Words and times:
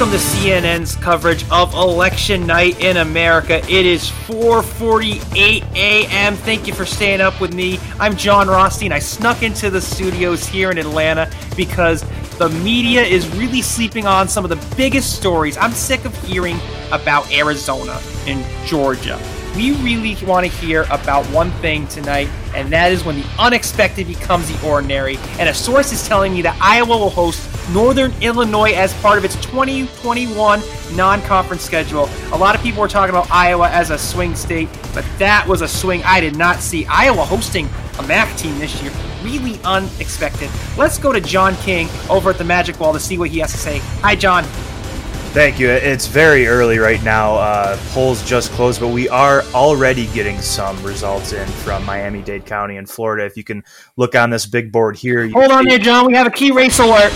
Welcome 0.00 0.18
to 0.18 0.24
CNN's 0.24 0.96
coverage 0.96 1.44
of 1.50 1.74
election 1.74 2.46
night 2.46 2.80
in 2.80 2.96
America. 2.96 3.58
It 3.70 3.84
is 3.84 4.08
4:48 4.28 5.62
a.m. 5.74 6.36
Thank 6.36 6.66
you 6.66 6.72
for 6.72 6.86
staying 6.86 7.20
up 7.20 7.38
with 7.38 7.52
me. 7.52 7.78
I'm 7.98 8.16
Jon 8.16 8.48
Rothstein. 8.48 8.92
I 8.92 8.98
snuck 8.98 9.42
into 9.42 9.68
the 9.68 9.78
studios 9.78 10.46
here 10.46 10.70
in 10.70 10.78
Atlanta 10.78 11.30
because 11.54 12.02
the 12.38 12.48
media 12.48 13.02
is 13.02 13.28
really 13.36 13.60
sleeping 13.60 14.06
on 14.06 14.26
some 14.26 14.42
of 14.42 14.48
the 14.48 14.74
biggest 14.74 15.16
stories. 15.16 15.58
I'm 15.58 15.72
sick 15.72 16.06
of 16.06 16.16
hearing 16.24 16.58
about 16.92 17.30
Arizona 17.30 18.00
and 18.26 18.42
Georgia. 18.66 19.20
We 19.56 19.72
really 19.82 20.16
want 20.24 20.46
to 20.46 20.52
hear 20.52 20.82
about 20.90 21.26
one 21.26 21.50
thing 21.60 21.86
tonight, 21.88 22.28
and 22.54 22.72
that 22.72 22.92
is 22.92 23.04
when 23.04 23.16
the 23.20 23.26
unexpected 23.38 24.06
becomes 24.06 24.48
the 24.48 24.66
ordinary. 24.66 25.16
And 25.38 25.48
a 25.48 25.54
source 25.54 25.92
is 25.92 26.06
telling 26.06 26.32
me 26.32 26.42
that 26.42 26.56
Iowa 26.62 26.96
will 26.96 27.10
host 27.10 27.48
Northern 27.72 28.12
Illinois 28.22 28.72
as 28.72 28.94
part 29.00 29.18
of 29.18 29.24
its 29.24 29.34
2021 29.44 30.62
non 30.94 31.22
conference 31.22 31.62
schedule. 31.62 32.08
A 32.32 32.38
lot 32.38 32.54
of 32.54 32.62
people 32.62 32.80
were 32.80 32.88
talking 32.88 33.14
about 33.14 33.30
Iowa 33.30 33.68
as 33.70 33.90
a 33.90 33.98
swing 33.98 34.34
state, 34.34 34.68
but 34.94 35.04
that 35.18 35.46
was 35.46 35.62
a 35.62 35.68
swing 35.68 36.02
I 36.04 36.20
did 36.20 36.36
not 36.36 36.60
see. 36.60 36.86
Iowa 36.86 37.24
hosting 37.24 37.68
a 37.98 38.02
MAC 38.04 38.36
team 38.36 38.58
this 38.58 38.80
year. 38.82 38.92
Really 39.22 39.60
unexpected. 39.64 40.48
Let's 40.76 40.98
go 40.98 41.12
to 41.12 41.20
John 41.20 41.54
King 41.56 41.88
over 42.08 42.30
at 42.30 42.38
the 42.38 42.44
Magic 42.44 42.78
Wall 42.80 42.92
to 42.92 43.00
see 43.00 43.18
what 43.18 43.30
he 43.30 43.40
has 43.40 43.52
to 43.52 43.58
say. 43.58 43.78
Hi, 44.00 44.14
John. 44.14 44.44
Thank 45.32 45.60
you. 45.60 45.68
It's 45.68 46.08
very 46.08 46.48
early 46.48 46.78
right 46.78 47.00
now. 47.04 47.36
Uh, 47.36 47.78
polls 47.90 48.20
just 48.28 48.50
closed, 48.50 48.80
but 48.80 48.88
we 48.88 49.08
are 49.08 49.42
already 49.54 50.08
getting 50.08 50.40
some 50.40 50.82
results 50.82 51.32
in 51.32 51.46
from 51.46 51.84
Miami 51.84 52.20
Dade 52.20 52.44
County 52.44 52.78
in 52.78 52.84
Florida. 52.84 53.24
If 53.26 53.36
you 53.36 53.44
can 53.44 53.62
look 53.96 54.16
on 54.16 54.30
this 54.30 54.44
big 54.44 54.72
board 54.72 54.96
here. 54.96 55.28
Hold 55.30 55.52
on 55.52 55.66
there, 55.66 55.78
John. 55.78 56.06
We 56.06 56.14
have 56.14 56.26
a 56.26 56.30
key 56.30 56.50
race 56.50 56.80
alert. 56.80 57.12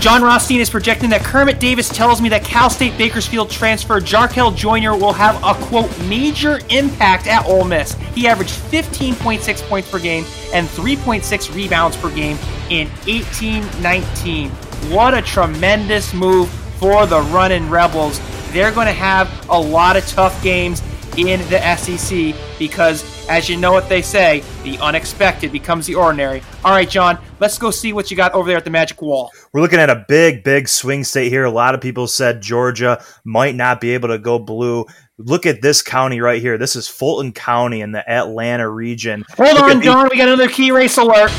Jon 0.00 0.22
Rothstein 0.22 0.62
is 0.62 0.70
projecting 0.70 1.10
that 1.10 1.22
Kermit 1.22 1.60
Davis 1.60 1.90
tells 1.90 2.22
me 2.22 2.30
that 2.30 2.42
Cal 2.42 2.70
State 2.70 2.96
Bakersfield 2.96 3.50
transfer 3.50 4.00
Jarkel 4.00 4.56
Joiner 4.56 4.96
will 4.96 5.12
have 5.12 5.36
a 5.44 5.52
quote 5.66 5.90
major 6.04 6.58
impact 6.70 7.26
at 7.26 7.44
Ole 7.44 7.64
Miss. 7.64 7.92
He 8.14 8.26
averaged 8.26 8.54
15.6 8.54 9.60
points 9.68 9.90
per 9.90 9.98
game 9.98 10.24
and 10.54 10.66
3.6 10.68 11.54
rebounds 11.54 11.98
per 11.98 12.08
game 12.14 12.38
in 12.70 12.88
18-19. 12.88 14.69
What 14.88 15.14
a 15.14 15.22
tremendous 15.22 16.12
move 16.14 16.48
for 16.78 17.06
the 17.06 17.20
running 17.20 17.68
Rebels. 17.70 18.20
They're 18.52 18.72
going 18.72 18.86
to 18.86 18.92
have 18.92 19.48
a 19.48 19.60
lot 19.60 19.96
of 19.96 20.06
tough 20.08 20.42
games 20.42 20.82
in 21.16 21.40
the 21.50 21.76
SEC 21.76 22.34
because, 22.58 23.28
as 23.28 23.48
you 23.48 23.56
know 23.56 23.72
what 23.72 23.88
they 23.88 24.02
say, 24.02 24.42
the 24.64 24.78
unexpected 24.78 25.52
becomes 25.52 25.86
the 25.86 25.94
ordinary. 25.94 26.42
All 26.64 26.72
right, 26.72 26.88
John, 26.88 27.18
let's 27.38 27.58
go 27.58 27.70
see 27.70 27.92
what 27.92 28.10
you 28.10 28.16
got 28.16 28.32
over 28.32 28.48
there 28.48 28.56
at 28.56 28.64
the 28.64 28.70
Magic 28.70 29.00
Wall. 29.02 29.30
We're 29.52 29.60
looking 29.60 29.78
at 29.78 29.90
a 29.90 30.04
big, 30.08 30.42
big 30.42 30.68
swing 30.68 31.04
state 31.04 31.28
here. 31.28 31.44
A 31.44 31.50
lot 31.50 31.74
of 31.74 31.80
people 31.80 32.06
said 32.06 32.40
Georgia 32.40 33.02
might 33.24 33.54
not 33.54 33.80
be 33.80 33.90
able 33.90 34.08
to 34.08 34.18
go 34.18 34.38
blue. 34.38 34.86
Look 35.18 35.46
at 35.46 35.62
this 35.62 35.82
county 35.82 36.20
right 36.20 36.40
here. 36.40 36.56
This 36.58 36.74
is 36.74 36.88
Fulton 36.88 37.32
County 37.32 37.82
in 37.82 37.92
the 37.92 38.08
Atlanta 38.10 38.68
region. 38.68 39.24
Hold 39.36 39.54
Look 39.54 39.64
on, 39.64 39.82
John. 39.82 40.08
We 40.10 40.16
got 40.16 40.28
another 40.28 40.48
key 40.48 40.70
race 40.70 40.96
alert. 40.96 41.30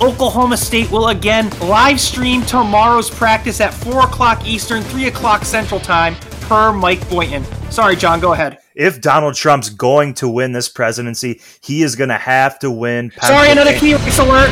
Oklahoma 0.00 0.58
State 0.58 0.90
will 0.90 1.08
again 1.08 1.48
live 1.60 1.98
stream 1.98 2.42
tomorrow's 2.42 3.08
practice 3.08 3.60
at 3.62 3.72
4 3.72 4.02
o'clock 4.02 4.46
Eastern, 4.46 4.82
3 4.82 5.06
o'clock 5.06 5.44
Central 5.44 5.80
Time 5.80 6.14
per 6.42 6.70
Mike 6.70 7.08
Boynton. 7.08 7.44
Sorry, 7.70 7.96
John, 7.96 8.20
go 8.20 8.34
ahead. 8.34 8.58
If 8.74 9.00
Donald 9.00 9.34
Trump's 9.34 9.70
going 9.70 10.12
to 10.14 10.28
win 10.28 10.52
this 10.52 10.68
presidency, 10.68 11.40
he 11.62 11.82
is 11.82 11.96
going 11.96 12.10
to 12.10 12.18
have 12.18 12.58
to 12.58 12.70
win. 12.70 13.10
Sorry, 13.22 13.50
another 13.50 13.72
key 13.78 13.94
race 13.94 14.18
alert. 14.18 14.50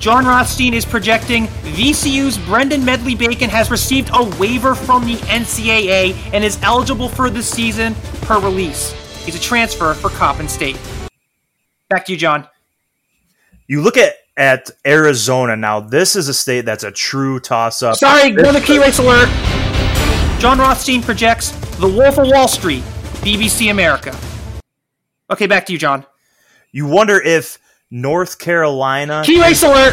Jon 0.00 0.26
Rothstein 0.26 0.74
is 0.74 0.84
projecting 0.84 1.46
VCU's 1.46 2.36
Brendan 2.38 2.84
Medley 2.84 3.14
Bacon 3.14 3.48
has 3.48 3.70
received 3.70 4.10
a 4.12 4.24
waiver 4.40 4.74
from 4.74 5.04
the 5.04 5.14
NCAA 5.14 6.16
and 6.32 6.42
is 6.42 6.60
eligible 6.64 7.08
for 7.08 7.30
the 7.30 7.40
season 7.40 7.94
per 8.22 8.40
release. 8.40 8.90
He's 9.24 9.36
a 9.36 9.40
transfer 9.40 9.94
for 9.94 10.08
Coppin 10.10 10.48
State. 10.48 10.76
Back 11.88 12.04
to 12.06 12.12
you, 12.12 12.18
John. 12.18 12.48
You 13.66 13.80
look 13.80 13.96
at 13.96 14.14
at 14.36 14.70
Arizona 14.86 15.56
now. 15.56 15.80
This 15.80 16.16
is 16.16 16.28
a 16.28 16.34
state 16.34 16.64
that's 16.64 16.84
a 16.84 16.90
true 16.90 17.38
toss 17.38 17.82
up. 17.82 17.96
Sorry, 17.96 18.30
go 18.30 18.40
another 18.40 18.60
key 18.60 18.78
race 18.78 18.98
alert. 18.98 19.28
Jon 20.38 20.58
Rothstein 20.58 21.02
projects 21.02 21.50
The 21.76 21.86
Wolf 21.88 22.18
of 22.18 22.28
Wall 22.28 22.48
Street, 22.48 22.82
BBC 23.20 23.70
America. 23.70 24.16
Okay, 25.30 25.46
back 25.46 25.66
to 25.66 25.72
you, 25.72 25.78
John. 25.78 26.04
You 26.72 26.86
wonder 26.86 27.20
if 27.20 27.58
North 27.90 28.38
Carolina. 28.38 29.22
Key 29.24 29.40
race 29.40 29.62
alert! 29.62 29.92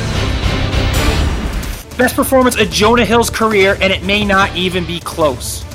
Best 1.98 2.16
performance 2.16 2.58
of 2.58 2.70
Jonah 2.72 3.04
Hill's 3.04 3.30
career, 3.30 3.78
and 3.82 3.92
it 3.92 4.04
may 4.04 4.24
not 4.24 4.56
even 4.56 4.86
be 4.86 5.02
close. 5.02 5.66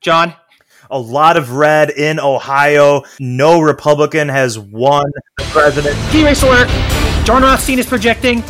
John? 0.00 0.34
A 0.90 0.98
lot 0.98 1.36
of 1.36 1.52
red 1.52 1.90
in 1.90 2.18
Ohio. 2.18 3.02
No 3.18 3.60
Republican 3.60 4.28
has 4.28 4.58
won 4.58 5.04
the 5.38 5.44
president. 5.44 5.96
Key 6.10 6.24
race 6.24 6.42
alert! 6.42 6.68
Jon 7.24 7.42
Rothstein 7.42 7.78
is 7.78 7.86
projecting 7.86 8.42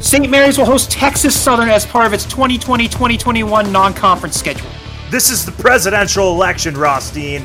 St. 0.00 0.30
Mary's 0.30 0.58
will 0.58 0.64
host 0.64 0.90
Texas 0.92 1.38
Southern 1.38 1.68
as 1.68 1.84
part 1.84 2.06
of 2.06 2.12
its 2.12 2.24
2020 2.26 2.86
2021 2.88 3.72
non 3.72 3.92
conference 3.92 4.36
schedule. 4.36 4.70
This 5.10 5.30
is 5.30 5.44
the 5.44 5.52
presidential 5.52 6.32
election, 6.32 6.76
Rothstein. 6.76 7.44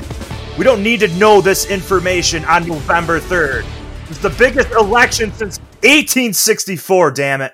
We 0.58 0.64
don't 0.64 0.84
need 0.84 1.00
to 1.00 1.08
know 1.18 1.42
this 1.42 1.66
information 1.66 2.46
on 2.46 2.68
November 2.68 3.20
3rd. 3.20 3.66
It's 4.10 4.20
the 4.20 4.30
biggest 4.30 4.70
election 4.72 5.32
since 5.32 5.58
1864, 5.82 7.12
damn 7.12 7.42
it. 7.42 7.54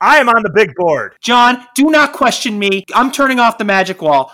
I 0.00 0.18
am 0.18 0.28
on 0.28 0.42
the 0.42 0.50
big 0.50 0.74
board. 0.76 1.16
John, 1.22 1.66
do 1.74 1.90
not 1.90 2.12
question 2.12 2.58
me. 2.58 2.84
I'm 2.94 3.10
turning 3.10 3.40
off 3.40 3.58
the 3.58 3.64
magic 3.64 4.00
wall. 4.00 4.30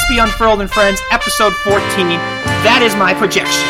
SB 0.00 0.22
Unfurled 0.22 0.60
and 0.60 0.70
Friends, 0.70 1.00
episode 1.10 1.52
14. 1.64 1.80
That 2.64 2.80
is 2.82 2.94
my 2.96 3.12
projection. 3.14 3.68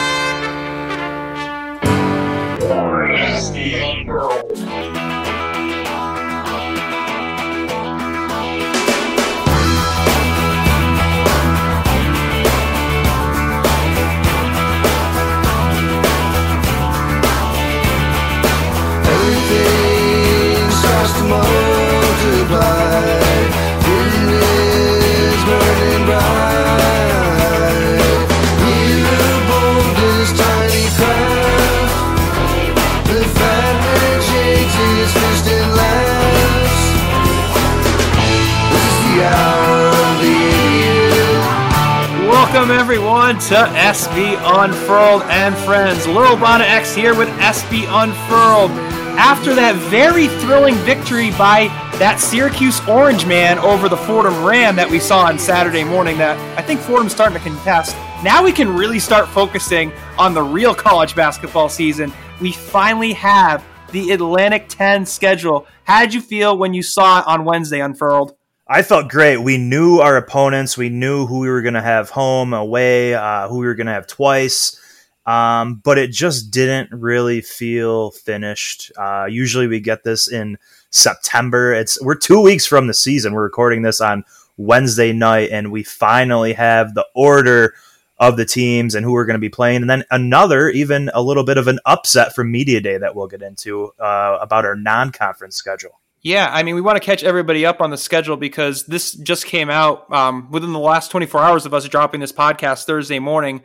Everyone, 42.90 43.38
to 43.38 43.54
SB 43.54 44.36
Unfurled 44.42 45.22
and 45.30 45.54
Friends. 45.58 46.08
Lil 46.08 46.36
Bonna 46.36 46.64
X 46.64 46.92
here 46.92 47.14
with 47.14 47.28
SB 47.38 47.84
Unfurled. 47.88 48.72
After 49.16 49.54
that 49.54 49.76
very 49.76 50.26
thrilling 50.26 50.74
victory 50.78 51.30
by 51.30 51.68
that 52.00 52.18
Syracuse 52.18 52.80
Orange 52.88 53.26
man 53.26 53.60
over 53.60 53.88
the 53.88 53.96
Fordham 53.96 54.44
Ram 54.44 54.74
that 54.74 54.90
we 54.90 54.98
saw 54.98 55.26
on 55.26 55.38
Saturday 55.38 55.84
morning, 55.84 56.18
that 56.18 56.36
I 56.58 56.62
think 56.62 56.80
Fordham's 56.80 57.12
starting 57.12 57.38
to 57.38 57.44
contest, 57.44 57.94
now 58.24 58.42
we 58.42 58.50
can 58.50 58.74
really 58.74 58.98
start 58.98 59.28
focusing 59.28 59.92
on 60.18 60.34
the 60.34 60.42
real 60.42 60.74
college 60.74 61.14
basketball 61.14 61.68
season. 61.68 62.12
We 62.40 62.50
finally 62.50 63.12
have 63.12 63.64
the 63.92 64.10
Atlantic 64.10 64.66
10 64.68 65.06
schedule. 65.06 65.68
How 65.84 66.00
did 66.00 66.12
you 66.12 66.20
feel 66.20 66.58
when 66.58 66.74
you 66.74 66.82
saw 66.82 67.20
it 67.20 67.28
on 67.28 67.44
Wednesday 67.44 67.82
unfurled? 67.82 68.34
I 68.72 68.82
felt 68.82 69.08
great. 69.08 69.38
We 69.38 69.58
knew 69.58 69.98
our 69.98 70.16
opponents. 70.16 70.76
We 70.76 70.90
knew 70.90 71.26
who 71.26 71.40
we 71.40 71.48
were 71.48 71.60
going 71.60 71.74
to 71.74 71.82
have 71.82 72.08
home, 72.08 72.54
away, 72.54 73.14
uh, 73.14 73.48
who 73.48 73.58
we 73.58 73.66
were 73.66 73.74
going 73.74 73.88
to 73.88 73.92
have 73.92 74.06
twice. 74.06 74.80
Um, 75.26 75.80
but 75.82 75.98
it 75.98 76.12
just 76.12 76.52
didn't 76.52 76.92
really 76.92 77.40
feel 77.40 78.12
finished. 78.12 78.92
Uh, 78.96 79.26
usually 79.28 79.66
we 79.66 79.80
get 79.80 80.04
this 80.04 80.30
in 80.30 80.56
September. 80.90 81.74
It's 81.74 82.00
we're 82.00 82.14
two 82.14 82.40
weeks 82.40 82.64
from 82.64 82.86
the 82.86 82.94
season. 82.94 83.34
We're 83.34 83.42
recording 83.42 83.82
this 83.82 84.00
on 84.00 84.22
Wednesday 84.56 85.12
night, 85.12 85.50
and 85.50 85.72
we 85.72 85.82
finally 85.82 86.52
have 86.52 86.94
the 86.94 87.06
order 87.12 87.74
of 88.20 88.36
the 88.36 88.44
teams 88.44 88.94
and 88.94 89.04
who 89.04 89.10
we're 89.10 89.26
going 89.26 89.34
to 89.34 89.40
be 89.40 89.48
playing, 89.48 89.80
and 89.80 89.90
then 89.90 90.04
another, 90.12 90.68
even 90.68 91.10
a 91.12 91.22
little 91.22 91.44
bit 91.44 91.58
of 91.58 91.66
an 91.66 91.80
upset 91.86 92.36
from 92.36 92.52
media 92.52 92.80
day 92.80 92.98
that 92.98 93.16
we'll 93.16 93.26
get 93.26 93.42
into 93.42 93.92
uh, 93.98 94.38
about 94.40 94.64
our 94.64 94.76
non-conference 94.76 95.56
schedule. 95.56 96.00
Yeah, 96.22 96.50
I 96.52 96.62
mean, 96.62 96.74
we 96.74 96.82
want 96.82 96.96
to 96.96 97.04
catch 97.04 97.24
everybody 97.24 97.64
up 97.64 97.80
on 97.80 97.90
the 97.90 97.96
schedule 97.96 98.36
because 98.36 98.84
this 98.84 99.12
just 99.12 99.46
came 99.46 99.70
out 99.70 100.12
um, 100.12 100.50
within 100.50 100.72
the 100.72 100.78
last 100.78 101.10
24 101.10 101.40
hours 101.40 101.64
of 101.64 101.72
us 101.72 101.88
dropping 101.88 102.20
this 102.20 102.32
podcast 102.32 102.84
Thursday 102.84 103.18
morning. 103.18 103.62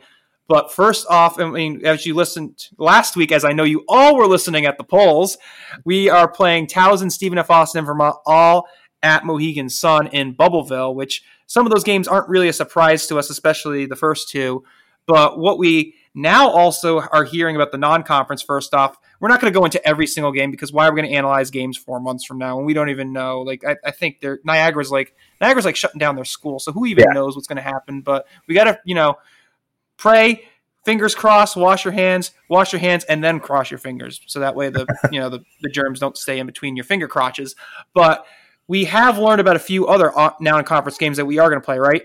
But 0.48 0.72
first 0.72 1.06
off, 1.10 1.38
I 1.38 1.50
mean, 1.50 1.84
as 1.84 2.06
you 2.06 2.14
listened 2.14 2.68
last 2.78 3.14
week, 3.14 3.30
as 3.30 3.44
I 3.44 3.52
know 3.52 3.64
you 3.64 3.84
all 3.88 4.16
were 4.16 4.26
listening 4.26 4.64
at 4.64 4.78
the 4.78 4.84
polls, 4.84 5.36
we 5.84 6.08
are 6.08 6.28
playing 6.28 6.68
Towson, 6.68 7.10
Stephen 7.12 7.36
F. 7.36 7.50
Austin, 7.50 7.84
Vermont, 7.84 8.16
all 8.24 8.68
at 9.02 9.26
Mohegan 9.26 9.68
Sun 9.68 10.06
in 10.08 10.34
Bubbleville, 10.34 10.94
which 10.94 11.22
some 11.46 11.66
of 11.66 11.72
those 11.72 11.84
games 11.84 12.08
aren't 12.08 12.28
really 12.28 12.48
a 12.48 12.54
surprise 12.54 13.06
to 13.08 13.18
us, 13.18 13.28
especially 13.28 13.84
the 13.84 13.96
first 13.96 14.30
two. 14.30 14.64
But 15.06 15.38
what 15.38 15.58
we 15.58 15.94
now 16.14 16.48
also 16.48 17.00
are 17.00 17.24
hearing 17.24 17.54
about 17.54 17.70
the 17.70 17.78
non-conference. 17.78 18.40
First 18.40 18.72
off, 18.72 18.96
we're 19.20 19.28
not 19.28 19.40
going 19.40 19.52
to 19.52 19.58
go 19.58 19.64
into 19.64 19.84
every 19.86 20.06
single 20.06 20.32
game 20.32 20.50
because 20.50 20.72
why 20.72 20.86
are 20.86 20.92
we 20.92 21.00
going 21.00 21.10
to 21.10 21.16
analyze 21.16 21.50
games 21.50 21.76
four 21.76 22.00
months 22.00 22.24
from 22.24 22.38
now 22.38 22.56
when 22.56 22.66
we 22.66 22.74
don't 22.74 22.90
even 22.90 23.12
know? 23.12 23.42
Like 23.42 23.64
I, 23.64 23.76
I 23.84 23.90
think 23.90 24.20
they're 24.20 24.40
Niagara's 24.44 24.90
like 24.90 25.14
Niagara's 25.40 25.64
like 25.64 25.76
shutting 25.76 25.98
down 25.98 26.16
their 26.16 26.24
school, 26.24 26.58
so 26.58 26.72
who 26.72 26.86
even 26.86 27.04
Yeah. 27.08 27.14
knows 27.14 27.34
what's 27.36 27.48
going 27.48 27.56
to 27.56 27.62
happen? 27.62 28.00
But 28.00 28.26
we 28.46 28.54
got 28.54 28.64
to 28.64 28.80
you 28.84 28.94
know 28.94 29.16
pray, 29.96 30.42
fingers 30.84 31.14
crossed, 31.14 31.56
wash 31.56 31.84
your 31.84 31.92
hands, 31.92 32.32
wash 32.48 32.72
your 32.72 32.80
hands, 32.80 33.04
and 33.04 33.22
then 33.22 33.40
cross 33.40 33.70
your 33.70 33.78
fingers, 33.78 34.20
so 34.26 34.40
that 34.40 34.54
way 34.54 34.68
the 34.68 34.86
you 35.10 35.20
know 35.20 35.28
the, 35.28 35.40
the 35.62 35.68
germs 35.68 36.00
don't 36.00 36.16
stay 36.16 36.38
in 36.38 36.46
between 36.46 36.76
your 36.76 36.84
finger 36.84 37.08
crotches. 37.08 37.54
But 37.94 38.26
we 38.68 38.84
have 38.86 39.18
learned 39.18 39.40
about 39.40 39.56
a 39.56 39.60
few 39.60 39.86
other 39.86 40.16
uh, 40.18 40.32
non-conference 40.40 40.98
games 40.98 41.16
that 41.18 41.24
we 41.24 41.38
are 41.38 41.48
going 41.48 41.60
to 41.60 41.64
play, 41.64 41.78
right? 41.78 42.02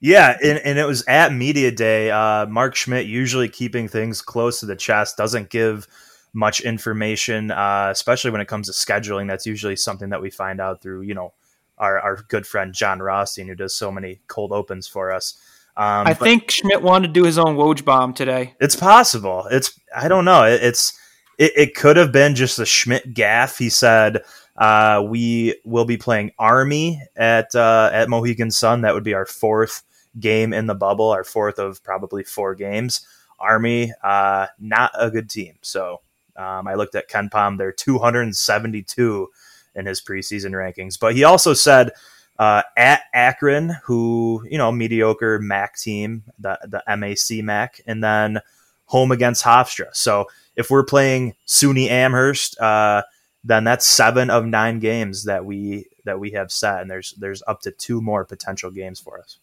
Yeah, 0.00 0.36
and, 0.42 0.58
and 0.58 0.78
it 0.78 0.84
was 0.84 1.04
at 1.08 1.32
media 1.32 1.72
day. 1.72 2.10
Uh, 2.10 2.46
Mark 2.46 2.76
Schmidt, 2.76 3.06
usually 3.06 3.48
keeping 3.48 3.88
things 3.88 4.22
close 4.22 4.60
to 4.60 4.66
the 4.66 4.76
chest, 4.76 5.16
doesn't 5.16 5.50
give 5.50 5.88
much 6.32 6.60
information, 6.60 7.50
uh, 7.50 7.88
especially 7.90 8.30
when 8.30 8.40
it 8.40 8.48
comes 8.48 8.66
to 8.66 8.72
scheduling. 8.72 9.28
That's 9.28 9.46
usually 9.46 9.76
something 9.76 10.10
that 10.10 10.22
we 10.22 10.30
find 10.30 10.60
out 10.60 10.82
through, 10.82 11.02
you 11.02 11.14
know, 11.14 11.32
our, 11.78 11.98
our 12.00 12.16
good 12.28 12.46
friend 12.46 12.74
Jon 12.74 13.00
Rothstein, 13.00 13.48
who 13.48 13.54
does 13.54 13.74
so 13.74 13.90
many 13.90 14.20
cold 14.26 14.52
opens 14.52 14.86
for 14.86 15.12
us. 15.12 15.38
Um, 15.76 16.08
I 16.08 16.14
think 16.14 16.50
Schmidt 16.50 16.82
wanted 16.82 17.08
to 17.08 17.12
do 17.12 17.24
his 17.24 17.38
own 17.38 17.56
Woj 17.56 17.84
bomb 17.84 18.12
today. 18.12 18.54
it's 18.60 18.74
possible. 18.74 19.46
It's 19.50 19.78
I 19.94 20.08
don't 20.08 20.24
know. 20.24 20.42
It, 20.44 20.62
it's 20.62 20.98
it, 21.38 21.52
it 21.56 21.74
could 21.76 21.96
have 21.96 22.10
been 22.10 22.34
just 22.34 22.58
a 22.58 22.66
Schmidt 22.66 23.14
gaff. 23.14 23.58
He 23.58 23.70
said 23.70 24.22
uh, 24.56 25.04
we 25.08 25.54
will 25.64 25.84
be 25.84 25.96
playing 25.96 26.32
Army 26.36 27.00
at 27.14 27.54
uh, 27.54 27.90
at 27.92 28.08
Mohegan 28.08 28.50
Sun. 28.50 28.80
That 28.80 28.94
would 28.94 29.04
be 29.04 29.14
our 29.14 29.26
fourth 29.26 29.84
game 30.18 30.52
in 30.52 30.66
the 30.66 30.74
bubble, 30.74 31.10
our 31.10 31.22
fourth 31.22 31.60
of 31.60 31.82
probably 31.84 32.24
four 32.24 32.56
games. 32.56 33.06
Army, 33.38 33.92
uh, 34.02 34.48
not 34.58 34.90
a 34.98 35.12
good 35.12 35.30
team. 35.30 35.54
So 35.62 36.00
um, 36.38 36.66
I 36.66 36.74
looked 36.74 36.94
at 36.94 37.08
KenPom; 37.10 37.58
they're 37.58 37.72
272 37.72 39.30
in 39.74 39.86
his 39.86 40.00
preseason 40.00 40.52
rankings. 40.52 40.98
But 40.98 41.14
he 41.14 41.24
also 41.24 41.54
said 41.54 41.92
uh, 42.38 42.62
at 42.76 43.02
Akron, 43.12 43.76
who 43.84 44.46
you 44.48 44.58
know 44.58 44.70
mediocre 44.70 45.38
MAC 45.38 45.76
team, 45.76 46.24
the 46.38 46.58
the 46.64 46.82
MAC 46.96 47.44
MAC, 47.44 47.80
and 47.86 48.02
then 48.02 48.40
home 48.86 49.12
against 49.12 49.44
Hofstra. 49.44 49.94
So 49.94 50.26
if 50.56 50.70
we're 50.70 50.84
playing 50.84 51.34
SUNY 51.46 51.88
Amherst, 51.88 52.58
uh, 52.58 53.02
then 53.44 53.64
that's 53.64 53.86
seven 53.86 54.30
of 54.30 54.46
nine 54.46 54.78
games 54.78 55.24
that 55.24 55.44
we 55.44 55.86
that 56.04 56.20
we 56.20 56.30
have 56.32 56.52
set, 56.52 56.80
and 56.80 56.90
there's 56.90 57.12
there's 57.12 57.42
up 57.46 57.60
to 57.62 57.70
two 57.70 58.00
more 58.00 58.24
potential 58.24 58.70
games 58.70 59.00
for 59.00 59.18
us. 59.18 59.38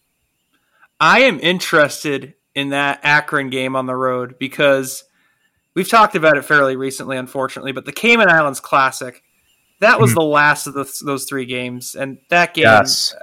I 0.98 1.20
am 1.20 1.38
interested 1.40 2.34
in 2.54 2.70
that 2.70 3.00
Akron 3.02 3.50
game 3.50 3.76
on 3.76 3.86
the 3.86 3.94
road 3.94 4.38
because 4.38 5.04
we've 5.76 5.88
talked 5.88 6.16
about 6.16 6.36
it 6.36 6.44
fairly 6.44 6.74
recently, 6.74 7.16
unfortunately. 7.16 7.70
But 7.70 7.84
the 7.84 7.92
Cayman 7.92 8.28
Islands 8.28 8.58
Classic, 8.58 9.22
that 9.78 10.00
was 10.00 10.14
the 10.14 10.22
last 10.22 10.66
of 10.66 10.74
the, 10.74 10.92
those 11.04 11.26
three 11.26 11.46
games, 11.46 11.94
and 11.94 12.18
that 12.30 12.54
game, 12.54 12.64
Yes, 12.64 13.14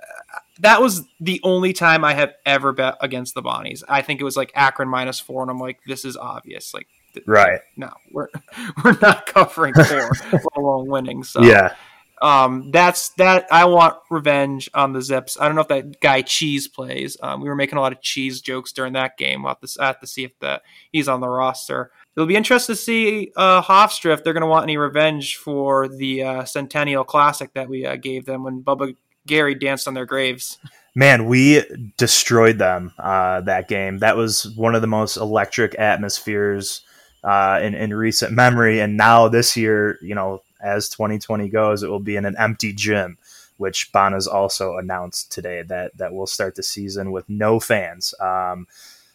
that 0.59 0.81
was 0.81 1.03
the 1.19 1.41
only 1.43 1.73
time 1.73 2.05
I 2.05 2.13
have 2.13 2.33
ever 2.45 2.71
bet 2.71 2.95
against 3.01 3.33
the 3.33 3.41
Bonnies. 3.41 3.83
I 3.89 4.01
think 4.01 4.21
it 4.21 4.23
was 4.23 4.37
like 4.37 4.51
Akron 4.55 4.87
minus 4.87 5.19
four, 5.19 5.41
and 5.41 5.51
I'm 5.51 5.59
like, 5.59 5.79
this 5.87 6.05
is 6.05 6.15
obvious. 6.15 6.73
Like, 6.73 6.87
th- 7.13 7.25
right. 7.27 7.59
no, 7.75 7.91
we're 8.11 8.29
we're 8.83 8.97
not 9.01 9.25
covering 9.25 9.73
four, 9.73 10.11
let 10.31 10.43
alone 10.55 10.87
winning. 10.87 11.23
So 11.23 11.41
Yeah, 11.41 11.75
um, 12.21 12.71
that's 12.71 13.09
that. 13.15 13.47
I 13.51 13.65
want 13.65 13.97
revenge 14.09 14.69
on 14.73 14.93
the 14.93 15.01
Zips. 15.01 15.37
I 15.39 15.45
don't 15.47 15.55
know 15.55 15.61
if 15.61 15.67
that 15.69 15.99
guy 15.99 16.21
Cheese 16.21 16.67
plays. 16.67 17.17
Um, 17.21 17.41
we 17.41 17.49
were 17.49 17.55
making 17.55 17.77
a 17.77 17.81
lot 17.81 17.91
of 17.91 18.01
cheese 18.01 18.39
jokes 18.39 18.71
during 18.71 18.93
that 18.93 19.17
game. 19.17 19.43
We'll 19.43 19.49
have 19.49 19.59
to, 19.59 19.81
I 19.81 19.87
have 19.87 19.99
to 20.01 20.07
see 20.07 20.23
if 20.23 20.37
that 20.39 20.61
he's 20.91 21.09
on 21.09 21.19
the 21.19 21.27
roster. 21.27 21.91
It'll 22.15 22.27
be 22.27 22.35
interesting 22.35 22.75
to 22.75 22.81
see 22.81 23.31
uh, 23.35 23.61
Hofstra 23.61 24.13
if 24.13 24.23
they're 24.23 24.33
going 24.33 24.41
to 24.41 24.47
want 24.47 24.63
any 24.63 24.77
revenge 24.77 25.37
for 25.37 25.87
the 25.87 26.23
uh, 26.23 26.45
Centennial 26.45 27.03
Classic 27.03 27.51
that 27.53 27.67
we 27.67 27.85
uh, 27.85 27.95
gave 27.95 28.25
them 28.25 28.43
when 28.43 28.61
Bubba 28.61 28.95
Gary 29.25 29.55
danced 29.55 29.87
on 29.87 29.93
their 29.93 30.05
graves. 30.05 30.59
man, 30.95 31.25
we 31.25 31.63
destroyed 31.97 32.57
them 32.57 32.93
uh, 32.99 33.41
that 33.41 33.67
game. 33.67 33.99
That 33.99 34.17
was 34.17 34.49
one 34.55 34.75
of 34.75 34.81
the 34.81 34.87
most 34.87 35.17
electric 35.17 35.77
atmospheres 35.79 36.81
uh, 37.23 37.59
in 37.63 37.73
in 37.73 37.93
recent 37.93 38.33
memory. 38.33 38.79
And 38.79 38.97
now 38.97 39.27
this 39.27 39.55
year, 39.57 39.97
you 40.01 40.15
know, 40.15 40.41
as 40.61 40.89
2020 40.89 41.49
goes, 41.49 41.83
it 41.83 41.89
will 41.89 41.99
be 41.99 42.15
in 42.15 42.25
an 42.25 42.35
empty 42.37 42.73
gym. 42.73 43.17
Which 43.57 43.91
Bona's 43.91 44.27
also 44.27 44.77
announced 44.77 45.31
today 45.31 45.61
that 45.63 45.95
that 45.97 46.13
we'll 46.13 46.27
start 46.27 46.55
the 46.55 46.63
season 46.63 47.11
with 47.11 47.29
no 47.29 47.59
fans. 47.59 48.13
Um, 48.19 48.67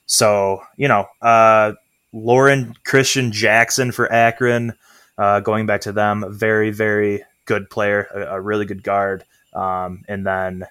so 0.06 0.62
you 0.76 0.88
know, 0.88 1.06
uh, 1.20 1.72
Loren 2.12 2.74
Cristian 2.86 3.30
Jackson 3.30 3.92
for 3.92 4.10
Akron, 4.12 4.74
uh, 5.16 5.40
going 5.40 5.66
back 5.66 5.82
to 5.82 5.92
them, 5.92 6.24
very 6.28 6.70
very 6.70 7.24
good 7.44 7.70
player, 7.70 8.08
a, 8.14 8.36
a 8.36 8.40
really 8.40 8.66
good 8.66 8.82
guard. 8.82 9.24
Um, 9.54 10.04
and 10.06 10.26
then 10.26 10.66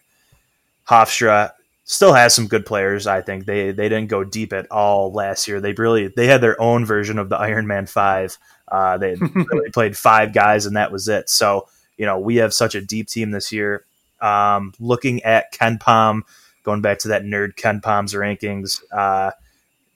Hofstra 0.87 1.51
still 1.83 2.13
has 2.13 2.35
some 2.35 2.47
good 2.47 2.65
players. 2.65 3.07
I 3.07 3.21
think 3.21 3.45
they 3.45 3.71
they 3.71 3.89
didn't 3.89 4.09
go 4.09 4.23
deep 4.23 4.53
at 4.53 4.69
all 4.71 5.11
last 5.11 5.47
year. 5.47 5.59
They 5.59 5.73
really 5.73 6.07
they 6.07 6.27
had 6.27 6.41
their 6.41 6.61
own 6.61 6.85
version 6.85 7.17
of 7.17 7.29
the 7.29 7.37
Iron 7.37 7.67
Man 7.67 7.87
Five. 7.87 8.37
Uh, 8.67 8.97
they 8.97 9.15
really 9.33 9.71
played 9.71 9.97
five 9.97 10.33
guys 10.33 10.65
and 10.65 10.75
that 10.75 10.91
was 10.91 11.07
it. 11.07 11.29
So 11.29 11.67
you 11.97 12.05
know 12.05 12.19
we 12.19 12.37
have 12.37 12.53
such 12.53 12.75
a 12.75 12.81
deep 12.81 13.07
team 13.07 13.31
this 13.31 13.51
year. 13.51 13.83
Um, 14.21 14.73
looking 14.79 15.23
at 15.23 15.53
KenPom, 15.53 16.21
going 16.63 16.81
back 16.81 16.99
to 16.99 17.09
that 17.09 17.23
nerd 17.23 17.55
KenPom's 17.55 18.13
rankings, 18.13 18.81
uh, 18.91 19.31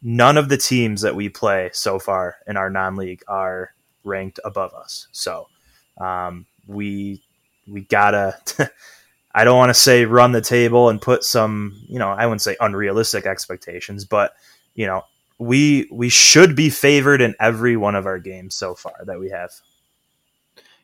none 0.01 0.37
of 0.37 0.49
the 0.49 0.57
teams 0.57 1.01
that 1.01 1.15
we 1.15 1.29
play 1.29 1.69
so 1.73 1.99
far 1.99 2.37
in 2.47 2.57
our 2.57 2.69
non-league 2.69 3.23
are 3.27 3.73
ranked 4.03 4.39
above 4.43 4.73
us. 4.73 5.07
So 5.11 5.47
um, 5.99 6.45
we 6.67 7.21
we 7.67 7.81
gotta. 7.81 8.37
I 9.33 9.45
don't 9.45 9.57
want 9.57 9.69
to 9.69 9.73
say 9.73 10.03
run 10.03 10.33
the 10.33 10.41
table 10.41 10.89
and 10.89 11.01
put 11.01 11.23
some, 11.23 11.81
you 11.87 11.99
know, 11.99 12.09
I 12.09 12.25
wouldn't 12.25 12.41
say 12.41 12.57
unrealistic 12.59 13.25
expectations, 13.25 14.03
but 14.03 14.33
you 14.75 14.85
know, 14.85 15.05
we 15.37 15.87
we 15.89 16.09
should 16.09 16.53
be 16.53 16.69
favored 16.69 17.21
in 17.21 17.33
every 17.39 17.77
one 17.77 17.95
of 17.95 18.05
our 18.05 18.19
games 18.19 18.55
so 18.55 18.75
far 18.75 18.93
that 19.05 19.19
we 19.21 19.29
have. 19.29 19.51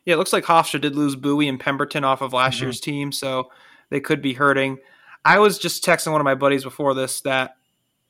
Yeah, 0.06 0.14
it 0.14 0.16
looks 0.16 0.32
like 0.32 0.44
Hofstra 0.44 0.80
did 0.80 0.96
lose 0.96 1.14
Buie 1.14 1.46
and 1.46 1.60
Pemberton 1.60 2.04
off 2.04 2.22
of 2.22 2.32
last 2.32 2.56
Mhm. 2.56 2.62
year's 2.62 2.80
team, 2.80 3.12
so 3.12 3.50
they 3.90 4.00
could 4.00 4.22
be 4.22 4.32
hurting. 4.32 4.78
I 5.26 5.38
was 5.40 5.58
just 5.58 5.84
texting 5.84 6.12
one 6.12 6.20
of 6.20 6.24
my 6.24 6.34
buddies 6.34 6.64
before 6.64 6.94
this 6.94 7.20
that 7.22 7.57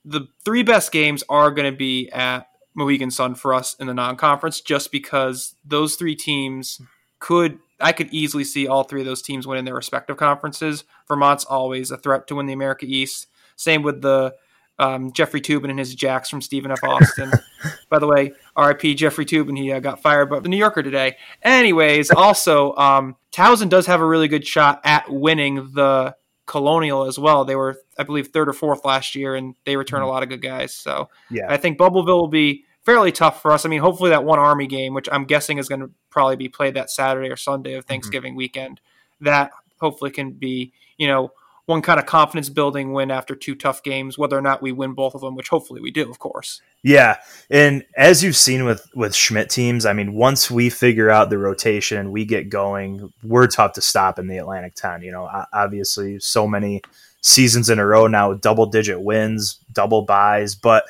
the 0.04 0.28
three 0.44 0.62
best 0.62 0.92
games 0.92 1.22
are 1.28 1.50
going 1.50 1.70
to 1.70 1.76
be 1.76 2.08
at 2.10 2.48
Mohegan 2.74 3.10
Sun 3.10 3.34
for 3.34 3.52
us 3.52 3.74
in 3.74 3.86
the 3.86 3.94
non-conference, 3.94 4.60
just 4.60 4.92
because 4.92 5.54
those 5.64 5.96
three 5.96 6.16
teams 6.16 6.80
could. 7.18 7.58
I 7.80 7.92
could 7.92 8.12
easily 8.12 8.42
see 8.42 8.66
all 8.66 8.82
three 8.82 9.02
of 9.02 9.06
those 9.06 9.22
teams 9.22 9.46
win 9.46 9.56
in 9.56 9.64
their 9.64 9.74
respective 9.74 10.16
conferences. 10.16 10.82
Vermont's 11.06 11.44
always 11.44 11.92
a 11.92 11.96
threat 11.96 12.26
to 12.26 12.34
win 12.34 12.46
the 12.46 12.52
America 12.52 12.84
East. 12.88 13.28
Same 13.54 13.84
with 13.84 14.02
the 14.02 14.34
um, 14.78 15.12
Jeffrey 15.12 15.40
Toobin 15.40 15.70
and 15.70 15.78
his 15.78 15.94
Jacks 15.94 16.28
from 16.28 16.40
Stephen 16.40 16.70
F. 16.70 16.82
Austin. 16.82 17.30
By 17.88 17.98
the 17.98 18.06
way, 18.06 18.32
RIP 18.56 18.96
Jeffrey 18.96 19.24
Toobin. 19.24 19.58
He 19.58 19.72
uh, 19.72 19.80
got 19.80 20.00
fired 20.00 20.30
by 20.30 20.40
the 20.40 20.48
New 20.48 20.56
Yorker 20.56 20.82
today. 20.82 21.16
Anyways, 21.42 22.10
also 22.10 22.74
um, 22.76 23.16
Towson 23.32 23.68
does 23.68 23.86
have 23.86 24.00
a 24.00 24.06
really 24.06 24.28
good 24.28 24.46
shot 24.46 24.80
at 24.84 25.10
winning 25.10 25.70
the 25.74 26.14
Colonial 26.48 27.04
as 27.04 27.18
well. 27.18 27.44
They 27.44 27.54
were, 27.54 27.76
I 27.96 28.02
believe, 28.02 28.28
third 28.28 28.48
or 28.48 28.52
fourth 28.52 28.84
last 28.84 29.14
year, 29.14 29.36
and 29.36 29.54
they 29.64 29.76
return 29.76 30.00
a 30.00 30.04
mm-hmm. 30.04 30.12
lot 30.12 30.22
of 30.24 30.28
good 30.28 30.42
guys. 30.42 30.74
So 30.74 31.10
Yeah. 31.30 31.46
I 31.48 31.56
think 31.58 31.78
Bubbleville 31.78 32.06
will 32.06 32.26
be 32.26 32.64
fairly 32.82 33.12
tough 33.12 33.40
for 33.42 33.52
us. 33.52 33.64
I 33.64 33.68
mean, 33.68 33.80
hopefully 33.80 34.10
that 34.10 34.24
one 34.24 34.38
Army 34.38 34.66
game, 34.66 34.94
which 34.94 35.08
I'm 35.12 35.26
guessing 35.26 35.58
is 35.58 35.68
going 35.68 35.82
to 35.82 35.90
probably 36.10 36.36
be 36.36 36.48
played 36.48 36.74
that 36.74 36.90
Saturday 36.90 37.28
or 37.28 37.36
Sunday 37.36 37.74
of 37.74 37.84
mm-hmm. 37.84 37.88
Thanksgiving 37.88 38.34
weekend, 38.34 38.80
that 39.20 39.52
hopefully 39.80 40.10
can 40.10 40.32
be, 40.32 40.72
you 40.96 41.06
know, 41.06 41.30
one 41.68 41.82
kind 41.82 42.00
of 42.00 42.06
confidence 42.06 42.48
building 42.48 42.92
win 42.92 43.10
after 43.10 43.34
two 43.34 43.54
tough 43.54 43.82
games, 43.82 44.16
whether 44.16 44.36
or 44.38 44.40
not 44.40 44.62
we 44.62 44.72
win 44.72 44.94
both 44.94 45.14
of 45.14 45.20
them, 45.20 45.34
which 45.34 45.48
hopefully 45.48 45.80
we 45.80 45.90
do, 45.90 46.08
of 46.10 46.18
course. 46.18 46.62
Yeah, 46.82 47.16
and 47.50 47.84
as 47.96 48.24
you've 48.24 48.36
seen 48.36 48.64
with 48.64 48.88
with 48.94 49.14
Schmidt 49.14 49.50
teams, 49.50 49.84
I 49.84 49.92
mean, 49.92 50.14
once 50.14 50.50
we 50.50 50.70
figure 50.70 51.10
out 51.10 51.28
the 51.28 51.38
rotation 51.38 52.10
we 52.10 52.24
get 52.24 52.48
going, 52.48 53.12
we're 53.22 53.46
tough 53.46 53.74
to 53.74 53.80
stop 53.80 54.18
in 54.18 54.28
the 54.28 54.38
Atlantic 54.38 54.74
Ten. 54.74 55.02
You 55.02 55.12
know, 55.12 55.28
obviously, 55.52 56.18
so 56.20 56.46
many 56.46 56.80
seasons 57.20 57.68
in 57.68 57.78
a 57.78 57.86
row 57.86 58.06
now, 58.06 58.30
with 58.30 58.40
double 58.40 58.66
digit 58.66 59.02
wins, 59.02 59.58
double 59.72 60.02
buys, 60.02 60.54
but 60.54 60.84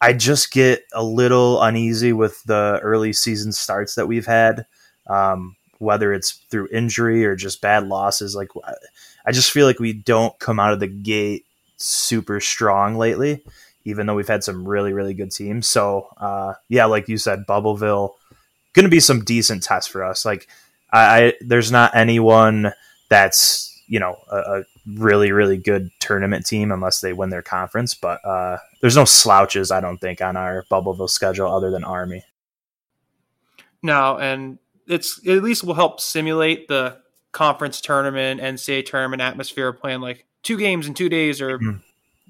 I 0.00 0.12
just 0.12 0.52
get 0.52 0.84
a 0.92 1.02
little 1.02 1.62
uneasy 1.62 2.12
with 2.12 2.42
the 2.44 2.78
early 2.82 3.12
season 3.12 3.52
starts 3.52 3.94
that 3.94 4.06
we've 4.06 4.26
had, 4.26 4.66
um, 5.08 5.55
whether 5.78 6.12
it's 6.12 6.32
through 6.50 6.68
injury 6.72 7.24
or 7.24 7.36
just 7.36 7.60
bad 7.60 7.86
losses. 7.86 8.34
Like, 8.34 8.48
I 9.24 9.32
just 9.32 9.50
feel 9.50 9.66
like 9.66 9.80
we 9.80 9.92
don't 9.92 10.38
come 10.38 10.60
out 10.60 10.72
of 10.72 10.80
the 10.80 10.86
gate 10.86 11.44
super 11.76 12.40
strong 12.40 12.96
lately 12.96 13.42
even 13.86 14.06
though 14.06 14.16
we've 14.16 14.28
had 14.28 14.44
some 14.44 14.68
really 14.68 14.92
really 14.92 15.14
good 15.14 15.30
teams. 15.30 15.66
So 15.66 16.08
uh, 16.18 16.54
yeah, 16.68 16.84
like 16.84 17.08
you 17.08 17.16
said, 17.16 17.46
Bubbleville 17.46 18.10
going 18.74 18.84
to 18.84 18.90
be 18.90 19.00
some 19.00 19.24
decent 19.24 19.62
tests 19.62 19.90
for 19.90 20.04
us. 20.04 20.26
Like 20.26 20.48
I, 20.92 21.24
I 21.24 21.32
there's 21.40 21.72
not 21.72 21.96
anyone 21.96 22.72
that's 23.08 23.80
you 23.86 24.00
know 24.00 24.18
a, 24.30 24.36
a 24.36 24.64
really 24.86 25.32
really 25.32 25.56
good 25.56 25.90
tournament 26.00 26.44
team 26.44 26.72
unless 26.72 27.00
they 27.00 27.12
win 27.12 27.30
their 27.30 27.42
conference, 27.42 27.94
but 27.94 28.22
uh, 28.24 28.58
there's 28.80 28.96
no 28.96 29.04
slouches 29.04 29.70
I 29.70 29.80
don't 29.80 29.98
think 29.98 30.20
on 30.20 30.36
our 30.36 30.64
Bubbleville 30.70 31.08
schedule 31.08 31.50
other 31.50 31.70
than 31.70 31.84
Army. 31.84 32.24
No, 33.82 34.18
and 34.18 34.58
it's 34.88 35.20
it 35.24 35.36
at 35.36 35.42
least 35.42 35.64
will 35.64 35.74
help 35.74 36.00
simulate 36.00 36.68
the 36.68 36.98
conference 37.32 37.80
tournament, 37.80 38.40
NCAA 38.40 38.86
tournament 38.86 39.20
atmosphere 39.22 39.68
of 39.68 39.78
playing 39.78 40.00
like 40.00 40.24
two 40.42 40.56
games 40.56 40.86
in 40.86 40.94
two 40.94 41.08
days 41.08 41.40
or 41.42 41.58
Mhm. 41.58 41.82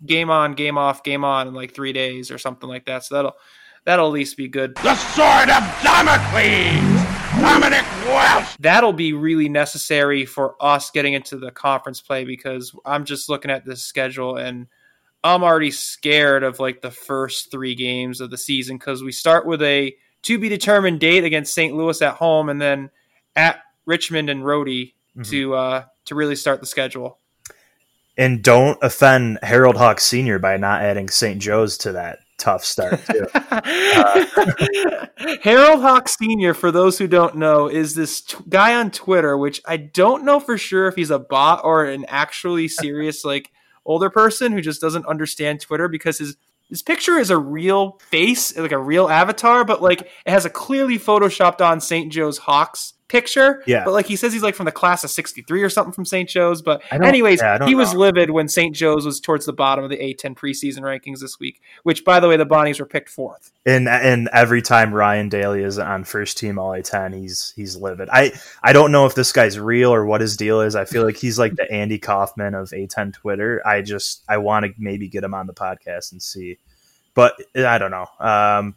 game 0.04 0.30
on, 0.30 0.54
game 0.54 0.76
off, 0.78 1.02
game 1.04 1.24
on 1.24 1.48
in 1.48 1.54
like 1.54 1.74
three 1.74 1.92
days 1.92 2.30
or 2.30 2.38
something 2.38 2.68
like 2.68 2.86
that. 2.86 3.04
So 3.04 3.14
that'll 3.14 3.36
that'll 3.84 4.06
at 4.08 4.12
least 4.12 4.36
be 4.36 4.48
good. 4.48 4.74
The 4.76 4.94
sword 4.96 5.48
of 5.48 5.62
Damocles! 5.82 7.06
Dominic 7.40 7.84
Welsh! 8.06 8.56
That'll 8.58 8.92
be 8.92 9.12
really 9.12 9.48
necessary 9.48 10.24
for 10.24 10.56
us 10.60 10.90
getting 10.90 11.14
into 11.14 11.36
the 11.36 11.50
conference 11.50 12.00
play 12.00 12.24
because 12.24 12.74
I'm 12.84 13.04
just 13.04 13.28
looking 13.28 13.50
at 13.50 13.64
this 13.64 13.82
schedule 13.84 14.36
and 14.36 14.66
I'm 15.22 15.42
already 15.44 15.70
scared 15.70 16.42
of 16.42 16.58
like 16.60 16.82
the 16.82 16.90
first 16.90 17.50
three 17.50 17.74
games 17.74 18.20
of 18.20 18.30
the 18.30 18.38
season 18.38 18.76
because 18.78 19.02
we 19.02 19.12
start 19.12 19.46
with 19.46 19.62
a 19.62 19.94
to 20.26 20.38
be 20.38 20.48
determined 20.48 21.00
date 21.00 21.24
against 21.24 21.54
St. 21.54 21.74
Louis 21.74 22.00
at 22.02 22.14
home 22.14 22.48
and 22.48 22.60
then 22.60 22.90
at 23.34 23.58
Richmond 23.84 24.30
and 24.30 24.42
Rhodey 24.42 24.92
Mhm. 25.16 25.30
to 25.30 25.54
uh, 25.54 25.84
to 26.04 26.14
really 26.14 26.36
start 26.36 26.60
the 26.60 26.66
schedule. 26.66 27.18
And 28.18 28.42
don't 28.42 28.78
offend 28.82 29.38
Harold 29.42 29.76
Hawk 29.76 30.00
Sr. 30.00 30.38
by 30.38 30.56
not 30.56 30.82
adding 30.82 31.08
St. 31.08 31.40
Joe's 31.40 31.76
to 31.78 31.92
that 31.92 32.18
tough 32.38 32.64
start 32.64 33.00
too. 33.06 33.26
Harold 35.42 35.80
Hawk 35.82 36.08
Sr., 36.08 36.54
for 36.54 36.70
those 36.70 36.98
who 36.98 37.06
don't 37.06 37.36
know, 37.36 37.68
is 37.68 37.94
this 37.94 38.20
t- 38.22 38.36
guy 38.48 38.74
on 38.74 38.90
Twitter, 38.90 39.36
which 39.36 39.60
I 39.66 39.76
don't 39.76 40.24
know 40.24 40.40
for 40.40 40.58
sure 40.58 40.86
if 40.86 40.96
he's 40.96 41.10
a 41.10 41.18
bot 41.18 41.60
or 41.64 41.84
an 41.84 42.04
actually 42.08 42.68
serious, 42.68 43.24
like, 43.24 43.50
older 43.84 44.10
person 44.10 44.52
who 44.52 44.60
just 44.60 44.80
doesn't 44.80 45.06
understand 45.06 45.60
Twitter 45.60 45.88
because 45.88 46.18
his 46.18 46.36
his 46.68 46.82
picture 46.82 47.18
is 47.18 47.30
a 47.30 47.38
real 47.38 47.98
face, 48.10 48.56
like 48.56 48.72
a 48.72 48.78
real 48.78 49.08
avatar, 49.08 49.64
but 49.64 49.82
like 49.82 50.00
it 50.02 50.30
has 50.30 50.44
a 50.44 50.50
clearly 50.50 50.98
photoshopped 50.98 51.60
on 51.60 51.80
St. 51.80 52.12
Joe's 52.12 52.38
Hawks 52.38 52.94
picture. 53.08 53.62
Yeah. 53.66 53.84
But 53.84 53.92
like 53.92 54.06
he 54.06 54.16
says 54.16 54.32
he's 54.32 54.42
like 54.42 54.54
from 54.54 54.66
the 54.66 54.72
class 54.72 55.04
of 55.04 55.10
63 55.10 55.62
or 55.62 55.68
something 55.68 55.92
from 55.92 56.04
St. 56.04 56.28
Joe's. 56.28 56.62
But 56.62 56.82
anyways, 56.90 57.40
yeah, 57.40 57.64
he 57.66 57.74
was 57.74 57.94
livid 57.94 58.30
when 58.30 58.48
St. 58.48 58.74
Joe's 58.74 59.06
was 59.06 59.20
towards 59.20 59.46
the 59.46 59.52
bottom 59.52 59.84
of 59.84 59.90
the 59.90 59.98
A10 59.98 60.36
preseason 60.36 60.80
rankings 60.80 61.20
this 61.20 61.38
week, 61.38 61.60
which 61.82 62.04
by 62.04 62.20
the 62.20 62.28
way, 62.28 62.36
the 62.36 62.46
Bonnies 62.46 62.80
were 62.80 62.86
picked 62.86 63.08
fourth. 63.08 63.52
and 63.64 63.88
and 63.88 64.28
every 64.32 64.62
time 64.62 64.92
Ryan 64.92 65.28
Daly 65.28 65.62
is 65.62 65.78
on 65.78 66.04
first 66.04 66.38
team 66.38 66.58
All 66.58 66.70
A10, 66.70 67.14
he's 67.14 67.52
he's 67.56 67.76
livid. 67.76 68.08
I 68.12 68.32
I 68.62 68.72
don't 68.72 68.92
know 68.92 69.06
if 69.06 69.14
this 69.14 69.32
guy's 69.32 69.58
real 69.58 69.92
or 69.92 70.04
what 70.04 70.20
his 70.20 70.36
deal 70.36 70.60
is. 70.60 70.74
I 70.74 70.84
feel 70.84 71.04
like 71.04 71.16
he's 71.16 71.38
like 71.38 71.54
the 71.56 71.70
Andy 71.70 71.98
Kaufman 71.98 72.54
of 72.54 72.70
A10 72.70 73.12
Twitter. 73.12 73.62
I 73.66 73.82
just 73.82 74.24
I 74.28 74.38
want 74.38 74.66
to 74.66 74.72
maybe 74.78 75.08
get 75.08 75.24
him 75.24 75.34
on 75.34 75.46
the 75.46 75.54
podcast 75.54 76.12
and 76.12 76.22
see. 76.22 76.58
But 77.14 77.34
I 77.56 77.78
don't 77.78 77.90
know. 77.90 78.06
Um, 78.20 78.74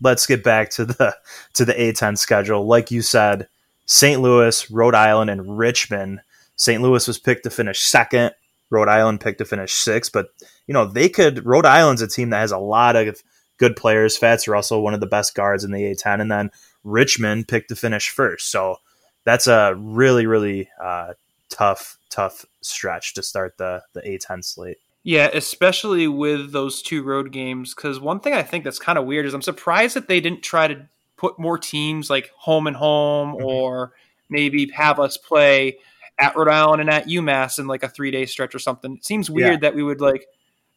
let's 0.00 0.24
get 0.26 0.42
back 0.42 0.70
to 0.70 0.86
the 0.86 1.14
to 1.52 1.66
the 1.66 1.74
A10 1.74 2.16
schedule. 2.16 2.64
Like 2.66 2.90
you 2.90 3.02
said, 3.02 3.48
St. 3.92 4.22
Louis, 4.22 4.70
Rhode 4.70 4.94
Island, 4.94 5.28
and 5.28 5.58
Richmond. 5.58 6.22
St. 6.56 6.80
Louis 6.80 7.06
was 7.06 7.18
picked 7.18 7.44
to 7.44 7.50
finish 7.50 7.80
second. 7.80 8.32
Rhode 8.70 8.88
Island 8.88 9.20
picked 9.20 9.36
to 9.36 9.44
finish 9.44 9.74
sixth. 9.74 10.12
But 10.12 10.30
you 10.66 10.72
know 10.72 10.86
they 10.86 11.10
could. 11.10 11.44
Rhode 11.44 11.66
Island's 11.66 12.00
a 12.00 12.08
team 12.08 12.30
that 12.30 12.40
has 12.40 12.52
a 12.52 12.58
lot 12.58 12.96
of 12.96 13.22
good 13.58 13.76
players. 13.76 14.16
Fats 14.16 14.48
Russell, 14.48 14.82
one 14.82 14.94
of 14.94 15.00
the 15.00 15.06
best 15.06 15.34
guards 15.34 15.62
in 15.62 15.72
the 15.72 15.82
A10, 15.82 16.22
and 16.22 16.30
then 16.30 16.50
Richmond 16.84 17.48
picked 17.48 17.68
to 17.68 17.76
finish 17.76 18.08
first. 18.08 18.50
So 18.50 18.76
that's 19.24 19.46
a 19.46 19.74
really, 19.76 20.24
really 20.24 20.70
uh, 20.82 21.12
tough, 21.50 21.98
tough 22.08 22.46
stretch 22.62 23.12
to 23.12 23.22
start 23.22 23.58
the 23.58 23.82
the 23.92 24.00
A10 24.00 24.42
slate. 24.42 24.78
Yeah, 25.02 25.28
especially 25.34 26.08
with 26.08 26.52
those 26.52 26.80
two 26.80 27.02
road 27.02 27.30
games. 27.30 27.74
Because 27.74 28.00
one 28.00 28.20
thing 28.20 28.32
I 28.32 28.42
think 28.42 28.64
that's 28.64 28.78
kind 28.78 28.96
of 28.96 29.04
weird 29.04 29.26
is 29.26 29.34
I'm 29.34 29.42
surprised 29.42 29.96
that 29.96 30.08
they 30.08 30.22
didn't 30.22 30.42
try 30.42 30.66
to 30.66 30.88
put 31.22 31.38
more 31.38 31.56
teams 31.56 32.10
like 32.10 32.30
home 32.36 32.66
and 32.66 32.76
home, 32.76 33.36
Mhm. 33.36 33.44
or 33.44 33.92
maybe 34.28 34.68
have 34.74 34.98
us 34.98 35.16
play 35.16 35.78
at 36.18 36.34
Rhode 36.36 36.48
Island 36.48 36.80
and 36.80 36.90
at 36.90 37.06
UMass 37.06 37.60
in 37.60 37.68
like 37.68 37.84
a 37.84 37.88
three 37.88 38.10
day 38.10 38.26
stretch 38.26 38.56
or 38.56 38.58
something. 38.58 38.96
It 38.96 39.04
seems 39.04 39.30
weird 39.30 39.52
Yeah. 39.52 39.58
that 39.60 39.74
we 39.76 39.84
would 39.84 40.00
like 40.00 40.26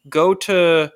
go 0.08 0.34
to. 0.34 0.86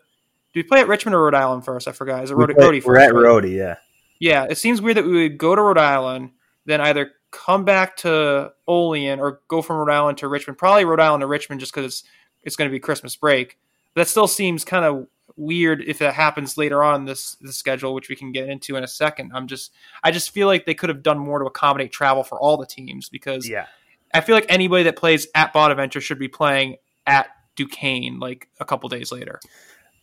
Do 0.52 0.58
we 0.58 0.62
play 0.62 0.78
at 0.80 0.86
Richmond 0.88 1.16
or 1.16 1.24
Rhode 1.24 1.34
Island 1.34 1.64
first? 1.64 1.88
I 1.88 1.92
forgot. 1.92 2.22
Is 2.24 2.30
it 2.30 2.36
Rhode, 2.36 2.50
Rhodey 2.50 2.84
we're 2.84 2.94
first? 2.94 3.08
at? 3.08 3.12
Rhodey, 3.12 3.56
yeah. 3.56 3.76
Yeah, 4.20 4.46
it 4.48 4.56
seems 4.58 4.80
weird 4.80 4.96
that 4.98 5.04
we 5.04 5.22
would 5.24 5.38
go 5.38 5.54
to 5.56 5.62
Rhode 5.62 5.78
Island, 5.78 6.30
then 6.66 6.80
either 6.80 7.10
come 7.32 7.64
back 7.64 7.96
to 7.98 8.52
Olean 8.68 9.18
or 9.18 9.40
go 9.48 9.62
from 9.62 9.76
Rhode 9.78 9.92
Island 9.92 10.18
to 10.18 10.28
Richmond. 10.28 10.58
Probably 10.58 10.84
Rhode 10.84 11.00
Island 11.00 11.22
to 11.22 11.26
Richmond 11.26 11.60
just 11.60 11.72
because 11.74 11.86
it's, 11.86 12.04
it's 12.44 12.54
going 12.56 12.68
to 12.70 12.72
be 12.72 12.78
Christmas 12.80 13.16
break. 13.16 13.58
That 13.96 14.06
still 14.08 14.28
seems 14.28 14.64
kind 14.64 14.84
of 14.84 15.06
weird 15.36 15.82
if 15.86 15.98
that 15.98 16.14
happens 16.14 16.56
later 16.56 16.82
on 16.82 17.04
this 17.04 17.36
the 17.40 17.52
schedule, 17.52 17.94
which 17.94 18.08
we 18.08 18.16
can 18.16 18.32
get 18.32 18.48
into 18.48 18.76
in 18.76 18.84
a 18.84 18.88
second. 18.88 19.32
I'm 19.34 19.46
just 19.46 19.72
I 20.02 20.10
just 20.10 20.30
feel 20.30 20.46
like 20.46 20.66
they 20.66 20.74
could 20.74 20.88
have 20.88 21.02
done 21.02 21.18
more 21.18 21.38
to 21.38 21.46
accommodate 21.46 21.92
travel 21.92 22.22
for 22.22 22.40
all 22.40 22.56
the 22.56 22.66
teams 22.66 23.08
because 23.08 23.48
Yeah. 23.48 23.66
I 24.12 24.20
feel 24.20 24.34
like 24.34 24.46
anybody 24.48 24.84
that 24.84 24.96
plays 24.96 25.28
at 25.34 25.52
Bonaventure 25.52 26.00
should 26.00 26.18
be 26.18 26.28
playing 26.28 26.76
at 27.06 27.28
Duquesne 27.56 28.18
like 28.18 28.48
a 28.58 28.64
couple 28.64 28.88
days 28.88 29.12
later. 29.12 29.40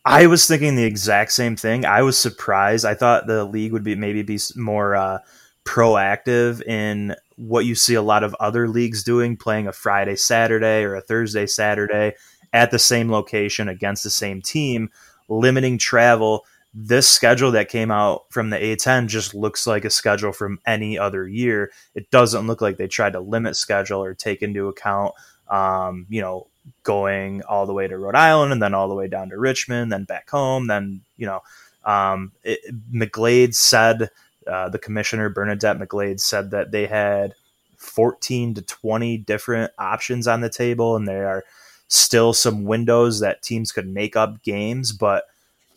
I 0.05 0.27
was 0.27 0.47
thinking 0.47 0.75
the 0.75 0.85
exact 0.85 1.33
same 1.33 1.57
thing. 1.57 1.85
I 1.85 2.01
was 2.01 2.17
surprised. 2.17 2.85
I 2.85 2.93
thought 2.93 3.27
the 3.27 3.43
league 3.43 3.73
would 3.73 3.83
be 3.83 3.95
maybe 3.95 4.21
be 4.21 4.39
more 4.55 4.95
uh, 4.95 5.19
proactive 5.65 6.61
in 6.63 7.13
what 7.35 7.65
you 7.65 7.75
see 7.75 7.93
a 7.93 8.01
lot 8.01 8.23
of 8.23 8.33
other 8.39 8.69
leagues 8.69 9.03
doing, 9.03 9.35
playing 9.35 9.67
a 9.67 9.73
Friday 9.73 10.15
Saturday 10.15 10.83
or 10.83 10.95
a 10.95 11.01
Thursday 11.01 11.45
Saturday 11.45 12.13
at 12.53 12.71
the 12.71 12.79
same 12.79 13.11
location 13.11 13.67
against 13.67 14.03
the 14.03 14.09
same 14.09 14.41
team, 14.41 14.89
limiting 15.27 15.77
travel. 15.77 16.45
This 16.73 17.09
schedule 17.09 17.51
that 17.51 17.69
came 17.69 17.91
out 17.91 18.25
from 18.29 18.49
the 18.49 18.57
A10 18.57 19.07
just 19.07 19.33
looks 19.33 19.65
like 19.65 19.85
a 19.85 19.89
schedule 19.89 20.31
from 20.31 20.59
any 20.65 20.97
other 20.97 21.27
year. 21.27 21.71
It 21.95 22.11
doesn't 22.11 22.45
look 22.45 22.61
like 22.61 22.77
they 22.77 22.87
tried 22.87 23.13
to 23.13 23.19
limit 23.19 23.55
schedule 23.55 24.03
or 24.03 24.13
take 24.13 24.41
into 24.41 24.67
account, 24.67 25.13
um, 25.49 26.05
you 26.09 26.21
know, 26.21 26.47
going 26.83 27.41
all 27.43 27.65
the 27.65 27.73
way 27.73 27.87
to 27.87 27.97
Rhode 27.97 28.15
Island 28.15 28.51
and 28.51 28.61
then 28.61 28.73
all 28.73 28.89
the 28.89 28.95
way 28.95 29.07
down 29.07 29.29
to 29.29 29.37
Richmond, 29.39 29.91
then 29.91 30.03
back 30.03 30.29
home. 30.29 30.67
Then, 30.67 31.01
you 31.15 31.25
know, 31.25 31.41
um, 31.83 32.33
it, 32.43 32.59
McGlade 32.93 33.55
said, 33.55 34.09
uh, 34.45 34.69
the 34.69 34.79
commissioner, 34.79 35.29
Bernadette 35.29 35.77
McGlade, 35.77 36.19
said 36.19 36.51
that 36.51 36.71
they 36.71 36.85
had 36.85 37.33
14 37.77 38.55
to 38.55 38.61
20 38.61 39.17
different 39.19 39.71
options 39.77 40.27
on 40.27 40.41
the 40.41 40.49
table, 40.49 40.95
and 40.95 41.07
they 41.07 41.15
are 41.15 41.43
still 41.87 42.33
some 42.33 42.65
windows 42.65 43.19
that 43.19 43.41
teams 43.41 43.71
could 43.71 43.87
make 43.87 44.15
up 44.15 44.43
games. 44.43 44.91
But 44.91 45.25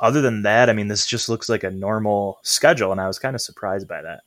other 0.00 0.21
than 0.21 0.43
that, 0.43 0.71
I 0.71 0.73
mean, 0.73 0.88
this 0.88 1.07
just 1.07 1.29
looks 1.29 1.49
like 1.49 1.64
a 1.64 1.71
normal 1.71 2.38
schedule, 2.43 2.93
and 2.93 3.00
I 3.00 3.07
was 3.07 3.19
kind 3.19 3.35
of 3.35 3.43
surprised 3.43 3.87
by 3.87 4.02
that. 4.02 4.23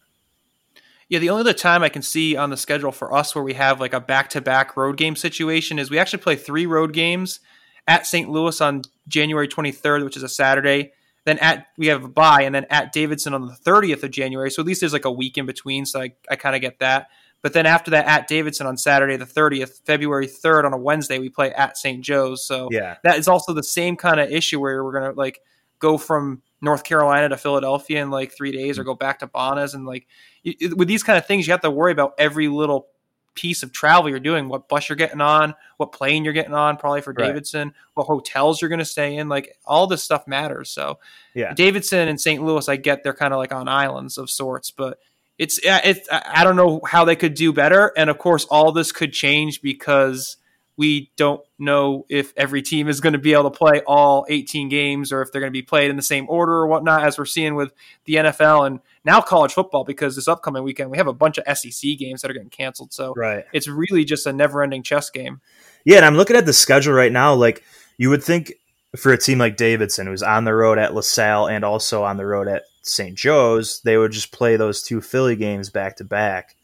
Yeah, 1.09 1.19
the 1.19 1.29
only 1.29 1.41
other 1.41 1.53
time 1.53 1.83
I 1.83 1.89
can 1.89 2.01
see 2.01 2.35
on 2.35 2.49
the 2.49 2.57
schedule 2.57 2.91
for 2.91 3.13
us 3.13 3.35
where 3.35 3.43
we 3.43 3.53
have 3.53 3.79
like 3.79 3.93
a 3.93 3.99
back 3.99 4.29
to 4.31 4.41
back 4.41 4.77
road 4.77 4.97
game 4.97 5.15
situation 5.15 5.77
is 5.77 5.91
we 5.91 5.99
actually 5.99 6.23
play 6.23 6.35
three 6.35 6.65
road 6.65 6.93
games 6.93 7.39
at 7.87 8.07
St. 8.07 8.29
Louis 8.29 8.59
on 8.61 8.81
January 9.07 9.47
23rd, 9.47 10.03
which 10.05 10.17
is 10.17 10.23
a 10.23 10.29
Saturday. 10.29 10.93
Then 11.25 11.37
at 11.39 11.67
we 11.77 11.87
have 11.87 12.03
a 12.03 12.07
bye, 12.07 12.41
and 12.41 12.53
then 12.53 12.65
at 12.69 12.91
Davidson 12.93 13.33
on 13.33 13.47
the 13.47 13.53
30th 13.53 14.03
of 14.03 14.11
January. 14.11 14.49
So 14.49 14.61
at 14.61 14.65
least 14.65 14.81
there's 14.81 14.93
like 14.93 15.05
a 15.05 15.11
week 15.11 15.37
in 15.37 15.45
between. 15.45 15.85
So 15.85 16.01
I, 16.01 16.13
I 16.29 16.35
kind 16.35 16.55
of 16.55 16.61
get 16.61 16.79
that. 16.79 17.07
But 17.43 17.53
then 17.53 17.65
after 17.67 17.91
that, 17.91 18.07
at 18.07 18.27
Davidson 18.27 18.65
on 18.65 18.77
Saturday 18.77 19.15
the 19.17 19.25
30th, 19.25 19.85
February 19.85 20.25
3rd 20.27 20.63
on 20.65 20.73
a 20.73 20.77
Wednesday, 20.77 21.19
we 21.19 21.29
play 21.29 21.53
at 21.53 21.77
St. 21.77 22.01
Joe's. 22.01 22.43
So 22.47 22.69
Yeah. 22.71 22.95
that 23.03 23.19
is 23.19 23.27
also 23.27 23.53
the 23.53 23.61
same 23.61 23.95
kind 23.95 24.19
of 24.19 24.31
issue 24.31 24.59
where 24.59 24.83
we're 24.83 24.93
gonna 24.93 25.11
like 25.11 25.39
go 25.79 25.97
from 25.99 26.41
North 26.61 26.83
Carolina 26.85 27.27
to 27.29 27.35
Philadelphia 27.37 28.01
in 28.01 28.09
like 28.09 28.31
three 28.31 28.53
days, 28.53 28.79
or 28.79 28.83
go 28.85 28.95
back 28.95 29.19
to 29.19 29.27
Bonas, 29.27 29.73
and 29.73 29.85
like 29.85 30.07
you, 30.41 30.73
with 30.75 30.87
these 30.87 31.03
kind 31.03 31.17
of 31.19 31.25
things, 31.27 31.45
you 31.45 31.51
have 31.51 31.61
to 31.61 31.69
worry 31.69 31.91
about 31.91 32.13
every 32.17 32.47
little 32.47 32.87
piece 33.35 33.63
of 33.63 33.71
travel 33.73 34.09
you're 34.09 34.19
doing, 34.19 34.47
what 34.47 34.69
bus 34.69 34.87
you're 34.87 34.95
getting 34.95 35.19
on, 35.19 35.53
what 35.77 35.91
plane 35.91 36.23
you're 36.23 36.31
getting 36.33 36.53
on, 36.53 36.77
probably 36.77 37.01
for 37.01 37.11
Right. 37.13 37.25
Davidson, 37.27 37.73
what 37.95 38.05
hotels 38.05 38.61
you're 38.61 38.69
going 38.69 38.77
to 38.79 38.85
stay 38.85 39.15
in, 39.17 39.27
like 39.27 39.57
all 39.65 39.87
this 39.87 40.03
stuff 40.03 40.27
matters. 40.27 40.69
So 40.69 40.99
Yeah. 41.33 41.51
Davidson 41.53 42.07
and 42.07 42.21
St. 42.21 42.43
Louis, 42.43 42.69
I 42.69 42.75
get 42.75 43.01
they're 43.03 43.11
kind 43.13 43.33
of 43.33 43.39
like 43.39 43.51
on 43.51 43.67
islands 43.67 44.19
of 44.19 44.29
sorts, 44.29 44.69
but 44.69 44.99
it's 45.37 45.59
it's 45.63 46.07
I 46.11 46.43
don't 46.43 46.55
know 46.55 46.81
how 46.87 47.05
they 47.05 47.15
could 47.15 47.33
do 47.33 47.51
better, 47.53 47.91
and 47.97 48.09
of 48.09 48.17
course, 48.17 48.45
all 48.45 48.71
this 48.71 48.91
could 48.91 49.13
change 49.13 49.61
because 49.61 50.37
we 50.75 51.11
don't 51.17 51.41
know 51.59 52.03
if 52.09 52.33
every 52.35 52.63
team 52.63 52.87
is 52.87 52.99
going 52.99 53.13
to 53.13 53.19
be 53.19 53.33
able 53.33 53.43
to 53.43 53.55
play 53.55 53.81
all 53.85 54.25
18 54.27 54.69
games 54.69 55.11
or 55.11 55.21
if 55.21 55.31
they're 55.31 55.39
going 55.39 55.51
to 55.51 55.55
be 55.57 55.61
played 55.61 55.91
in 55.91 55.95
the 55.95 56.01
same 56.01 56.25
order 56.27 56.51
or 56.53 56.65
whatnot, 56.65 57.03
as 57.03 57.15
we're 57.15 57.25
seeing 57.25 57.53
with 57.53 57.71
the 58.05 58.15
NFL 58.15 58.65
and 58.65 58.79
now 59.05 59.21
college 59.21 59.53
football. 59.53 59.83
Because 59.83 60.15
this 60.15 60.27
upcoming 60.27 60.63
weekend 60.63 60.89
we 60.89 60.97
have 60.97 61.07
a 61.07 61.13
bunch 61.13 61.37
of 61.37 61.57
SEC 61.57 61.97
games 61.99 62.21
that 62.21 62.31
are 62.31 62.33
getting 62.33 62.49
canceled, 62.49 62.91
so 62.91 63.13
Right. 63.15 63.45
it's 63.53 63.67
really 63.67 64.03
just 64.03 64.25
a 64.25 64.33
never-ending 64.33 64.81
chess 64.83 65.09
game. 65.11 65.41
Yeah, 65.85 65.97
and 65.97 66.05
I'm 66.05 66.15
looking 66.15 66.35
at 66.35 66.45
the 66.45 66.53
schedule 66.53 66.93
right 66.93 67.11
now. 67.11 67.33
Like 67.35 67.63
you 67.97 68.09
would 68.09 68.23
think 68.23 68.53
for 68.95 69.11
a 69.11 69.17
team 69.17 69.37
like 69.37 69.57
Davidson, 69.57 70.07
who's 70.07 70.23
on 70.23 70.43
the 70.43 70.53
road 70.53 70.77
at 70.79 70.93
LaSalle 70.95 71.47
and 71.49 71.63
also 71.63 72.03
on 72.03 72.17
the 72.17 72.25
road 72.25 72.47
at 72.47 72.63
St. 72.83 73.17
Joe's, 73.17 73.81
they 73.81 73.97
would 73.97 74.11
just 74.11 74.31
play 74.31 74.55
those 74.55 74.83
two 74.83 75.01
Philly 75.01 75.35
games 75.35 75.69
back 75.69 75.97
to 75.97 76.03
back. 76.03 76.55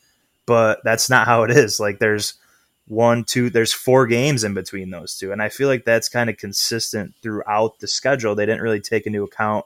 But 0.45 0.81
that's 0.83 1.09
not 1.09 1.25
how 1.25 1.43
it 1.43 1.51
is. 1.51 1.79
Like 1.79 1.99
there's 1.99 2.35
one, 2.87 3.23
two, 3.23 3.49
there's 3.49 3.73
four 3.73 4.05
games 4.07 4.43
in 4.43 4.53
between 4.53 4.89
those 4.89 5.17
two. 5.17 5.31
And 5.31 5.41
I 5.41 5.49
feel 5.49 5.67
like 5.67 5.85
that's 5.85 6.09
kind 6.09 6.29
of 6.29 6.37
consistent 6.37 7.13
throughout 7.21 7.79
the 7.79 7.87
schedule. 7.87 8.35
They 8.35 8.45
didn't 8.45 8.63
really 8.63 8.81
take 8.81 9.07
into 9.07 9.23
account, 9.23 9.65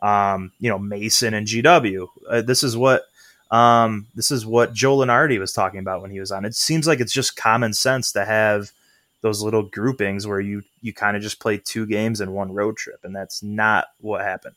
um, 0.00 0.52
you 0.58 0.68
know, 0.68 0.78
Mason 0.78 1.34
and 1.34 1.46
GW. 1.46 2.08
Uh, 2.28 2.42
this 2.42 2.62
is 2.62 2.76
what. 2.76 3.04
Um, 3.50 4.06
this 4.14 4.30
is 4.30 4.46
what 4.46 4.72
Joe 4.72 4.96
Lunardi 4.96 5.38
was 5.38 5.52
talking 5.52 5.80
about 5.80 6.00
when 6.00 6.10
he 6.10 6.18
was 6.18 6.32
on. 6.32 6.46
It 6.46 6.54
seems 6.54 6.86
like 6.86 7.00
it's 7.00 7.12
just 7.12 7.36
common 7.36 7.74
sense 7.74 8.10
to 8.12 8.24
have 8.24 8.72
those 9.20 9.42
little 9.42 9.62
groupings 9.62 10.26
where 10.26 10.40
you 10.40 10.62
you 10.80 10.94
kind 10.94 11.18
of 11.18 11.22
just 11.22 11.38
play 11.38 11.58
two 11.58 11.84
games 11.84 12.22
in 12.22 12.32
one 12.32 12.52
road 12.52 12.78
trip, 12.78 13.00
and 13.04 13.14
that's 13.14 13.42
not 13.42 13.88
what 14.00 14.22
happened. 14.22 14.56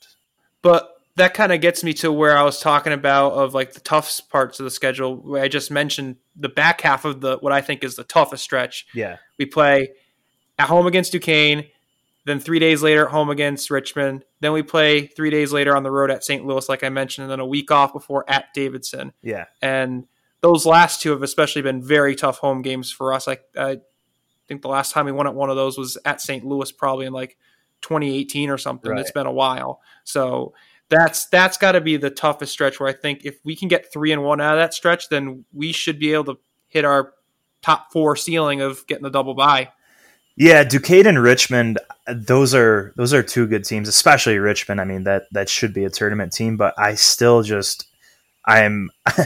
But 0.61 0.94
that 1.17 1.33
kind 1.33 1.51
of 1.53 1.61
gets 1.61 1.83
me 1.83 1.93
to 1.93 2.11
where 2.11 2.37
I 2.37 2.43
was 2.43 2.59
talking 2.59 2.91
about 2.93 3.33
of 3.33 3.53
like 3.53 3.73
the 3.73 3.79
toughest 3.79 4.29
parts 4.29 4.59
of 4.59 4.65
the 4.65 4.71
schedule. 4.71 5.15
Where 5.15 5.41
I 5.43 5.47
just 5.47 5.71
mentioned 5.71 6.17
the 6.35 6.49
back 6.49 6.81
half 6.81 7.05
of 7.05 7.21
the 7.21 7.37
what 7.37 7.53
I 7.53 7.61
think 7.61 7.83
is 7.83 7.95
the 7.95 8.03
toughest 8.03 8.43
stretch. 8.43 8.85
Yeah, 8.93 9.17
We 9.39 9.45
play 9.45 9.89
at 10.59 10.67
home 10.67 10.87
against 10.87 11.11
Duquesne, 11.13 11.65
then 12.25 12.39
three 12.39 12.59
days 12.59 12.81
later 12.83 13.05
at 13.05 13.11
home 13.11 13.29
against 13.29 13.69
Richmond. 13.71 14.25
Then 14.41 14.51
we 14.53 14.61
play 14.63 15.07
three 15.07 15.29
days 15.29 15.53
later 15.53 15.75
on 15.75 15.83
the 15.83 15.91
road 15.91 16.11
at 16.11 16.23
St. 16.23 16.45
Louis, 16.45 16.67
like 16.67 16.83
I 16.83 16.89
mentioned, 16.89 17.23
and 17.23 17.31
then 17.31 17.39
a 17.39 17.45
week 17.45 17.71
off 17.71 17.93
before 17.93 18.29
at 18.29 18.53
Davidson. 18.53 19.13
yeah, 19.21 19.45
And 19.61 20.05
those 20.41 20.65
last 20.65 21.01
two 21.01 21.11
have 21.11 21.23
especially 21.23 21.61
been 21.61 21.81
very 21.81 22.15
tough 22.15 22.37
home 22.37 22.61
games 22.61 22.91
for 22.91 23.13
us. 23.13 23.25
Like 23.25 23.43
I 23.57 23.79
think 24.47 24.61
the 24.61 24.67
last 24.67 24.91
time 24.91 25.05
we 25.05 25.11
won 25.11 25.27
at 25.27 25.33
one 25.33 25.49
of 25.49 25.55
those 25.55 25.77
was 25.77 25.97
at 26.05 26.21
St. 26.21 26.45
Louis, 26.45 26.71
probably 26.71 27.05
in 27.05 27.13
like 27.13 27.37
2018 27.81 28.49
or 28.49 28.57
something. 28.57 28.91
Right. 28.91 28.99
It's 28.99 29.11
been 29.11 29.25
a 29.27 29.31
while, 29.31 29.81
so 30.03 30.53
that's 30.89 31.25
that's 31.27 31.57
got 31.57 31.73
to 31.73 31.81
be 31.81 31.97
the 31.97 32.09
toughest 32.09 32.51
stretch. 32.51 32.79
Where 32.79 32.89
I 32.89 32.93
think 32.93 33.25
if 33.25 33.39
we 33.43 33.55
can 33.55 33.67
get 33.67 33.91
three 33.91 34.11
and 34.11 34.23
one 34.23 34.41
out 34.41 34.53
of 34.53 34.59
that 34.61 34.73
stretch, 34.73 35.09
then 35.09 35.45
we 35.53 35.71
should 35.71 35.99
be 35.99 36.13
able 36.13 36.35
to 36.35 36.39
hit 36.67 36.85
our 36.85 37.13
top 37.61 37.91
four 37.91 38.15
ceiling 38.15 38.61
of 38.61 38.85
getting 38.87 39.03
the 39.03 39.09
double 39.09 39.33
bye. 39.33 39.71
yeah. 40.35 40.63
Duquesne 40.63 41.07
and 41.07 41.21
Richmond, 41.21 41.79
those 42.07 42.53
are 42.53 42.93
those 42.95 43.13
are 43.13 43.23
two 43.23 43.47
good 43.47 43.65
teams, 43.65 43.87
especially 43.87 44.37
Richmond. 44.37 44.79
I 44.79 44.83
mean 44.83 45.03
that 45.05 45.23
that 45.31 45.49
should 45.49 45.73
be 45.73 45.85
a 45.85 45.89
tournament 45.89 46.33
team, 46.33 46.57
but 46.57 46.77
I 46.77 46.95
still 46.95 47.41
just 47.43 47.87
I'm. 48.45 48.89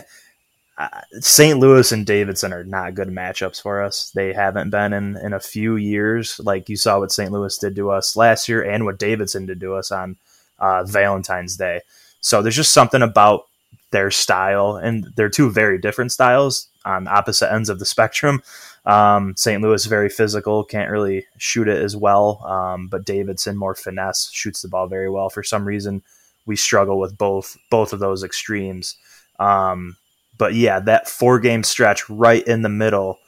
Uh, 0.80 1.02
St. 1.20 1.60
Louis 1.60 1.92
and 1.92 2.06
Davidson 2.06 2.54
are 2.54 2.64
not 2.64 2.96
good 2.96 3.10
matchups 3.10 3.62
for 3.62 3.84
us. 3.84 4.12
They 4.16 4.32
haven't 4.32 4.70
been 4.70 4.94
in, 4.94 5.18
in 5.18 5.34
a 5.34 5.40
few 5.42 5.76
years. 5.76 6.40
Like 6.42 6.70
you 6.70 6.78
saw 6.78 7.00
what 7.00 7.12
St. 7.12 7.34
Louis 7.34 7.58
did 7.58 7.76
to 7.76 7.92
us 7.92 8.16
last 8.16 8.48
year 8.48 8.64
and 8.64 8.86
what 8.86 8.98
Davidson 8.98 9.46
did 9.46 9.60
to 9.60 9.74
us 9.74 9.92
on 9.92 10.16
uh, 10.60 10.84
Valentine's 10.84 11.58
Day. 11.58 11.82
So 12.22 12.42
there's 12.42 12.56
just 12.56 12.74
something 12.74 13.02
about 13.02 13.46
their 13.92 14.12
style, 14.12 14.76
and 14.76 15.08
they're 15.16 15.30
two 15.30 15.50
very 15.50 15.78
different 15.80 16.12
styles 16.12 16.68
on 16.86 17.08
opposite 17.08 17.52
ends 17.52 17.70
of 17.70 17.80
the 17.80 17.86
spectrum. 17.86 18.42
Um, 18.86 19.36
St. 19.36 19.62
Louis 19.62 19.86
very 19.86 20.10
physical, 20.10 20.64
can't 20.64 20.90
really 20.90 21.26
shoot 21.38 21.68
it 21.68 21.82
as 21.82 21.96
well, 21.96 22.44
um, 22.46 22.88
but 22.88 23.06
Davidson 23.06 23.58
more 23.58 23.76
finesse, 23.76 24.32
shoots 24.32 24.62
the 24.62 24.68
ball 24.68 24.88
very 24.88 25.10
well. 25.10 25.30
For 25.30 25.44
some 25.44 25.66
reason, 25.66 26.02
we 26.46 26.56
struggle 26.56 27.00
with 27.00 27.18
both 27.18 27.58
both 27.70 27.94
of 27.94 28.00
those 28.00 28.24
extremes. 28.24 28.98
Um, 29.40 29.98
but 30.38 30.56
yeah, 30.56 30.80
that 30.80 31.08
four 31.08 31.40
game 31.40 31.64
stretch 31.64 32.10
right 32.10 32.46
in 32.48 32.64
the 32.64 32.70
middle, 32.70 33.20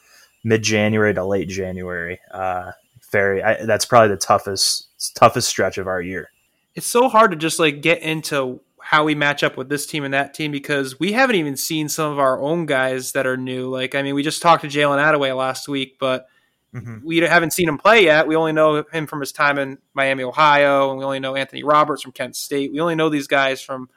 mid 0.42 0.62
January 0.62 1.14
to 1.14 1.24
late 1.24 1.48
January, 1.48 2.18
uh, 2.32 2.72
very 3.12 3.42
I, 3.42 3.64
that's 3.64 3.84
probably 3.84 4.08
the 4.08 4.16
toughest 4.16 4.88
toughest 5.14 5.48
stretch 5.48 5.78
of 5.78 5.86
our 5.86 6.02
year. 6.02 6.31
It's 6.74 6.86
so 6.86 7.08
hard 7.08 7.30
to 7.32 7.36
just 7.36 7.58
like 7.58 7.82
get 7.82 8.02
into 8.02 8.60
how 8.80 9.04
we 9.04 9.14
match 9.14 9.42
up 9.42 9.56
with 9.56 9.68
this 9.68 9.86
team 9.86 10.04
and 10.04 10.12
that 10.14 10.34
team 10.34 10.50
because 10.50 10.98
we 10.98 11.12
haven't 11.12 11.36
even 11.36 11.56
seen 11.56 11.88
some 11.88 12.10
of 12.12 12.18
our 12.18 12.40
own 12.40 12.66
guys 12.66 13.12
that 13.12 13.26
are 13.26 13.36
new. 13.36 13.68
Like, 13.70 13.94
I 13.94 14.02
mean, 14.02 14.14
we 14.14 14.22
just 14.22 14.42
talked 14.42 14.62
to 14.62 14.68
Jalen 14.68 14.98
Adaway 14.98 15.36
last 15.36 15.68
week, 15.68 15.96
but 16.00 16.26
Mhm. 16.74 17.02
we 17.04 17.18
haven't 17.18 17.52
seen 17.52 17.68
him 17.68 17.76
play 17.78 18.04
yet. 18.04 18.26
We 18.26 18.34
only 18.34 18.52
know 18.52 18.82
him 18.92 19.06
from 19.06 19.20
his 19.20 19.30
time 19.30 19.58
in 19.58 19.78
Miami, 19.94 20.24
Ohio, 20.24 20.88
and 20.90 20.98
we 20.98 21.04
only 21.04 21.20
know 21.20 21.36
Anthony 21.36 21.62
Roberts 21.62 22.02
from 22.02 22.12
Kent 22.12 22.34
State. 22.34 22.72
We 22.72 22.80
only 22.80 22.94
know 22.94 23.10
these 23.10 23.26
guys 23.26 23.60
from 23.60 23.90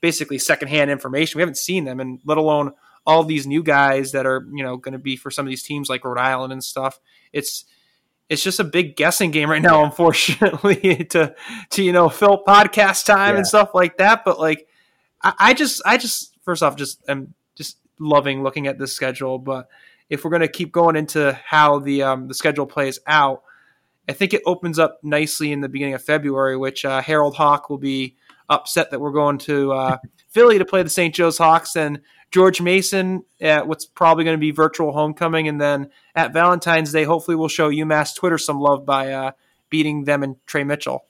basically 0.00 0.38
secondhand 0.38 0.90
information. 0.90 1.38
We 1.38 1.42
haven't 1.42 1.56
seen 1.56 1.84
them, 1.84 2.00
and 2.00 2.20
let 2.26 2.36
alone 2.38 2.72
all 3.06 3.24
these 3.24 3.46
new 3.46 3.62
guys 3.62 4.12
that 4.12 4.26
are 4.26 4.46
you 4.52 4.62
know 4.62 4.76
going 4.76 4.92
to 4.92 4.98
be 4.98 5.16
for 5.16 5.30
some 5.30 5.46
of 5.46 5.48
these 5.50 5.62
teams 5.62 5.88
like 5.88 6.04
Rhode 6.04 6.18
Island 6.18 6.52
and 6.52 6.62
stuff. 6.62 7.00
It's 7.32 7.64
it's 8.28 8.42
just 8.42 8.60
a 8.60 8.64
big 8.64 8.96
guessing 8.96 9.30
game 9.30 9.50
right 9.50 9.62
now, 9.62 9.84
unfortunately, 9.84 11.04
to 11.10 11.34
to 11.70 11.82
you 11.82 11.92
know 11.92 12.08
fill 12.08 12.42
podcast 12.46 13.04
time 13.06 13.34
Yeah. 13.34 13.38
and 13.38 13.46
stuff 13.46 13.70
like 13.74 13.96
that. 13.98 14.24
But 14.24 14.38
like, 14.38 14.66
I, 15.22 15.34
I 15.38 15.54
just 15.54 15.82
I 15.86 15.96
just 15.96 16.36
first 16.42 16.62
off 16.62 16.76
just 16.76 17.02
am 17.08 17.34
just 17.56 17.78
loving 17.98 18.42
looking 18.42 18.66
at 18.66 18.78
this 18.78 18.92
schedule. 18.92 19.38
But 19.38 19.68
if 20.10 20.24
we're 20.24 20.30
going 20.30 20.42
to 20.42 20.48
keep 20.48 20.72
going 20.72 20.96
into 20.96 21.38
how 21.44 21.78
the 21.78 22.02
um, 22.02 22.28
the 22.28 22.34
schedule 22.34 22.66
plays 22.66 22.98
out, 23.06 23.42
I 24.08 24.12
think 24.12 24.34
it 24.34 24.42
opens 24.46 24.78
up 24.78 24.98
nicely 25.02 25.52
in 25.52 25.60
the 25.60 25.68
beginning 25.68 25.94
of 25.94 26.02
February, 26.02 26.56
which 26.56 26.84
uh, 26.84 27.00
Harold 27.02 27.36
Hawk 27.36 27.70
will 27.70 27.78
be 27.78 28.16
upset 28.50 28.90
that 28.90 29.00
we're 29.00 29.12
going 29.12 29.36
to 29.36 29.72
uh, 29.72 29.98
Philly 30.28 30.58
to 30.58 30.64
play 30.64 30.82
the 30.82 30.88
St. 30.88 31.14
Joe's 31.14 31.36
Hawks 31.38 31.76
and 31.76 32.00
George 32.30 32.60
Mason 32.60 33.24
at 33.40 33.66
what's 33.66 33.86
probably 33.86 34.24
going 34.24 34.36
to 34.36 34.40
be 34.40 34.50
virtual 34.50 34.92
homecoming, 34.92 35.48
and 35.48 35.60
then 35.60 35.90
at 36.14 36.32
Valentine's 36.32 36.92
Day, 36.92 37.04
hopefully 37.04 37.36
we'll 37.36 37.48
show 37.48 37.70
UMass 37.70 38.14
Twitter 38.14 38.38
some 38.38 38.60
love 38.60 38.84
by 38.84 39.12
uh, 39.12 39.30
beating 39.70 40.04
them 40.04 40.22
and 40.22 40.36
Tre 40.46 40.64
Mitchell. 40.64 41.04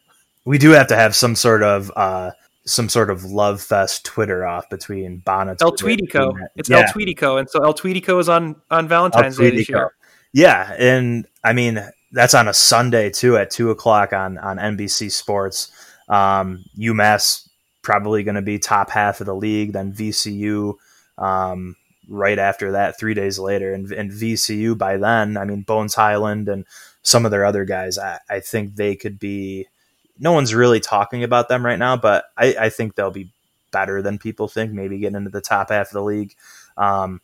We 0.45 0.59
do 0.59 0.71
have 0.71 0.87
to 0.89 0.97
have 0.97 1.17
some 1.17 1.35
sort 1.35 1.63
of 1.63 1.91
uh, 1.97 2.31
some 2.65 2.89
sort 2.89 3.11
of 3.11 3.25
love 3.25 3.61
fest 3.61 4.05
Twitter 4.05 4.47
off 4.47 4.69
between 4.71 5.19
Bonnet. 5.19 5.61
El 5.61 5.73
Tweedico, 5.73 6.35
it's 6.57 6.71
yeah. 6.71 6.79
El 6.79 6.85
Tweedico, 6.85 7.39
and 7.39 7.51
so 7.51 7.65
El 7.65 7.75
Tweedico 7.75 8.21
is 8.21 8.29
on 8.29 8.57
on 8.71 8.89
Valentine's 8.89 9.37
Day 9.37 9.51
this 9.51 9.69
year. 9.69 9.93
Yeah, 10.33 10.75
and 10.79 11.27
I 11.43 11.53
mean 11.53 11.83
that's 12.13 12.35
on 12.35 12.49
a 12.49 12.55
Sunday 12.55 13.11
too 13.11 13.37
at 13.37 13.51
two 13.51 13.71
o'clock 13.71 14.13
on 14.13 14.39
on 14.39 14.59
NBC 14.59 15.11
Sports. 15.11 15.73
Um, 16.09 16.65
UMass 16.79 17.49
probably 17.83 18.23
going 18.23 18.35
to 18.35 18.43
be 18.43 18.59
top 18.59 18.91
half 18.91 19.21
of 19.21 19.27
the 19.27 19.35
league. 19.35 19.73
Then 19.73 19.93
VCU 19.93 20.75
um, 21.19 21.77
right 22.09 22.39
after 22.39 22.73
that, 22.73 22.99
three 22.99 23.15
days 23.15 23.39
later, 23.39 23.75
and, 23.75 23.91
and 23.93 24.11
VCU 24.11 24.77
by 24.77 24.97
then. 24.97 25.37
I 25.37 25.45
mean 25.45 25.63
Bones 25.63 25.95
Hyland 25.95 26.49
and 26.49 26.65
some 27.03 27.25
of 27.25 27.31
their 27.31 27.45
other 27.45 27.65
guys. 27.65 27.99
I, 27.99 28.19
I 28.31 28.41
think 28.41 28.77
they 28.77 28.97
could 28.97 29.19
be. 29.19 29.67
No 30.19 30.33
one's 30.33 30.55
really 30.55 30.81
talking 30.81 31.23
about 31.23 31.49
them 31.49 31.65
right 31.65 31.79
now, 31.79 31.97
but 31.97 32.25
I, 32.37 32.57
I 32.59 32.69
think 32.71 32.95
they'll 32.95 33.11
be 33.11 33.31
better 33.71 34.03
than 34.03 34.19
people 34.19 34.49
think. 34.49 34.73
Maybe 34.73 34.99
getting 34.99 35.17
into 35.17 35.31
the 35.31 35.41
top 35.41 35.71
half 35.71 35.89
of 35.89 35.93
the 35.93 36.03
league. 36.03 36.35
Um, 36.77 37.21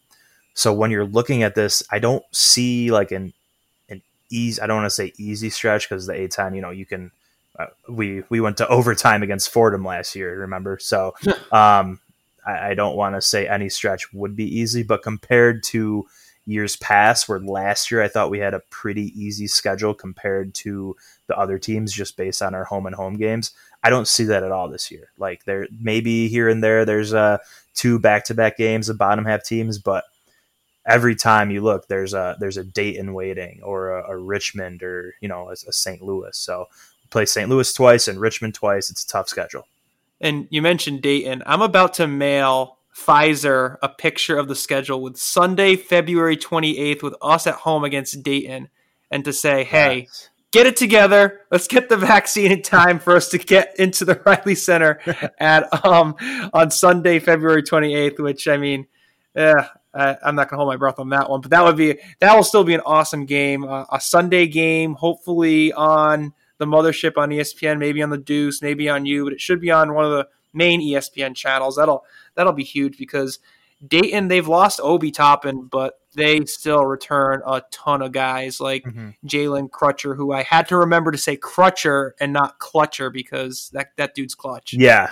so 0.54 0.72
when 0.72 0.90
you're 0.90 1.06
looking 1.06 1.42
at 1.42 1.54
this, 1.54 1.82
I 1.90 1.98
don't 1.98 2.24
see 2.32 2.92
like 2.92 3.10
an 3.10 3.32
an 3.88 4.02
easy. 4.30 4.60
I 4.60 4.66
don't 4.66 4.76
want 4.76 4.86
to 4.86 4.90
say 4.90 5.12
easy 5.18 5.50
stretch 5.50 5.88
because 5.88 6.06
the 6.06 6.12
A10, 6.12 6.54
you 6.54 6.62
know, 6.62 6.70
you 6.70 6.86
can. 6.86 7.10
Uh, 7.56 7.66
we 7.88 8.22
we 8.30 8.40
went 8.40 8.56
to 8.58 8.68
overtime 8.68 9.22
against 9.22 9.50
Fordham 9.50 9.84
last 9.84 10.14
year, 10.14 10.40
remember? 10.40 10.78
So 10.80 11.14
um, 11.52 12.00
I, 12.46 12.70
I 12.70 12.74
don't 12.74 12.96
want 12.96 13.14
to 13.14 13.22
say 13.22 13.46
any 13.46 13.68
stretch 13.68 14.12
would 14.12 14.36
be 14.36 14.58
easy, 14.58 14.82
but 14.82 15.02
compared 15.02 15.62
to 15.64 16.06
years 16.46 16.76
past, 16.76 17.28
where 17.28 17.40
last 17.40 17.90
year 17.90 18.02
I 18.02 18.08
thought 18.08 18.30
we 18.30 18.38
had 18.38 18.54
a 18.54 18.62
pretty 18.70 19.12
easy 19.20 19.46
schedule 19.46 19.94
compared 19.94 20.54
to 20.56 20.96
the 21.26 21.38
other 21.38 21.58
teams, 21.58 21.92
just 21.92 22.16
based 22.16 22.42
on 22.42 22.54
our 22.54 22.64
home 22.64 22.86
and 22.86 22.94
home 22.94 23.16
games. 23.16 23.52
I 23.82 23.90
don't 23.90 24.08
see 24.08 24.24
that 24.24 24.42
at 24.42 24.52
all 24.52 24.68
this 24.68 24.90
year. 24.90 25.10
Like 25.18 25.44
there, 25.44 25.66
maybe 25.78 26.28
here 26.28 26.48
and 26.48 26.62
there, 26.62 26.84
there's 26.84 27.14
uh, 27.14 27.38
two 27.74 27.98
back 27.98 28.24
to 28.26 28.34
back 28.34 28.56
games 28.56 28.88
of 28.88 28.98
bottom 28.98 29.24
half 29.24 29.44
teams, 29.44 29.78
but 29.78 30.04
every 30.86 31.14
time 31.14 31.50
you 31.50 31.62
look, 31.62 31.88
there's 31.88 32.14
a 32.14 32.36
there's 32.40 32.56
a 32.56 32.64
Dayton 32.64 33.14
waiting 33.14 33.60
or 33.62 33.98
a, 33.98 34.10
a 34.12 34.16
Richmond 34.16 34.82
or 34.82 35.14
you 35.20 35.28
know 35.28 35.48
a, 35.48 35.52
a 35.52 35.72
St. 35.72 36.02
Louis. 36.02 36.36
So 36.36 36.66
play 37.10 37.26
St. 37.26 37.48
Louis 37.48 37.72
twice 37.72 38.08
and 38.08 38.20
Richmond 38.20 38.54
twice. 38.54 38.90
It's 38.90 39.04
a 39.04 39.08
tough 39.08 39.28
schedule. 39.28 39.66
And 40.24 40.48
you 40.48 40.62
mentioned 40.62 41.02
Dayton. 41.02 41.42
I'm 41.44 41.60
about 41.60 41.94
to 41.94 42.06
mail 42.06 42.78
Pfizer 42.96 43.76
a 43.82 43.90
picture 43.90 44.38
of 44.38 44.48
the 44.48 44.54
schedule 44.54 45.02
with 45.02 45.18
Sunday, 45.18 45.76
February 45.76 46.38
28th, 46.38 47.02
with 47.02 47.14
us 47.20 47.46
at 47.46 47.56
home 47.56 47.84
against 47.84 48.22
Dayton, 48.22 48.70
and 49.10 49.22
to 49.26 49.34
say, 49.34 49.64
hey, 49.64 50.08
get 50.50 50.66
it 50.66 50.76
together. 50.76 51.42
Let's 51.50 51.68
get 51.68 51.90
the 51.90 51.96
vaccine 51.98 52.52
in 52.52 52.62
time 52.62 53.00
for 53.00 53.14
us 53.14 53.28
to 53.28 53.38
get 53.38 53.78
into 53.78 54.06
the 54.06 54.18
Reilly 54.24 54.54
Center 54.54 54.98
at 55.38 55.84
um 55.84 56.16
on 56.54 56.70
Sunday, 56.70 57.18
February 57.18 57.62
28th. 57.62 58.18
Which 58.18 58.48
I 58.48 58.56
mean, 58.56 58.86
yeah, 59.36 59.68
I, 59.92 60.16
I'm 60.24 60.36
not 60.36 60.48
gonna 60.48 60.56
hold 60.56 60.72
my 60.72 60.78
breath 60.78 60.98
on 60.98 61.10
that 61.10 61.28
one, 61.28 61.42
but 61.42 61.50
that 61.50 61.64
would 61.64 61.76
be 61.76 61.98
that 62.20 62.34
will 62.34 62.44
still 62.44 62.64
be 62.64 62.72
an 62.72 62.82
awesome 62.86 63.26
game, 63.26 63.64
uh, 63.64 63.84
a 63.92 64.00
Sunday 64.00 64.46
game, 64.46 64.94
hopefully 64.94 65.70
on 65.74 66.32
the 66.64 66.76
mothership 66.76 67.16
on 67.16 67.30
ESPN, 67.30 67.78
maybe 67.78 68.02
on 68.02 68.10
the 68.10 68.18
Deuce, 68.18 68.62
maybe 68.62 68.88
on 68.88 69.06
you, 69.06 69.24
but 69.24 69.32
it 69.32 69.40
should 69.40 69.60
be 69.60 69.70
on 69.70 69.94
one 69.94 70.04
of 70.04 70.10
the 70.10 70.28
main 70.52 70.80
ESPN 70.80 71.34
channels. 71.34 71.76
That'll 71.76 72.04
that'll 72.34 72.52
be 72.52 72.64
huge 72.64 72.96
because 72.98 73.38
Dayton 73.86 74.28
they've 74.28 74.48
lost 74.48 74.80
Obi 74.82 75.10
Toppin, 75.10 75.66
but 75.66 75.98
they 76.14 76.44
still 76.44 76.86
return 76.86 77.42
a 77.44 77.62
ton 77.70 78.00
of 78.00 78.12
guys 78.12 78.60
like 78.60 78.84
Mhm. 78.84 79.14
Jalen 79.26 79.68
Crutcher, 79.70 80.16
who 80.16 80.32
I 80.32 80.42
had 80.42 80.68
to 80.68 80.76
remember 80.76 81.10
to 81.10 81.18
say 81.18 81.36
Crutcher 81.36 82.12
and 82.20 82.32
not 82.32 82.58
Clutcher 82.60 83.12
because 83.12 83.70
that, 83.72 83.88
that 83.96 84.14
dude's 84.14 84.34
clutch. 84.36 84.74
Yeah. 84.74 85.10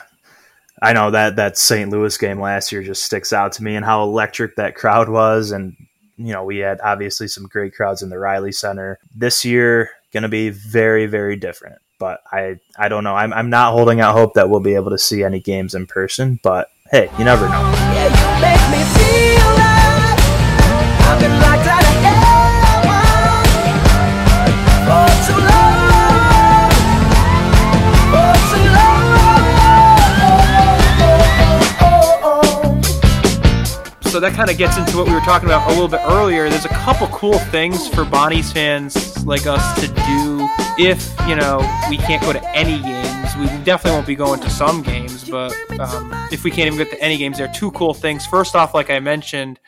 I 0.80 0.92
know 0.92 1.10
that 1.10 1.36
that 1.36 1.58
St. 1.58 1.90
Louis 1.90 2.16
game 2.16 2.40
last 2.40 2.72
year 2.72 2.82
just 2.82 3.04
sticks 3.04 3.32
out 3.32 3.52
to 3.54 3.64
me 3.64 3.74
and 3.76 3.84
how 3.84 4.04
electric 4.04 4.56
that 4.56 4.74
crowd 4.74 5.08
was 5.08 5.50
and 5.50 5.76
you 6.18 6.32
know, 6.32 6.44
we 6.44 6.58
had 6.58 6.80
obviously 6.82 7.26
some 7.26 7.46
great 7.46 7.74
crowds 7.74 8.00
in 8.02 8.10
the 8.10 8.18
Reilly 8.18 8.52
Center. 8.52 8.98
This 9.14 9.44
year 9.44 9.90
going 10.12 10.22
to 10.22 10.28
be 10.28 10.50
very 10.50 11.06
very 11.06 11.36
different. 11.36 11.78
But 11.98 12.20
I 12.32 12.58
I 12.76 12.88
don't 12.88 13.04
know. 13.04 13.14
I'm 13.14 13.32
I'm 13.32 13.50
not 13.50 13.72
holding 13.72 14.00
out 14.00 14.14
hope 14.14 14.34
that 14.34 14.50
we'll 14.50 14.60
be 14.60 14.74
able 14.74 14.90
to 14.90 14.98
see 14.98 15.22
any 15.22 15.40
games 15.40 15.74
in 15.74 15.86
person, 15.86 16.40
but 16.42 16.68
hey, 16.90 17.10
you 17.18 17.24
never 17.24 17.48
know. 17.48 18.31
So 34.12 34.20
that 34.20 34.34
kind 34.34 34.50
of 34.50 34.58
gets 34.58 34.76
into 34.76 34.98
what 34.98 35.06
we 35.06 35.14
were 35.14 35.20
talking 35.20 35.48
about 35.48 35.66
a 35.68 35.70
little 35.70 35.88
bit 35.88 36.02
earlier. 36.04 36.50
There's 36.50 36.66
a 36.66 36.68
couple 36.68 37.06
cool 37.06 37.38
things 37.38 37.88
for 37.88 38.04
Bonnie's 38.04 38.52
fans 38.52 39.24
like 39.24 39.46
us 39.46 39.80
to 39.80 39.86
do 39.86 40.46
if, 40.78 41.18
you 41.26 41.34
know, 41.34 41.60
we 41.88 41.96
can't 41.96 42.20
go 42.20 42.30
to 42.30 42.50
any 42.54 42.78
games. 42.82 43.34
We 43.38 43.46
definitely 43.64 43.92
won't 43.92 44.06
be 44.06 44.14
going 44.14 44.38
to 44.40 44.50
some 44.50 44.82
games, 44.82 45.26
but 45.30 45.54
um, 45.80 46.12
if 46.30 46.44
we 46.44 46.50
can't 46.50 46.66
even 46.66 46.76
get 46.76 46.90
to 46.90 47.02
any 47.02 47.16
games, 47.16 47.38
there 47.38 47.48
are 47.48 47.54
two 47.54 47.70
cool 47.70 47.94
things. 47.94 48.26
First 48.26 48.54
off, 48.54 48.74
like 48.74 48.90
I 48.90 49.00
mentioned, 49.00 49.58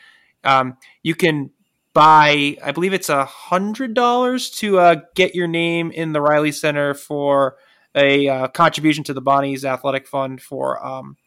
um, 0.43 0.77
you 1.01 1.15
can 1.15 1.49
buy, 1.95 2.55
I 2.63 2.71
believe 2.71 2.93
it's 2.93 3.09
a 3.09 3.25
hundred 3.25 3.95
dollars 3.95 4.51
to 4.59 4.77
uh, 4.77 4.95
get 5.15 5.33
your 5.33 5.47
name 5.47 5.89
in 5.89 6.13
the 6.13 6.21
Reilly 6.21 6.51
Center 6.51 6.93
for 6.93 7.57
a 7.95 8.27
uh, 8.27 8.47
contribution 8.49 9.03
to 9.05 9.13
the 9.15 9.21
Bonnie's 9.21 9.65
Athletic 9.65 10.05
Fund 10.05 10.39
for 10.39 10.85
um, 10.85 11.17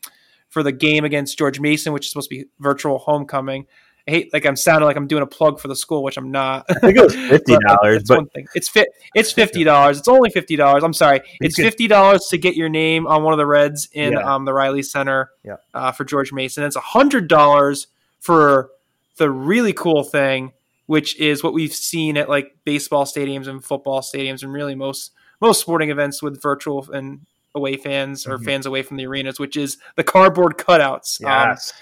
for 0.59 0.63
the 0.65 0.73
game 0.73 1.05
against 1.05 1.39
George 1.39 1.61
Mason, 1.61 1.93
which 1.93 2.07
is 2.07 2.11
supposed 2.13 2.29
to 2.31 2.37
be 2.37 2.47
virtual 2.59 2.99
homecoming. 2.99 3.67
I 4.09 4.11
hate 4.11 4.33
like 4.33 4.45
I'm 4.47 4.57
sounding 4.57 4.87
like 4.87 4.97
I'm 4.97 5.07
doing 5.07 5.23
a 5.23 5.27
plug 5.27 5.61
for 5.61 5.69
the 5.69 5.77
school, 5.77 6.03
which 6.03 6.17
I'm 6.17 6.31
not. 6.33 6.65
I 6.69 6.75
think 6.75 6.97
it 6.99 7.05
was 7.05 7.15
fifty 7.29 7.57
dollars, 7.59 8.03
but 8.09 8.17
one 8.19 8.29
thing. 8.31 8.47
It's 8.55 8.69
fit. 8.69 8.89
It's 9.15 9.31
fifty 9.33 9.63
dollars. 9.65 9.99
It's 9.99 10.09
only 10.09 10.31
fifty 10.31 10.57
dollars. 10.57 10.83
I'm 10.83 10.95
sorry. 10.95 11.21
It's 11.41 11.57
fifty 11.57 11.87
dollars 11.87 12.27
to 12.31 12.39
get 12.39 12.57
your 12.57 12.69
name 12.71 13.07
on 13.07 13.23
one 13.23 13.33
of 13.35 13.39
the 13.39 13.47
Reds 13.47 13.89
in 13.93 14.15
Yeah. 14.15 14.35
um, 14.35 14.45
the 14.47 14.53
Reilly 14.55 14.83
Center 14.83 15.31
Yeah. 15.45 15.57
uh, 15.75 15.93
for 15.93 16.05
George 16.05 16.33
Mason. 16.33 16.65
It's 16.65 16.75
hundred 16.77 17.29
dollars 17.29 17.87
for 18.19 18.71
the 19.19 19.31
really 19.31 19.73
cool 19.75 20.03
thing, 20.03 20.53
which 20.87 21.19
is 21.21 21.45
what 21.45 21.53
we've 21.53 21.75
seen 21.75 22.17
at 22.17 22.29
like 22.31 22.57
baseball 22.65 23.05
stadiums 23.05 23.47
and 23.47 23.63
football 23.63 24.01
stadiums, 24.01 24.43
and 24.43 24.53
really 24.53 24.75
most 24.75 25.13
most 25.41 25.61
sporting 25.61 25.91
events 25.91 26.23
with 26.23 26.41
virtual 26.43 26.91
and 26.93 27.27
away 27.59 27.77
fans 27.77 28.27
or 28.27 28.39
Mhm. 28.39 28.45
fans 28.47 28.67
away 28.67 28.83
from 28.83 28.97
the 28.97 29.07
arenas, 29.07 29.39
which 29.39 29.57
is 29.57 29.77
the 29.97 30.05
cardboard 30.05 30.57
cutouts. 30.57 31.23
Um, 31.23 31.51
yes. 31.51 31.73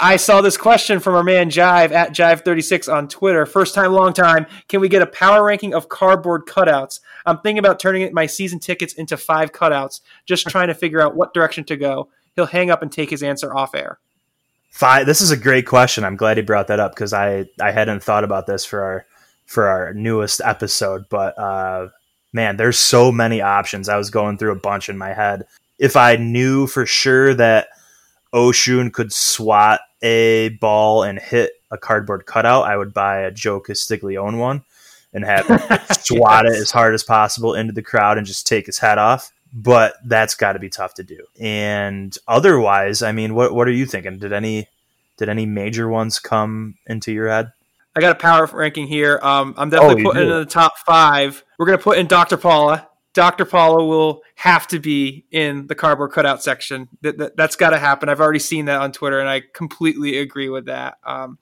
I 0.00 0.16
saw 0.16 0.40
this 0.40 0.56
question 0.56 0.98
from 0.98 1.14
our 1.14 1.22
man 1.22 1.50
Jive 1.50 1.92
at 1.92 2.12
Jive36 2.12 2.88
on 2.92 3.06
Twitter. 3.08 3.46
First 3.46 3.74
time, 3.74 3.92
long 3.92 4.12
time. 4.12 4.46
Can 4.68 4.80
we 4.80 4.88
get 4.88 5.02
a 5.02 5.06
power 5.06 5.44
ranking 5.44 5.72
of 5.72 5.88
cardboard 5.88 6.46
cutouts? 6.46 6.98
I'm 7.26 7.38
thinking 7.38 7.58
about 7.58 7.78
turning 7.78 8.12
my 8.12 8.26
season 8.26 8.58
tickets 8.58 8.94
into 8.94 9.16
five 9.16 9.52
cutouts, 9.52 10.00
just 10.26 10.46
trying 10.48 10.68
to 10.68 10.74
figure 10.74 11.00
out 11.00 11.14
what 11.16 11.32
direction 11.34 11.64
to 11.64 11.76
go. 11.76 12.08
He'll 12.34 12.46
hang 12.46 12.70
up 12.70 12.82
and 12.82 12.90
take 12.90 13.10
his 13.10 13.22
answer 13.22 13.54
off 13.54 13.74
air. 13.74 13.98
Five. 14.70 15.06
This 15.06 15.20
is 15.20 15.30
a 15.30 15.36
great 15.36 15.66
question. 15.66 16.02
I'm 16.02 16.16
glad 16.16 16.36
he 16.38 16.42
brought 16.42 16.66
that 16.66 16.80
up 16.80 16.92
because 16.96 17.12
I 17.12 17.44
I 17.60 17.70
hadn't 17.70 18.02
thought 18.02 18.24
about 18.24 18.46
this 18.48 18.64
for 18.64 18.82
our 18.82 19.06
for 19.46 19.68
our 19.68 19.94
newest 19.94 20.40
episode. 20.44 21.04
But 21.08 21.38
uh, 21.38 21.88
man, 22.34 22.56
there's 22.58 22.76
so 22.76 23.10
many 23.10 23.40
options. 23.40 23.88
I 23.88 23.96
was 23.96 24.10
going 24.10 24.36
through 24.36 24.52
a 24.52 24.56
bunch 24.56 24.90
in 24.90 24.98
my 24.98 25.14
head. 25.14 25.46
If 25.78 25.96
I 25.96 26.16
knew 26.16 26.66
for 26.66 26.84
sure 26.84 27.32
that 27.34 27.68
Osun 28.34 28.92
could 28.92 29.12
swat 29.12 29.80
a 30.02 30.50
ball 30.60 31.04
and 31.04 31.18
hit 31.18 31.52
a 31.70 31.78
cardboard 31.78 32.26
cutout, 32.26 32.64
I 32.64 32.76
would 32.76 32.92
buy 32.92 33.20
a 33.20 33.30
Joe 33.30 33.60
Castiglione 33.60 34.36
one 34.36 34.64
and 35.12 35.24
have 35.24 35.46
him 35.46 35.60
swat 35.92 36.44
it 36.44 36.54
as 36.56 36.72
hard 36.72 36.92
as 36.92 37.04
possible 37.04 37.54
into 37.54 37.72
the 37.72 37.82
crowd 37.82 38.18
and 38.18 38.26
just 38.26 38.46
take 38.46 38.66
his 38.66 38.78
head 38.78 38.98
off. 38.98 39.30
But 39.52 39.94
that's 40.04 40.34
got 40.34 40.54
to 40.54 40.58
be 40.58 40.68
tough 40.68 40.94
to 40.94 41.04
do. 41.04 41.24
And 41.40 42.16
otherwise, 42.26 43.02
I 43.02 43.12
mean, 43.12 43.36
what 43.36 43.54
what 43.54 43.68
are 43.68 43.72
you 43.72 43.86
thinking? 43.86 44.18
Did 44.18 44.32
any 44.32 44.66
did 45.16 45.28
any 45.28 45.46
major 45.46 45.88
ones 45.88 46.18
come 46.18 46.74
into 46.88 47.12
your 47.12 47.28
head? 47.28 47.52
I 47.94 48.00
got 48.00 48.16
a 48.16 48.18
power 48.18 48.46
ranking 48.52 48.88
here. 48.88 49.20
Um, 49.22 49.54
I'm 49.56 49.70
definitely 49.70 50.02
Oh, 50.02 50.10
putting 50.10 50.26
do? 50.26 50.32
in 50.34 50.40
the 50.40 50.46
top 50.46 50.76
five. 50.78 51.43
We're 51.58 51.66
going 51.66 51.78
to 51.78 51.84
put 51.84 51.98
in 51.98 52.06
Dr. 52.06 52.36
Paula. 52.36 52.88
Dr. 53.12 53.44
Paula 53.44 53.84
will 53.84 54.22
have 54.34 54.66
to 54.68 54.80
be 54.80 55.24
in 55.30 55.68
the 55.68 55.74
cardboard 55.74 56.10
cutout 56.10 56.42
section. 56.42 56.88
That, 57.02 57.16
that, 57.18 57.36
that's 57.36 57.56
got 57.56 57.70
to 57.70 57.78
happen. 57.78 58.08
I've 58.08 58.20
already 58.20 58.40
seen 58.40 58.64
that 58.64 58.80
on 58.80 58.90
Twitter, 58.90 59.20
and 59.20 59.28
I 59.28 59.42
completely 59.52 60.18
agree 60.18 60.48
with 60.48 60.66
that. 60.66 60.98
Um, 61.04 61.38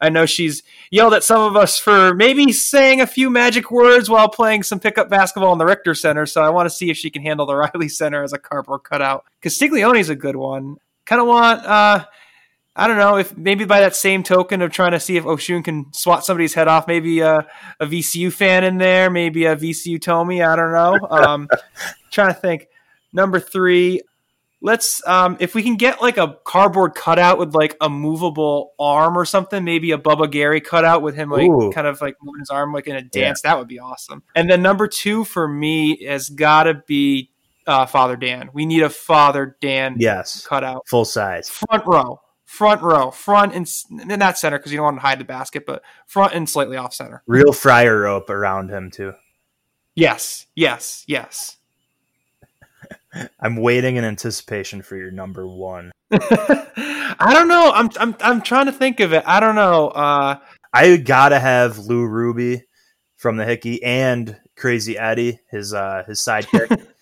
I 0.00 0.08
know 0.08 0.24
she's 0.24 0.62
yelled 0.90 1.12
at 1.12 1.24
some 1.24 1.42
of 1.42 1.56
us 1.56 1.78
for 1.78 2.14
maybe 2.14 2.52
saying 2.52 3.00
a 3.00 3.06
few 3.06 3.28
magic 3.28 3.70
words 3.70 4.08
while 4.08 4.28
playing 4.28 4.62
some 4.62 4.80
pickup 4.80 5.10
basketball 5.10 5.52
in 5.52 5.58
the 5.58 5.66
Richter 5.66 5.94
Center. 5.94 6.24
So 6.26 6.42
I 6.42 6.48
want 6.48 6.66
to 6.68 6.74
see 6.74 6.90
if 6.90 6.96
she 6.96 7.10
can 7.10 7.22
handle 7.22 7.44
the 7.44 7.54
Reilly 7.74 7.88
Center 7.88 8.22
as 8.22 8.32
a 8.32 8.38
cardboard 8.38 8.84
cutout. 8.84 9.24
Because 9.40 9.58
Castiglione's 9.58 10.08
a 10.08 10.16
good 10.16 10.36
one. 10.36 10.78
Kind 11.04 11.20
of 11.20 11.28
want. 11.28 11.66
Uh, 11.66 12.06
I 12.76 12.86
don't 12.86 12.96
know 12.96 13.16
if 13.16 13.36
maybe 13.36 13.64
by 13.64 13.80
that 13.80 13.96
same 13.96 14.22
token 14.22 14.62
of 14.62 14.70
trying 14.70 14.92
to 14.92 15.00
see 15.00 15.16
if 15.16 15.24
Osun 15.24 15.64
can 15.64 15.92
swat 15.92 16.24
somebody's 16.24 16.54
head 16.54 16.68
off, 16.68 16.86
maybe 16.86 17.20
a, 17.20 17.46
a 17.80 17.86
VCU 17.86 18.32
fan 18.32 18.64
in 18.64 18.78
there, 18.78 19.10
maybe 19.10 19.44
a 19.44 19.56
VCU 19.56 20.00
Tommy. 20.00 20.42
I 20.42 20.56
don't 20.56 20.72
know. 20.72 20.98
Um, 21.10 21.48
trying 22.10 22.32
to 22.32 22.40
think. 22.40 22.68
Number 23.12 23.40
three, 23.40 24.00
let's 24.60 25.06
um, 25.06 25.36
if 25.40 25.54
we 25.54 25.62
can 25.62 25.76
get 25.76 26.00
like 26.00 26.16
a 26.16 26.38
cardboard 26.44 26.94
cutout 26.94 27.38
with 27.38 27.54
like 27.54 27.76
a 27.80 27.88
movable 27.88 28.72
arm 28.78 29.16
or 29.18 29.24
something, 29.24 29.64
maybe 29.64 29.90
a 29.92 29.98
Bubba 29.98 30.30
Gary 30.30 30.60
cutout 30.60 31.02
with 31.02 31.14
him 31.16 31.30
like 31.30 31.48
Ooh. 31.48 31.72
kind 31.72 31.86
of 31.86 32.00
like 32.00 32.16
moving 32.22 32.40
his 32.40 32.50
arm 32.50 32.72
like 32.72 32.86
in 32.86 32.96
a 32.96 33.02
dance. 33.02 33.42
That 33.42 33.58
would 33.58 33.68
be 33.68 33.78
awesome. 33.80 34.22
And 34.34 34.48
then 34.50 34.62
number 34.62 34.86
two 34.86 35.24
for 35.24 35.48
me 35.48 36.04
has 36.04 36.28
got 36.28 36.64
to 36.64 36.74
be 36.86 37.30
uh, 37.66 37.86
Father 37.86 38.16
Dan. 38.16 38.50
We 38.52 38.66
need 38.66 38.82
a 38.82 38.90
Father 38.90 39.56
Dan 39.60 39.96
Yes, 39.98 40.46
cutout 40.46 40.86
full 40.88 41.04
size. 41.04 41.48
front 41.48 41.84
row, 41.86 42.20
front 42.50 42.82
row, 42.82 43.12
front 43.12 43.54
and 43.54 43.70
not 43.90 44.36
center 44.36 44.58
because 44.58 44.72
you 44.72 44.78
don't 44.78 44.84
want 44.84 44.96
to 44.96 45.02
hide 45.02 45.20
the 45.20 45.24
basket, 45.24 45.64
but 45.64 45.82
front 46.06 46.34
and 46.34 46.48
slightly 46.48 46.76
off 46.76 46.92
center. 46.92 47.22
Real 47.28 47.52
friar 47.52 48.00
rope 48.00 48.28
around 48.28 48.70
him 48.70 48.90
too. 48.90 49.12
Yes, 49.94 50.46
yes, 50.56 51.04
yes. 51.06 51.58
I'm 53.40 53.56
waiting 53.56 53.96
in 53.96 54.04
anticipation 54.04 54.82
for 54.82 54.96
your 54.96 55.12
number 55.12 55.46
one. 55.46 55.92
I 56.10 57.30
don't 57.32 57.46
know. 57.46 57.70
I'm 57.72 57.88
I'm 58.00 58.16
I'm 58.20 58.42
trying 58.42 58.66
to 58.66 58.72
think 58.72 58.98
of 58.98 59.12
it. 59.12 59.22
I 59.26 59.38
don't 59.38 59.54
know. 59.54 59.88
Uh, 59.88 60.38
I 60.72 60.96
gotta 60.96 61.38
have 61.38 61.78
Lou 61.78 62.04
Ruby 62.04 62.64
from 63.16 63.36
the 63.36 63.44
Hickey 63.44 63.80
and 63.84 64.36
Crazy 64.56 64.98
Eddie, 64.98 65.38
his 65.50 65.72
uh 65.72 66.02
his 66.04 66.18
sidekick. 66.20 66.84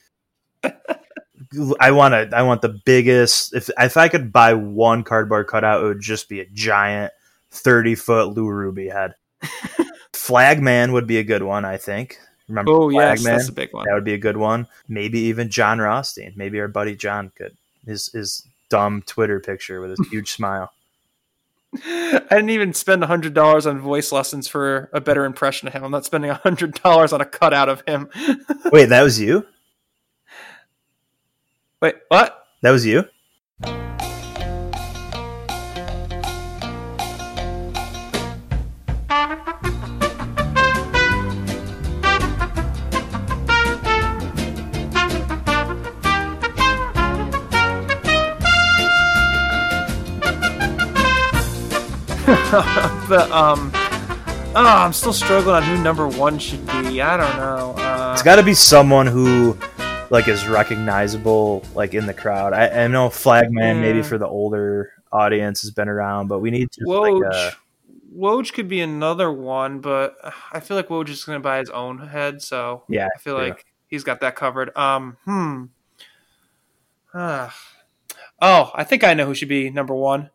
I 1.80 1.92
want 1.92 2.12
to. 2.12 2.36
I 2.36 2.42
want 2.42 2.62
the 2.62 2.80
biggest. 2.84 3.54
If 3.54 3.70
if 3.78 3.96
I 3.96 4.08
could 4.08 4.32
buy 4.32 4.54
one 4.54 5.02
cardboard 5.02 5.46
cutout, 5.46 5.82
it 5.82 5.86
would 5.86 6.00
just 6.00 6.28
be 6.28 6.40
a 6.40 6.46
giant 6.46 7.12
thirty 7.50 7.94
foot 7.94 8.28
Lou 8.28 8.48
Ruby 8.48 8.88
head. 8.88 9.14
Flagman 10.12 10.92
would 10.92 11.06
be 11.06 11.18
a 11.18 11.24
good 11.24 11.42
one. 11.42 11.64
I 11.64 11.76
think. 11.76 12.18
Remember 12.48 12.72
oh 12.72 12.88
yes, 12.88 13.22
that's 13.22 13.48
a 13.48 13.52
big 13.52 13.72
one. 13.72 13.86
That 13.86 13.94
would 13.94 14.04
be 14.04 14.14
a 14.14 14.18
good 14.18 14.36
one. 14.36 14.66
Maybe 14.88 15.20
even 15.20 15.50
Jon 15.50 15.78
Rothstein. 15.78 16.32
Maybe 16.36 16.60
our 16.60 16.68
buddy 16.68 16.96
John 16.96 17.30
could. 17.34 17.56
His 17.86 18.08
his 18.08 18.46
dumb 18.68 19.02
Twitter 19.02 19.40
picture 19.40 19.80
with 19.80 19.90
his 19.90 20.08
huge 20.08 20.32
smile. 20.32 20.72
I 21.84 22.22
didn't 22.30 22.50
even 22.50 22.72
spend 22.72 23.04
hundred 23.04 23.34
dollars 23.34 23.66
on 23.66 23.80
voice 23.80 24.12
lessons 24.12 24.48
for 24.48 24.88
a 24.92 25.00
better 25.00 25.24
impression 25.24 25.68
of 25.68 25.74
him. 25.74 25.84
I'm 25.84 25.90
not 25.90 26.06
spending 26.06 26.30
hundred 26.30 26.74
dollars 26.82 27.12
on 27.12 27.20
a 27.20 27.26
cutout 27.26 27.68
of 27.68 27.82
him. 27.86 28.08
Wait, 28.72 28.86
that 28.86 29.02
was 29.02 29.20
you? 29.20 29.46
Wait, 31.80 31.94
what? 32.08 32.46
That 32.62 32.72
was 32.72 32.84
you? 32.84 33.04
but 53.08 53.30
um, 53.30 53.70
oh, 53.74 54.64
I'm 54.66 54.92
still 54.92 55.12
struggling 55.12 55.56
on 55.56 55.62
who 55.62 55.82
number 55.82 56.06
one 56.08 56.38
should 56.38 56.64
be. 56.66 57.00
I 57.00 57.16
don't 57.16 57.36
know. 57.36 57.74
Uh, 57.78 58.12
It's 58.14 58.22
got 58.22 58.36
to 58.36 58.42
be 58.42 58.54
someone 58.54 59.06
who 59.06 59.56
like 60.10 60.28
is 60.28 60.48
recognizable 60.48 61.64
like 61.74 61.94
in 61.94 62.06
the 62.06 62.14
crowd. 62.14 62.52
I, 62.52 62.84
I 62.84 62.86
know 62.88 63.08
Flagman 63.08 63.80
maybe 63.80 64.02
for 64.02 64.18
the 64.18 64.26
older 64.26 64.92
audience 65.12 65.62
has 65.62 65.70
been 65.70 65.88
around, 65.88 66.28
but 66.28 66.40
we 66.40 66.50
need 66.50 66.70
to 66.72 66.84
Woj, 66.84 67.22
like 67.22 67.34
uh, 67.34 67.50
Woj 68.14 68.52
could 68.52 68.68
be 68.68 68.80
another 68.80 69.30
one, 69.30 69.80
but 69.80 70.16
I 70.52 70.60
feel 70.60 70.76
like 70.76 70.88
Woj 70.88 71.08
is 71.08 71.24
going 71.24 71.36
to 71.36 71.42
buy 71.42 71.58
his 71.58 71.70
own 71.70 71.98
head, 72.08 72.42
so 72.42 72.84
Yeah, 72.88 73.08
I 73.14 73.18
feel 73.18 73.36
yeah. 73.36 73.48
like 73.50 73.66
he's 73.86 74.04
got 74.04 74.20
that 74.20 74.36
covered. 74.36 74.76
Um, 74.76 75.16
hmm. 75.24 75.64
Ah. 77.14 77.54
oh, 78.40 78.70
I 78.74 78.84
think 78.84 79.02
I 79.02 79.14
know 79.14 79.26
who 79.26 79.34
should 79.34 79.48
be 79.48 79.70
number 79.70 79.94
one. 79.94 80.30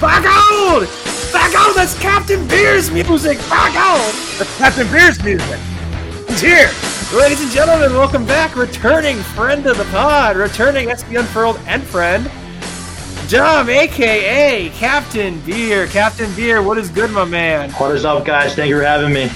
Back 0.00 0.24
out! 0.26 1.07
Back! 1.78 1.86
That's 1.86 2.00
Captain 2.00 2.48
Beer's 2.48 2.90
music! 2.90 3.38
Back 3.48 3.76
out! 3.76 4.12
That's 4.36 4.58
Captain 4.58 4.90
Beer's 4.90 5.22
music. 5.22 5.60
He's 6.26 6.40
here. 6.40 6.70
Ladies 7.16 7.40
and 7.40 7.52
gentlemen, 7.52 7.92
welcome 7.92 8.26
back. 8.26 8.56
Returning 8.56 9.16
friend 9.18 9.64
of 9.64 9.78
the 9.78 9.84
pod, 9.84 10.36
returning 10.36 10.88
SB 10.88 11.20
Unfurled 11.20 11.60
and 11.68 11.80
friend, 11.84 12.28
Dom, 13.30 13.68
aka 13.68 14.70
Captain 14.70 15.40
Beer. 15.42 15.86
Captain 15.86 16.34
Beer, 16.34 16.62
what 16.62 16.78
is 16.78 16.88
good, 16.90 17.12
my 17.12 17.24
man? 17.24 17.70
What 17.74 17.94
is 17.94 18.04
up, 18.04 18.24
guys? 18.24 18.56
Thank 18.56 18.70
you 18.70 18.78
for 18.78 18.84
having 18.84 19.12
me. 19.12 19.28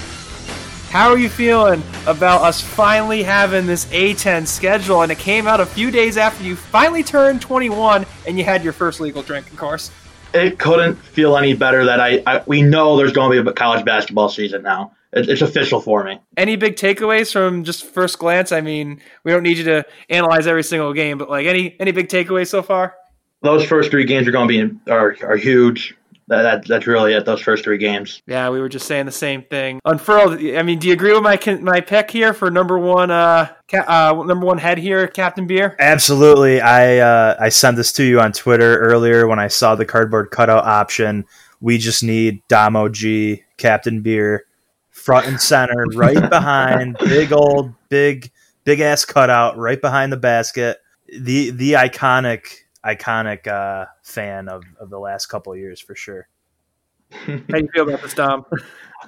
How 0.91 1.11
are 1.11 1.19
you 1.19 1.29
feeling 1.29 1.81
about 2.09 2.43
us 2.43 2.61
finally 2.61 3.23
having 3.23 3.67
this 3.67 3.85
A10 3.93 4.49
schedule? 4.49 5.03
And 5.03 5.13
it 5.13 5.19
came 5.19 5.47
out 5.47 5.61
a 5.61 5.67
few 5.67 5.93
days 5.93 6.17
after 6.17 6.43
you 6.43 6.57
finally 6.57 7.05
turned 7.05 7.41
21 7.41 8.05
and 8.27 8.37
you 8.37 8.45
had 8.45 8.65
your 8.65 8.73
first 8.73 8.99
legal 8.99 9.23
drink, 9.23 9.49
of 9.49 9.57
course. 9.57 9.93
It 10.35 10.59
couldn't 10.59 10.97
feel 10.97 11.37
any 11.37 11.55
better 11.55 11.85
that 11.85 12.01
I, 12.01 12.23
I 12.27 12.43
we 12.47 12.63
know 12.63 12.97
there's 12.97 13.13
going 13.13 13.37
to 13.37 13.43
be 13.43 13.51
a 13.51 13.53
college 13.53 13.85
basketball 13.85 14.29
season 14.29 14.63
now. 14.63 14.93
It, 15.13 15.29
it's 15.29 15.43
official 15.43 15.81
for 15.81 16.05
me. 16.05 16.21
Any 16.37 16.57
big 16.57 16.77
takeaways 16.77 17.33
from 17.33 17.65
just 17.65 17.85
first 17.85 18.19
glance? 18.19 18.51
I 18.51 18.61
mean, 18.61 19.01
we 19.25 19.33
don't 19.33 19.43
need 19.43 19.59
you 19.59 19.65
to 19.65 19.87
analyze 20.09 20.47
every 20.47 20.63
single 20.63 20.93
game, 20.93 21.19
but 21.19 21.29
like 21.29 21.47
any 21.47 21.77
any 21.79 21.93
big 21.93 22.09
takeaways 22.09 22.49
so 22.49 22.63
far? 22.63 22.95
Those 23.43 23.65
first 23.65 23.91
three 23.91 24.05
games 24.05 24.27
are 24.29 24.31
going 24.31 24.49
to 24.49 24.69
be 24.69 24.91
are, 24.91 25.17
are 25.23 25.37
huge. 25.37 25.97
That, 26.29 26.43
that 26.43 26.67
that's 26.67 26.87
really 26.87 27.15
it. 27.15 27.25
Those 27.25 27.41
first 27.41 27.65
three 27.65 27.79
games. 27.79 28.23
Yeah, 28.27 28.49
we 28.51 28.61
were 28.61 28.69
just 28.69 28.87
saying 28.87 29.07
the 29.07 29.13
same 29.13 29.43
thing. 29.43 29.81
Unfurled. 29.85 30.39
I 30.41 30.63
mean, 30.63 30.79
do 30.79 30.87
you 30.87 30.93
agree 30.93 31.13
with 31.13 31.23
my 31.23 31.39
my 31.61 31.81
pick 31.81 32.11
here 32.11 32.33
for 32.33 32.51
number 32.51 32.79
one? 32.79 33.11
Uh, 33.11 33.49
ca- 33.69 33.85
uh 33.87 34.23
number 34.25 34.47
one 34.47 34.59
head 34.59 34.79
here, 34.79 35.07
Captain 35.09 35.47
Beer. 35.47 35.77
Absolutely. 35.79 36.61
I 36.61 36.99
uh, 36.99 37.37
I 37.41 37.49
sent 37.49 37.77
this 37.77 37.93
to 37.95 38.05
you 38.05 38.21
on 38.21 38.33
Twitter 38.33 38.79
earlier 38.79 39.27
when 39.27 39.39
I 39.39 39.49
saw 39.49 39.75
the 39.75 39.85
cardboard 39.85 40.31
cutout 40.31 40.65
option. 40.65 41.25
We 41.61 41.79
just 41.79 42.03
need 42.03 42.43
Damo 42.49 42.89
G, 42.89 43.45
Captain 43.57 44.01
Beer, 44.01 44.47
front 44.91 45.27
and 45.27 45.41
center, 45.41 45.85
right 45.95 46.31
behind, 46.31 46.99
big 46.99 47.33
old, 47.33 47.73
big, 47.89 48.31
big 48.65 48.81
ass 48.81 49.05
cutout, 49.05 49.59
right 49.59 49.81
behind 49.81 50.13
the 50.13 50.17
basket. 50.17 50.79
The 51.09 51.51
the 51.51 51.73
iconic 51.73 52.62
iconic 52.85 53.47
uh, 53.47 53.87
fan 54.03 54.49
of, 54.49 54.65
of 54.81 54.91
the 54.91 54.99
last 54.99 55.27
couple 55.27 55.53
of 55.53 55.59
years 55.59 55.81
for 55.81 55.95
sure. 55.95 56.29
How 57.11 57.37
do 57.37 57.59
you 57.59 57.69
feel 57.75 57.89
about 57.89 58.03
this, 58.03 58.15
Dom? 58.15 58.45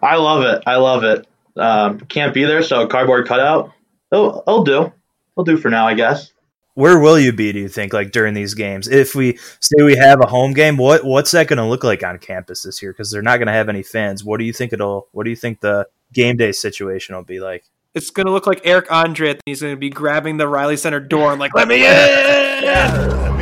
I 0.02 0.16
love 0.16 0.42
it. 0.42 0.62
I 0.66 0.76
love 0.76 1.04
it. 1.04 1.26
Um, 1.56 2.00
can't 2.00 2.34
be 2.34 2.44
there, 2.44 2.62
so 2.62 2.86
cardboard 2.86 3.26
cutout. 3.26 3.72
It'll, 4.12 4.42
it'll 4.46 4.64
do. 4.64 4.92
I'll 5.36 5.44
do 5.44 5.56
for 5.56 5.70
now, 5.70 5.86
I 5.86 5.94
guess. 5.94 6.32
Where 6.74 6.98
will 6.98 7.18
you 7.18 7.32
be? 7.32 7.52
Do 7.52 7.60
you 7.60 7.68
think 7.68 7.92
like 7.92 8.10
during 8.10 8.34
these 8.34 8.54
games? 8.54 8.88
If 8.88 9.14
we 9.14 9.38
say 9.60 9.82
we 9.82 9.96
have 9.96 10.20
a 10.20 10.26
home 10.26 10.52
game, 10.52 10.76
what 10.76 11.04
what's 11.04 11.30
that 11.30 11.46
going 11.46 11.58
to 11.58 11.64
look 11.64 11.84
like 11.84 12.02
on 12.02 12.18
campus 12.18 12.62
this 12.62 12.82
year? 12.82 12.92
Because 12.92 13.12
they're 13.12 13.22
not 13.22 13.36
going 13.36 13.46
to 13.46 13.52
have 13.52 13.68
any 13.68 13.84
fans. 13.84 14.24
What 14.24 14.38
do 14.38 14.44
you 14.44 14.52
think 14.52 14.72
it'll? 14.72 15.06
What 15.12 15.22
do 15.22 15.30
you 15.30 15.36
think 15.36 15.60
the 15.60 15.86
game 16.12 16.36
day 16.36 16.50
situation 16.50 17.14
will 17.14 17.22
be 17.22 17.38
like? 17.38 17.64
It's 17.94 18.10
gonna 18.10 18.32
look 18.32 18.48
like 18.48 18.60
Eric 18.64 18.90
Andre. 18.90 19.30
and 19.30 19.40
He's 19.46 19.62
gonna 19.62 19.76
be 19.76 19.88
grabbing 19.88 20.36
the 20.36 20.48
Reilly 20.48 20.76
Center 20.76 20.98
door 20.98 21.30
and 21.30 21.38
like, 21.38 21.54
"Let 21.54 21.68
me 21.68 21.76
in!" 21.76 21.82
Let 21.84 23.20
me 23.20 23.28
in. 23.28 23.33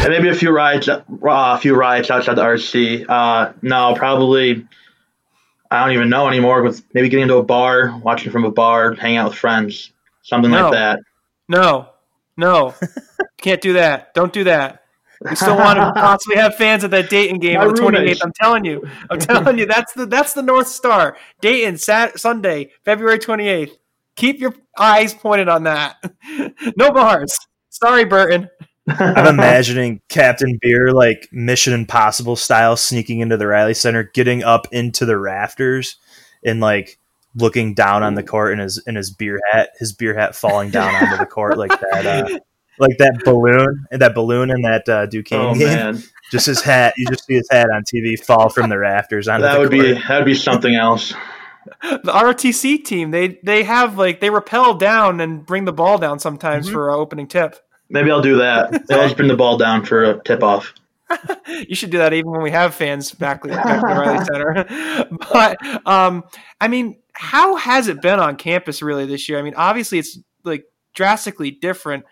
Let 0.00 0.10
me 0.10 0.16
in. 0.16 0.20
And 0.20 0.24
maybe 0.24 0.28
a 0.36 0.38
few 0.38 0.50
rides, 0.50 0.88
uh, 0.88 1.02
a 1.08 1.58
few 1.58 1.74
rides 1.74 2.10
outside 2.10 2.34
the 2.34 2.42
RC. 2.44 3.06
Uh, 3.08 3.52
no, 3.62 3.94
probably. 3.94 4.66
I 5.70 5.84
don't 5.84 5.94
even 5.94 6.08
know 6.08 6.26
anymore. 6.28 6.62
With 6.62 6.82
maybe 6.94 7.08
getting 7.08 7.22
into 7.22 7.36
a 7.36 7.42
bar, 7.42 7.96
watching 8.02 8.32
from 8.32 8.44
a 8.44 8.50
bar, 8.50 8.94
hanging 8.94 9.18
out 9.18 9.30
with 9.30 9.38
friends, 9.38 9.92
something 10.22 10.50
No. 10.50 10.64
like 10.64 10.72
that. 10.72 11.00
No, 11.48 11.90
no, 12.36 12.74
can't 13.40 13.60
do 13.60 13.72
that. 13.74 14.14
Don't 14.14 14.32
do 14.32 14.44
that. 14.44 14.84
We 15.28 15.36
still 15.36 15.56
want 15.56 15.78
to 15.78 15.92
possibly 16.00 16.36
have 16.36 16.54
fans 16.54 16.82
at 16.84 16.90
that 16.92 17.10
Dayton 17.10 17.38
game 17.40 17.58
My 17.58 17.66
on 17.66 17.74
the 17.74 17.80
twenty 17.80 17.98
eighth. 17.98 18.20
I'm 18.22 18.32
telling 18.32 18.64
you, 18.64 18.88
I'm 19.10 19.18
telling 19.18 19.58
you, 19.58 19.66
that's 19.66 19.92
the 19.92 20.06
that's 20.06 20.32
the 20.32 20.42
North 20.42 20.68
Star. 20.68 21.16
Dayton, 21.40 21.76
Sat 21.76 22.18
Sunday, 22.18 22.70
February 22.84 23.18
twenty 23.18 23.48
eighth. 23.48 23.76
Keep 24.16 24.40
your 24.40 24.54
eyes 24.78 25.12
pointed 25.14 25.48
on 25.48 25.64
that. 25.64 25.96
no 26.76 26.90
bars. 26.90 27.36
Sorry, 27.68 28.04
Burton. 28.04 28.48
I'm 28.98 29.26
imagining 29.34 30.00
Captain 30.08 30.58
Beer 30.60 30.92
like 30.92 31.28
Mission 31.32 31.72
Impossible 31.72 32.36
style 32.36 32.76
sneaking 32.76 33.20
into 33.20 33.36
the 33.36 33.46
Reilly 33.46 33.74
Center, 33.74 34.04
getting 34.14 34.42
up 34.42 34.66
into 34.72 35.04
the 35.06 35.18
rafters, 35.18 35.96
and 36.44 36.60
like 36.60 36.98
looking 37.36 37.74
down 37.74 38.02
on 38.02 38.14
the 38.14 38.22
court 38.22 38.52
in 38.52 38.58
his 38.58 38.82
in 38.86 38.96
his 38.96 39.10
beer 39.12 39.38
hat, 39.52 39.70
his 39.78 39.92
beer 39.92 40.14
hat 40.14 40.34
falling 40.34 40.70
down 40.70 40.94
onto 40.94 41.16
the 41.16 41.26
court 41.26 41.56
like 41.58 41.70
that, 41.92 42.06
uh, 42.06 42.38
like 42.78 42.98
that 42.98 43.20
balloon, 43.24 43.86
that 43.90 44.14
balloon 44.14 44.50
and 44.50 44.64
that 44.64 44.88
uh, 44.88 45.06
Duquesne 45.06 45.38
Oh 45.40 45.54
game. 45.54 45.68
man, 45.68 46.02
Just 46.32 46.46
his 46.46 46.62
hat, 46.62 46.94
you 46.96 47.06
just 47.06 47.24
see 47.26 47.34
his 47.34 47.48
hat 47.50 47.68
on 47.70 47.82
TV 47.84 48.18
fall 48.22 48.48
from 48.48 48.68
the 48.70 48.78
rafters 48.78 49.28
onto 49.28 49.42
that 49.42 49.54
the 49.54 49.60
would 49.60 49.70
court. 49.70 49.82
be 49.82 49.92
that 49.94 50.16
would 50.18 50.24
be 50.24 50.34
something 50.34 50.74
else. 50.74 51.14
The 51.82 51.98
ROTC 52.12 52.84
team, 52.84 53.10
they 53.10 53.38
they 53.44 53.64
have 53.64 53.96
like 53.98 54.20
they 54.20 54.30
rappel 54.30 54.74
down 54.74 55.20
and 55.20 55.44
bring 55.44 55.66
the 55.66 55.72
ball 55.72 55.98
down 55.98 56.18
sometimes 56.18 56.66
Mm-hmm. 56.66 56.74
for 56.74 56.88
an 56.90 56.96
opening 56.98 57.26
tip. 57.28 57.56
Maybe 57.90 58.10
I'll 58.10 58.22
do 58.22 58.38
that. 58.38 58.72
I'll 58.90 59.02
just 59.02 59.16
bring 59.16 59.28
the 59.28 59.36
ball 59.36 59.58
down 59.58 59.84
for 59.84 60.04
a 60.04 60.22
tip 60.22 60.42
off. 60.42 60.72
You 61.68 61.74
should 61.74 61.90
do 61.90 61.98
that 61.98 62.12
even 62.12 62.30
when 62.30 62.40
we 62.42 62.52
have 62.52 62.72
fans 62.72 63.10
back, 63.10 63.42
back 63.42 63.66
in 63.66 63.80
the 63.80 64.00
Reilly 64.00 64.24
Center. 64.68 65.18
but 65.32 65.86
um, 65.86 66.22
I 66.60 66.68
mean, 66.68 66.98
how 67.12 67.56
has 67.56 67.88
it 67.88 68.00
been 68.00 68.20
on 68.20 68.36
campus 68.36 68.80
really 68.80 69.06
this 69.06 69.28
year? 69.28 69.38
I 69.38 69.42
mean, 69.42 69.54
obviously 69.56 69.98
it's 69.98 70.18
like 70.44 70.66
drastically 70.94 71.50
different. 71.50 72.04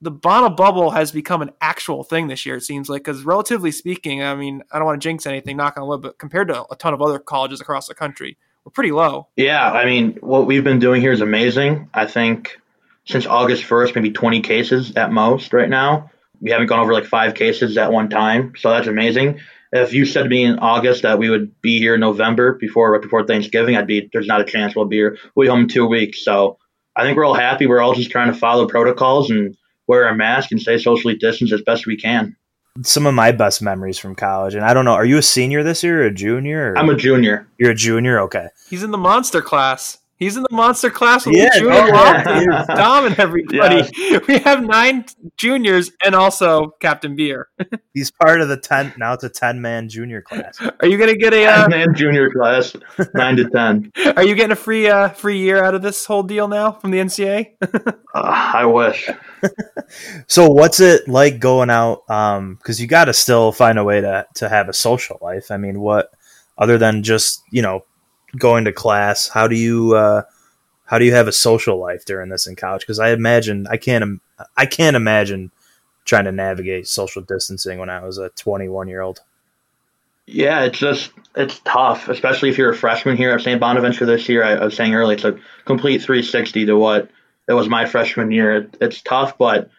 The 0.00 0.12
bottle 0.12 0.50
bubble 0.50 0.90
has 0.90 1.10
become 1.10 1.42
an 1.42 1.50
actual 1.60 2.04
thing 2.04 2.28
this 2.28 2.46
year. 2.46 2.56
It 2.56 2.62
seems 2.62 2.88
like 2.88 3.02
because 3.02 3.24
relatively 3.24 3.72
speaking, 3.72 4.22
I 4.22 4.36
mean, 4.36 4.62
I 4.70 4.78
don't 4.78 4.86
want 4.86 5.02
to 5.02 5.06
jinx 5.06 5.26
anything, 5.26 5.56
knock 5.56 5.76
on 5.76 5.88
wood, 5.88 6.02
but 6.02 6.18
compared 6.18 6.46
to 6.48 6.64
a 6.70 6.76
ton 6.76 6.94
of 6.94 7.02
other 7.02 7.18
colleges 7.18 7.60
across 7.60 7.88
the 7.88 7.94
country, 7.94 8.38
we're 8.64 8.70
pretty 8.70 8.92
low. 8.92 9.26
Yeah, 9.36 9.70
I 9.70 9.84
mean, 9.84 10.16
what 10.20 10.46
we've 10.46 10.64
been 10.64 10.78
doing 10.78 11.00
here 11.00 11.12
is 11.12 11.20
amazing. 11.20 11.90
I 11.92 12.06
think 12.06 12.60
since 13.08 13.26
August 13.26 13.64
1st, 13.64 13.94
maybe 13.94 14.10
20 14.10 14.42
cases 14.42 14.92
at 14.94 15.10
most 15.10 15.52
right 15.52 15.68
now. 15.68 16.10
We 16.40 16.50
haven't 16.50 16.66
gone 16.66 16.80
over 16.80 16.92
like 16.92 17.06
five 17.06 17.34
cases 17.34 17.76
at 17.76 17.90
one 17.90 18.10
time, 18.10 18.52
so 18.56 18.70
that's 18.70 18.86
amazing. 18.86 19.40
If 19.72 19.92
you 19.92 20.06
said 20.06 20.22
to 20.22 20.28
me 20.28 20.44
in 20.44 20.58
August 20.60 21.02
that 21.02 21.18
we 21.18 21.28
would 21.28 21.60
be 21.60 21.78
here 21.78 21.94
in 21.94 22.00
November 22.00 22.54
before 22.54 22.92
right 22.92 23.02
before 23.02 23.26
Thanksgiving, 23.26 23.76
I'd 23.76 23.86
be 23.86 24.08
there's 24.12 24.26
not 24.26 24.40
a 24.40 24.44
chance 24.44 24.76
we'll 24.76 24.86
be 24.86 24.96
here. 24.96 25.18
We'll 25.34 25.46
be 25.46 25.50
home 25.50 25.62
in 25.62 25.68
two 25.68 25.86
weeks. 25.86 26.24
So 26.24 26.58
I 26.96 27.02
think 27.02 27.16
we're 27.16 27.24
all 27.24 27.34
happy. 27.34 27.66
We're 27.66 27.80
all 27.80 27.94
just 27.94 28.10
trying 28.10 28.32
to 28.32 28.38
follow 28.38 28.66
protocols 28.66 29.30
and 29.30 29.56
wear 29.86 30.06
our 30.06 30.14
mask 30.14 30.52
and 30.52 30.60
stay 30.60 30.78
socially 30.78 31.16
distanced 31.16 31.52
as 31.52 31.62
best 31.62 31.86
we 31.86 31.96
can. 31.96 32.36
Some 32.82 33.06
of 33.06 33.14
my 33.14 33.32
best 33.32 33.60
memories 33.60 33.98
from 33.98 34.14
college, 34.14 34.54
and 34.54 34.64
I 34.64 34.72
don't 34.72 34.84
know, 34.84 34.92
are 34.92 35.04
you 35.04 35.18
a 35.18 35.22
senior 35.22 35.64
this 35.64 35.82
year 35.82 36.02
or 36.02 36.06
a 36.06 36.14
junior? 36.14 36.72
Or 36.72 36.78
I'm 36.78 36.88
a 36.88 36.94
junior. 36.94 37.48
you're 37.58 37.72
a 37.72 37.74
junior, 37.74 38.20
okay. 38.20 38.48
He's 38.70 38.84
in 38.84 38.92
the 38.92 38.98
monster 38.98 39.42
class. 39.42 39.98
He's 40.18 40.36
in 40.36 40.42
the 40.42 40.48
monster 40.50 40.90
class 40.90 41.24
with 41.24 41.36
Yeah, 41.36 41.50
the 41.54 41.60
junior 41.60 41.94
oh, 41.94 42.40
yeah. 42.40 42.64
Dom 42.74 43.06
and 43.06 43.18
everybody. 43.20 43.88
We 44.26 44.38
have 44.38 44.64
nine 44.64 45.04
juniors 45.36 45.92
and 46.04 46.14
also 46.16 46.74
Captain 46.80 47.14
Beer. 47.14 47.48
He's 47.94 48.10
part 48.10 48.40
of 48.40 48.48
the 48.48 48.56
ten. 48.56 48.92
Now 48.98 49.12
it's 49.12 49.22
a 49.22 49.28
ten 49.28 49.60
man 49.60 49.88
junior 49.88 50.20
class. 50.20 50.60
Are 50.80 50.88
you 50.88 50.98
gonna 50.98 51.16
get 51.16 51.32
a? 51.32 51.46
Uh, 51.46 51.68
and 51.72 51.96
junior 51.96 52.30
class, 52.30 52.74
nine 53.14 53.36
to 53.36 53.48
ten. 53.48 53.92
are 54.16 54.24
you 54.24 54.34
getting 54.34 54.50
a 54.50 54.56
free 54.56 54.88
uh, 54.88 55.10
free 55.10 55.38
year 55.38 55.62
out 55.62 55.76
of 55.76 55.82
this 55.82 56.04
whole 56.04 56.24
deal 56.24 56.48
now 56.48 56.72
from 56.72 56.90
the 56.90 56.98
NCAA? 56.98 57.54
Uh, 57.62 57.92
I 58.14 58.64
wish. 58.64 59.08
So 60.26 60.50
what's 60.50 60.80
it 60.80 61.06
like 61.06 61.38
going 61.38 61.70
out? 61.70 62.02
Um, 62.10 62.56
because 62.56 62.80
you 62.80 62.88
got 62.88 63.04
to 63.04 63.14
still 63.14 63.52
find 63.52 63.78
a 63.78 63.84
way 63.84 64.00
to 64.00 64.26
to 64.36 64.48
have 64.48 64.68
a 64.68 64.72
social 64.72 65.18
life. 65.22 65.52
I 65.52 65.58
mean, 65.58 65.78
what 65.80 66.10
other 66.56 66.76
than 66.76 67.04
just 67.04 67.42
you 67.52 67.62
know 67.62 67.84
going 68.36 68.64
to 68.64 68.72
class? 68.72 69.28
How 69.28 69.48
do 69.48 69.56
you 69.56 69.94
uh, 69.94 70.22
how 70.84 70.98
do 70.98 71.04
you 71.04 71.12
have 71.12 71.28
a 71.28 71.32
social 71.32 71.78
life 71.78 72.04
during 72.04 72.30
this 72.30 72.46
in 72.46 72.56
college? 72.56 72.82
Because 72.82 72.98
I 72.98 73.10
imagine 73.10 73.66
I 73.68 73.76
can't 73.76 74.02
im- 74.02 74.20
I 74.56 74.66
can't 74.66 74.96
imagine 74.96 75.50
trying 76.04 76.24
to 76.24 76.32
navigate 76.32 76.88
social 76.88 77.22
distancing 77.22 77.78
when 77.78 77.90
I 77.90 78.02
was 78.02 78.18
a 78.18 78.30
21 78.30 78.88
year 78.88 79.02
old. 79.02 79.20
Yeah, 80.26 80.64
it's 80.64 80.78
just 80.78 81.12
it's 81.36 81.60
tough, 81.60 82.08
especially 82.08 82.50
if 82.50 82.58
you're 82.58 82.70
a 82.72 82.76
freshman 82.76 83.16
here 83.16 83.32
at 83.32 83.40
St. 83.40 83.60
Bonaventure 83.60 84.06
this 84.06 84.28
year. 84.28 84.44
I, 84.44 84.52
I 84.54 84.64
was 84.64 84.76
saying 84.76 84.94
earlier, 84.94 85.14
it's 85.14 85.24
a 85.24 85.38
complete 85.64 86.02
360 86.02 86.66
to 86.66 86.76
what 86.76 87.10
it 87.48 87.54
was 87.54 87.68
my 87.68 87.86
freshman 87.86 88.30
year. 88.30 88.56
It, 88.56 88.76
it's 88.80 89.00
tough, 89.00 89.38
but 89.38 89.70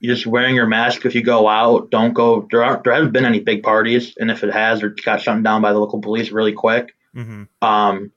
you're 0.00 0.14
just 0.14 0.26
wearing 0.26 0.54
your 0.54 0.66
mask 0.66 1.04
if 1.04 1.14
you 1.14 1.22
go 1.22 1.48
out. 1.48 1.90
Don't 1.90 2.14
go. 2.14 2.46
There 2.50 2.64
aren't. 2.64 2.84
There 2.84 2.92
haven't 2.92 3.12
been 3.12 3.24
any 3.24 3.40
big 3.40 3.62
parties, 3.62 4.14
and 4.18 4.30
if 4.30 4.44
it 4.44 4.52
has, 4.52 4.82
it 4.82 5.02
got 5.02 5.20
shut 5.20 5.42
down 5.42 5.62
by 5.62 5.72
the 5.72 5.78
local 5.78 6.00
police 6.00 6.30
really 6.30 6.52
quick. 6.52 6.94
Mm-hmm. 7.14 7.44
Um, 7.62 8.12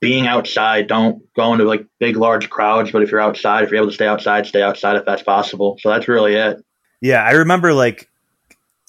being 0.00 0.26
outside. 0.26 0.86
Don't 0.86 1.22
go 1.34 1.52
into 1.52 1.64
like 1.64 1.86
big, 1.98 2.16
large 2.16 2.50
crowds. 2.50 2.90
But 2.90 3.02
if 3.02 3.10
you're 3.10 3.20
outside, 3.20 3.64
if 3.64 3.70
you're 3.70 3.78
able 3.78 3.90
to 3.90 3.94
stay 3.94 4.06
outside, 4.06 4.46
stay 4.46 4.62
outside 4.62 4.96
if 4.96 5.04
that's 5.04 5.22
possible. 5.22 5.78
So 5.80 5.90
that's 5.90 6.08
really 6.08 6.34
it. 6.34 6.64
Yeah, 7.00 7.22
I 7.22 7.32
remember 7.32 7.72
like 7.72 8.10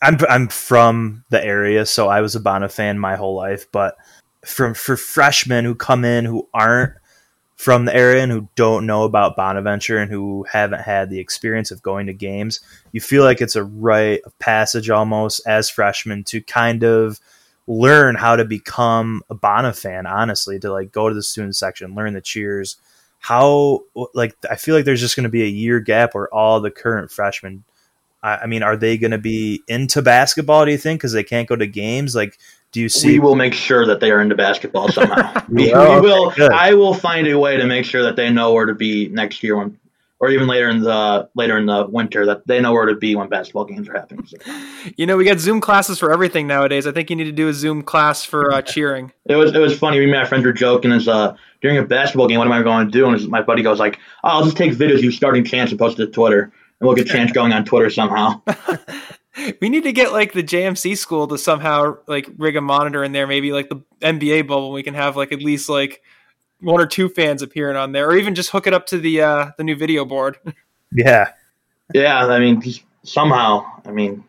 I'm 0.02 0.18
I'm 0.30 0.48
from 0.48 1.24
the 1.30 1.44
area, 1.44 1.86
so 1.86 2.08
I 2.08 2.22
was 2.22 2.36
a 2.36 2.40
Bonna 2.40 2.70
fan 2.70 2.98
my 2.98 3.16
whole 3.16 3.36
life. 3.36 3.68
But 3.72 3.96
from 4.46 4.74
for 4.74 4.98
freshmen 4.98 5.66
who 5.66 5.76
come 5.76 6.04
in 6.04 6.26
who 6.26 6.48
aren't 6.54 6.94
from 7.56 7.86
the 7.86 7.96
area 7.96 8.24
and 8.24 8.32
who 8.32 8.48
don't 8.56 8.88
know 8.88 9.04
about 9.04 9.36
Bonaventure 9.36 10.00
and 10.00 10.10
who 10.10 10.44
haven't 10.52 10.82
had 10.82 11.12
the 11.12 11.20
experience 11.20 11.70
of 11.70 11.84
going 11.84 12.08
to 12.08 12.14
games, 12.14 12.60
you 12.92 13.00
feel 13.00 13.24
like 13.24 13.40
it's 13.40 13.56
a 13.56 13.64
rite 13.64 14.22
of 14.26 14.38
passage 14.40 14.90
almost 14.90 15.46
as 15.46 15.70
freshmen 15.70 16.24
to 16.24 16.42
kind 16.42 16.84
of 16.84 17.20
learn 17.68 18.16
how 18.16 18.36
to 18.36 18.46
become 18.46 19.22
a 19.30 19.36
Bona 19.36 19.74
fan. 19.74 20.06
Honestly, 20.06 20.60
to 20.60 20.72
like 20.72 20.92
go 20.92 21.10
to 21.10 21.16
the 21.16 21.24
student 21.24 21.56
section, 21.56 21.96
learn 21.96 22.14
the 22.14 22.22
cheers. 22.22 22.78
How 23.20 23.82
like 24.14 24.36
I 24.50 24.56
feel 24.56 24.76
like 24.76 24.86
there's 24.86 25.00
just 25.02 25.16
going 25.16 25.24
to 25.24 25.30
be 25.30 25.44
a 25.44 25.48
year 25.48 25.80
gap 25.80 26.16
where 26.16 26.34
all 26.34 26.60
the 26.60 26.72
current 26.72 27.12
freshmen 27.12 27.64
I 28.24 28.38
I 28.38 28.46
mean, 28.48 28.64
are 28.64 28.78
they 28.78 28.98
going 28.98 29.12
to 29.12 29.18
be 29.18 29.62
into 29.68 30.02
basketball? 30.02 30.66
Do 30.66 30.72
you 30.72 30.78
think 30.78 31.00
because 31.00 31.14
they 31.14 31.24
can't 31.24 31.48
go 31.48 31.56
to 31.56 31.68
games? 31.68 32.16
Like, 32.16 32.38
do 32.72 32.80
you 32.80 32.90
see? 32.90 33.14
we 33.14 33.20
will 33.20 33.36
make 33.36 33.54
sure 33.54 33.86
that 33.86 34.00
they 34.00 34.12
are 34.12 34.22
into 34.22 34.36
basketball 34.36 34.90
somehow. 34.90 35.44
we, 35.50 35.74
Oh, 35.74 35.96
we 35.96 36.02
will. 36.08 36.32
good. 36.32 36.52
I 36.52 36.74
will 36.74 36.94
find 36.94 37.28
a 37.28 37.38
way 37.38 37.58
to 37.58 37.66
make 37.66 37.86
sure 37.86 38.04
that 38.04 38.16
they 38.16 38.30
know 38.30 38.54
where 38.54 38.66
to 38.66 38.76
be 38.76 39.10
next 39.10 39.44
year 39.44 39.58
when, 39.58 39.78
or 40.22 40.30
even 40.30 40.48
later 40.48 40.70
in 40.70 40.82
the 40.82 41.28
later 41.36 41.58
in 41.58 41.66
the 41.66 41.88
winter 41.88 42.28
that 42.28 42.46
they 42.46 42.62
know 42.62 42.72
where 42.72 42.86
to 42.86 42.96
be 42.96 43.16
when 43.16 43.28
basketball 43.28 43.66
games 43.66 43.90
are 43.90 43.94
happening. 43.94 44.26
So 44.28 44.38
You 44.96 45.08
know, 45.08 45.18
we 45.18 45.26
got 45.26 45.40
Zoom 45.40 45.60
classes 45.60 45.98
for 45.98 46.14
everything 46.14 46.46
nowadays. 46.46 46.86
I 46.86 46.92
think 46.92 47.10
you 47.10 47.16
need 47.16 47.26
to 47.26 47.32
do 47.32 47.50
a 47.50 47.54
Zoom 47.54 47.82
class 47.82 48.24
for 48.24 48.54
uh, 48.54 48.62
cheering. 48.62 49.12
it 49.26 49.36
was 49.36 49.54
it 49.54 49.60
was 49.60 49.78
funny. 49.78 49.98
Me 49.98 50.04
and 50.04 50.14
my 50.14 50.26
friends 50.26 50.46
were 50.46 50.54
joking 50.54 50.92
as 50.92 51.08
uh 51.08 51.36
during 51.62 51.78
a 51.78 51.84
basketball 51.84 52.28
game. 52.28 52.38
What 52.38 52.48
am 52.48 52.54
I 52.54 52.62
going 52.62 52.86
to 52.86 52.92
do? 52.92 53.10
And 53.10 53.28
my 53.30 53.42
buddy 53.42 53.64
goes 53.64 53.80
like, 53.80 53.98
oh, 54.24 54.30
"I'll 54.30 54.44
just 54.46 54.58
take 54.58 54.74
videos 54.74 55.00
of 55.00 55.04
you 55.04 55.12
starting 55.12 55.44
chants 55.44 55.72
and 55.72 55.80
post 55.80 56.00
it 56.00 56.06
to 56.06 56.12
Twitter, 56.12 56.44
and 56.44 56.88
we'll 56.88 56.96
get 56.96 57.08
chants 57.14 57.34
going 57.34 57.52
on 57.52 57.66
Twitter 57.66 57.90
somehow." 57.90 58.42
We 59.62 59.70
need 59.70 59.84
to 59.84 59.94
get 59.94 60.12
like 60.12 60.34
the 60.34 60.44
JMC 60.44 60.98
school 60.98 61.26
to 61.30 61.38
somehow 61.38 61.98
like 62.06 62.30
rig 62.38 62.58
a 62.58 62.62
monitor 62.62 63.02
in 63.02 63.14
there, 63.14 63.26
maybe 63.26 63.54
like 63.54 63.70
the 63.70 63.82
NBA 64.02 64.46
bubble. 64.46 64.74
We 64.74 64.84
can 64.84 64.94
have 64.94 65.16
like 65.16 65.32
at 65.32 65.42
least 65.42 65.70
like 65.70 66.04
one 66.62 66.80
or 66.80 66.86
two 66.86 67.10
fans 67.10 67.42
appearing 67.42 67.76
on 67.76 67.92
there, 67.92 68.08
or 68.08 68.16
even 68.16 68.36
just 68.36 68.52
hook 68.52 68.68
it 68.68 68.74
up 68.74 68.86
to 68.88 68.98
the 68.98 69.22
uh, 69.22 69.52
the 69.58 69.64
new 69.64 69.76
video 69.76 70.06
board. 70.06 70.38
yeah, 70.92 71.32
yeah, 71.94 72.26
I 72.26 72.40
mean, 72.40 72.64
somehow, 73.04 73.66
I 73.86 73.92
mean, 73.92 74.24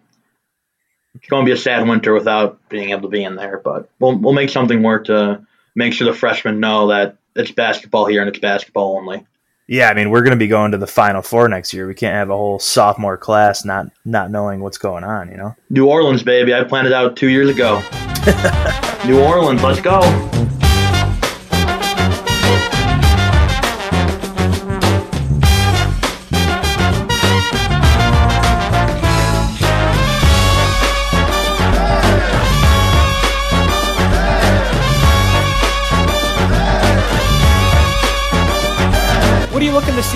it's 1.14 1.28
going 1.28 1.44
to 1.44 1.48
be 1.48 1.52
a 1.52 1.56
sad 1.56 1.86
winter 1.86 2.12
without 2.12 2.58
being 2.68 2.90
able 2.90 3.02
to 3.02 3.08
be 3.08 3.22
in 3.22 3.36
there, 3.36 3.60
but 3.62 3.88
we'll 3.98 4.16
we'll 4.16 4.32
make 4.32 4.50
something 4.50 4.82
work 4.82 5.04
to 5.06 5.46
make 5.74 5.92
sure 5.92 6.10
the 6.10 6.16
freshmen 6.16 6.60
know 6.60 6.88
that 6.88 7.16
it's 7.36 7.50
basketball 7.50 8.06
here 8.06 8.20
and 8.20 8.28
it's 8.28 8.38
basketball 8.38 8.96
only. 8.98 9.24
yeah. 9.66 9.88
I 9.88 9.94
mean, 9.94 10.10
we're 10.10 10.20
going 10.20 10.32
to 10.32 10.36
be 10.36 10.48
going 10.48 10.72
to 10.72 10.78
the 10.78 10.86
Final 10.86 11.22
Four 11.22 11.48
next 11.48 11.72
year. 11.72 11.86
We 11.86 11.94
can't 11.94 12.14
have 12.14 12.30
a 12.30 12.36
whole 12.36 12.58
sophomore 12.58 13.16
class 13.16 13.64
not 13.64 13.86
not 14.04 14.30
knowing 14.30 14.60
what's 14.60 14.78
going 14.78 15.04
on. 15.04 15.30
You 15.30 15.36
know. 15.36 15.56
New 15.70 15.86
Orleans, 15.86 16.22
baby. 16.22 16.54
I 16.54 16.64
planned 16.64 16.86
it 16.86 16.92
out 16.92 17.16
two 17.16 17.28
years 17.28 17.48
ago. 17.48 17.82
New 19.06 19.20
Orleans, 19.20 19.62
let's 19.62 19.80
go. 19.80 20.00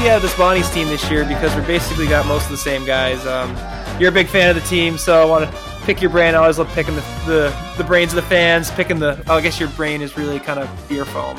Are 0.07 0.09
you 0.09 0.15
looking 0.15 0.29
to 0.29 0.39
see 0.39 0.51
out 0.51 0.63
of 0.63 0.71
this 0.71 0.71
Bonnie's 0.71 0.71
team 0.71 0.89
this 0.89 1.11
year? 1.11 1.25
Because 1.25 1.53
we're 1.57 1.67
basically 1.67 2.07
got 2.07 2.27
most 2.27 2.45
of 2.45 2.53
the 2.53 2.57
same 2.57 2.85
guys. 2.87 3.27
Um, 3.27 3.57
you're 3.99 4.11
a 4.11 4.13
big 4.13 4.29
fan 4.29 4.49
of 4.49 4.55
the 4.55 4.69
team, 4.69 4.99
so 4.99 5.21
I 5.21 5.25
want 5.25 5.51
to 5.51 5.59
pick 5.83 6.01
your 6.01 6.11
brain. 6.11 6.35
I 6.35 6.39
always 6.39 6.59
love 6.59 6.69
picking 6.75 6.95
the, 6.95 7.01
the, 7.27 7.75
the 7.77 7.83
brains 7.83 8.13
of 8.13 8.17
the 8.17 8.23
fans. 8.23 8.71
Picking 8.71 9.01
the. 9.01 9.21
Oh, 9.27 9.35
I 9.35 9.41
guess 9.41 9.59
your 9.59 9.69
brain 9.71 10.03
is 10.03 10.17
really 10.17 10.39
kind 10.39 10.61
of 10.61 10.89
beer 10.89 11.05
foam. 11.05 11.37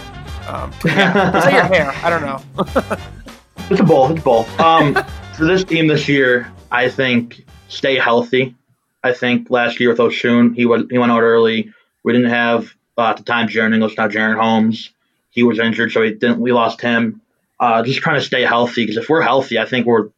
Um, 0.49 0.73
yeah. 0.83 1.37
Is 1.37 1.45
that 1.45 1.53
your 1.53 1.63
hair? 1.63 1.91
I 2.03 2.09
don't 2.09 2.21
know. 2.21 2.97
It's 3.69 3.81
a 3.81 3.83
bowl. 3.83 4.09
It's 4.09 4.21
a 4.21 4.23
bowl. 4.23 4.45
Um, 4.59 4.93
for 5.33 5.43
this 5.43 5.65
team 5.65 5.87
this 5.87 6.07
year, 6.07 6.49
I 6.71 6.87
think 6.87 7.45
stay 7.67 7.95
healthy. 7.97 8.55
I 9.03 9.11
think 9.11 9.49
last 9.49 9.81
year 9.81 9.89
with 9.89 9.97
Osun, 9.97 10.55
he 10.55 10.65
was 10.65 10.83
he 10.89 10.97
went 10.97 11.11
out 11.11 11.21
early. 11.21 11.73
We 12.03 12.13
didn't 12.13 12.29
have 12.29 12.73
uh, 12.97 13.09
at 13.09 13.17
the 13.17 13.23
time 13.23 13.49
Jaren 13.49 13.73
English, 13.73 13.97
now 13.97 14.07
Jaren 14.07 14.39
Holmes. 14.39 14.91
He 15.31 15.43
was 15.43 15.59
injured, 15.59 15.91
so 15.91 15.99
we 15.99 16.13
didn't. 16.13 16.39
We 16.39 16.53
lost 16.53 16.79
him. 16.79 17.21
Uh, 17.59 17.83
just 17.83 17.99
trying 17.99 18.19
to 18.19 18.25
stay 18.25 18.43
healthy 18.43 18.83
because 18.83 18.97
if 18.97 19.09
we're 19.09 19.21
healthy, 19.21 19.57
I 19.57 19.65
think 19.65 19.87
we're 19.87 20.09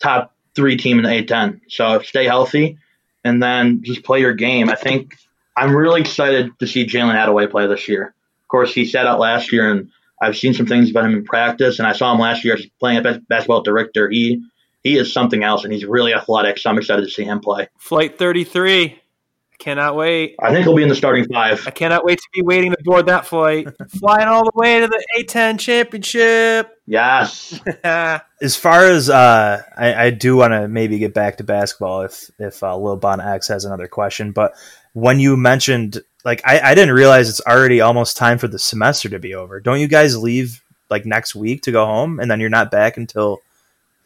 top 0.00 0.34
three 0.54 0.76
team 0.76 0.98
in 0.98 1.04
the 1.04 1.10
A10. 1.10 1.60
So 1.68 2.00
stay 2.00 2.24
healthy, 2.24 2.78
and 3.24 3.42
then 3.42 3.82
just 3.84 4.02
play 4.02 4.20
your 4.20 4.34
game. 4.34 4.68
I 4.68 4.74
think 4.74 5.14
I'm 5.56 5.74
really 5.74 6.00
excited 6.00 6.58
to 6.58 6.66
see 6.66 6.86
Jalen 6.86 7.14
Adaway 7.14 7.50
play 7.50 7.66
this 7.66 7.88
year. 7.88 8.06
Of 8.06 8.48
course, 8.48 8.74
he 8.74 8.84
sat 8.84 9.06
out 9.06 9.20
last 9.20 9.52
year, 9.52 9.70
and 9.70 9.90
I've 10.20 10.36
seen 10.36 10.54
some 10.54 10.66
things 10.66 10.90
about 10.90 11.04
him 11.04 11.14
in 11.14 11.24
practice, 11.24 11.78
and 11.78 11.86
I 11.86 11.92
saw 11.92 12.12
him 12.12 12.20
last 12.20 12.44
year 12.44 12.58
playing 12.80 13.04
at 13.04 13.28
basketball 13.28 13.62
director. 13.62 14.08
He 14.08 14.42
he 14.82 14.96
is 14.96 15.12
something 15.12 15.42
else, 15.42 15.64
and 15.64 15.72
he's 15.72 15.84
really 15.84 16.14
athletic. 16.14 16.58
So 16.58 16.70
I'm 16.70 16.78
excited 16.78 17.02
to 17.02 17.10
see 17.10 17.24
him 17.24 17.40
play. 17.40 17.68
Flight 17.76 18.18
33. 18.18 19.00
I 19.58 19.62
cannot 19.64 19.96
wait. 19.96 20.36
I 20.38 20.52
think 20.52 20.64
he'll 20.64 20.76
be 20.76 20.82
in 20.82 20.90
the 20.90 20.94
starting 20.94 21.24
five. 21.32 21.66
I 21.66 21.70
cannot 21.70 22.04
wait 22.04 22.18
to 22.18 22.28
be 22.34 22.42
waiting 22.42 22.72
to 22.72 22.78
board 22.84 23.06
that 23.06 23.24
flight. 23.24 23.66
Flying 23.98 24.28
all 24.28 24.44
the 24.44 24.52
way 24.54 24.80
to 24.80 24.86
the 24.86 25.02
A10 25.18 25.58
championship. 25.58 26.78
Yes, 26.84 27.58
As 27.84 28.54
far 28.54 28.84
as 28.84 29.08
uh, 29.08 29.62
I, 29.76 29.94
I 29.94 30.10
do 30.10 30.36
want 30.36 30.52
to 30.52 30.68
maybe 30.68 30.98
get 30.98 31.14
back 31.14 31.38
to 31.38 31.44
basketball 31.44 32.02
if 32.02 32.30
if 32.38 32.62
uh, 32.62 32.76
Lil 32.76 32.98
Bon 32.98 33.18
X 33.18 33.48
has 33.48 33.64
another 33.64 33.88
question, 33.88 34.32
but 34.32 34.52
when 34.92 35.20
you 35.20 35.38
mentioned 35.38 36.02
like 36.24 36.42
I, 36.44 36.60
I 36.60 36.74
didn't 36.74 36.94
realize 36.94 37.30
it's 37.30 37.40
already 37.40 37.80
almost 37.80 38.18
time 38.18 38.36
for 38.36 38.48
the 38.48 38.58
semester 38.58 39.08
to 39.08 39.18
be 39.18 39.34
over. 39.34 39.58
Don't 39.58 39.80
you 39.80 39.88
guys 39.88 40.18
leave 40.18 40.62
like 40.90 41.06
next 41.06 41.34
week 41.34 41.62
to 41.62 41.72
go 41.72 41.86
home 41.86 42.20
and 42.20 42.30
then 42.30 42.40
you're 42.40 42.50
not 42.50 42.70
back 42.70 42.98
until 42.98 43.40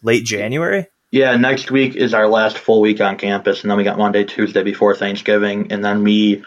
late 0.02 0.24
January? 0.24 0.86
Yeah. 1.10 1.36
Next 1.36 1.70
week 1.70 1.96
is 1.96 2.14
our 2.14 2.28
last 2.28 2.58
full 2.58 2.80
week 2.80 3.00
on 3.00 3.16
campus, 3.16 3.62
and 3.62 3.70
then 3.70 3.78
we 3.78 3.84
got 3.84 3.98
Monday, 3.98 4.24
Tuesday 4.24 4.62
before 4.62 4.94
Thanksgiving, 4.94 5.70
and 5.72 5.84
then 5.84 6.02
we. 6.02 6.44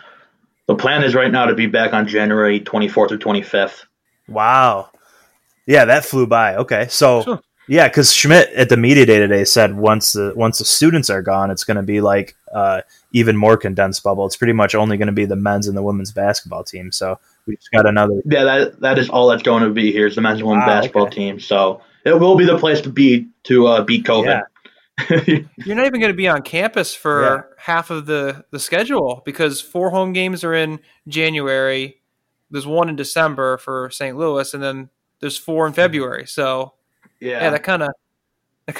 The 0.65 0.75
plan 0.75 1.03
is 1.03 1.13
right 1.13 1.29
now 1.29 1.45
to 1.47 1.55
be 1.55 1.65
back 1.67 1.91
on 1.91 2.07
January 2.07 2.61
24th 2.61 3.11
or 3.11 3.17
25th. 3.17 3.83
Wow. 4.29 4.91
Yeah, 5.65 5.83
that 5.85 6.05
flew 6.05 6.25
by. 6.25 6.55
Okay. 6.55 6.87
So 6.89 7.23
Sure. 7.23 7.41
yeah, 7.67 7.89
because 7.89 8.13
Schmidt 8.13 8.49
at 8.53 8.69
the 8.69 8.77
media 8.77 9.05
day 9.05 9.19
today 9.19 9.43
said 9.43 9.75
once 9.75 10.13
the 10.13 10.31
once 10.35 10.59
the 10.59 10.65
students 10.65 11.09
are 11.09 11.21
gone, 11.21 11.51
it's 11.51 11.65
going 11.65 11.75
to 11.77 11.83
be 11.83 11.99
like 11.99 12.37
uh, 12.53 12.81
even 13.11 13.35
more 13.35 13.57
condensed 13.57 14.03
bubble. 14.03 14.25
It's 14.25 14.37
pretty 14.37 14.53
much 14.53 14.73
only 14.73 14.95
going 14.97 15.07
to 15.07 15.13
be 15.13 15.25
the 15.25 15.35
men's 15.35 15.67
and 15.67 15.75
the 15.75 15.83
women's 15.83 16.13
basketball 16.13 16.63
team. 16.63 16.93
So 16.93 17.19
we 17.45 17.57
just 17.57 17.71
got 17.71 17.85
another. 17.85 18.21
Yeah, 18.23 18.45
that 18.45 18.79
that 18.79 18.97
is 18.99 19.09
all 19.09 19.27
that's 19.27 19.43
going 19.43 19.63
to 19.63 19.69
be 19.69 19.91
here 19.91 20.07
is 20.07 20.15
the 20.15 20.21
men's 20.21 20.39
and 20.39 20.47
women's 20.47 20.67
Wow, 20.67 20.75
basketball 20.75 21.07
okay. 21.07 21.15
team. 21.15 21.39
So 21.41 21.81
it 22.05 22.17
will 22.17 22.37
be 22.37 22.45
the 22.45 22.57
place 22.57 22.79
to 22.81 22.89
be 22.89 23.27
to 23.43 23.67
uh, 23.67 23.83
beat 23.83 24.05
COVID. 24.05 24.43
You're 25.09 25.75
not 25.75 25.85
even 25.85 25.99
going 25.99 26.11
to 26.11 26.17
be 26.17 26.27
on 26.27 26.41
campus 26.43 26.93
for 26.93 27.21
Yeah. 27.23 27.41
half 27.57 27.89
of 27.89 28.05
the, 28.05 28.45
the 28.51 28.59
schedule 28.59 29.21
because 29.25 29.59
four 29.59 29.89
home 29.89 30.13
games 30.13 30.43
are 30.43 30.53
in 30.53 30.79
January. 31.07 32.01
There's 32.51 32.67
one 32.67 32.89
in 32.89 32.95
December 32.95 33.57
for 33.57 33.89
St. 33.89 34.15
Louis, 34.15 34.53
and 34.53 34.61
then 34.61 34.89
there's 35.19 35.37
four 35.37 35.65
in 35.65 35.73
February. 35.73 36.27
So 36.27 36.73
yeah, 37.19 37.41
yeah, 37.41 37.49
that 37.49 37.63
kind 37.63 37.81
of 37.83 37.89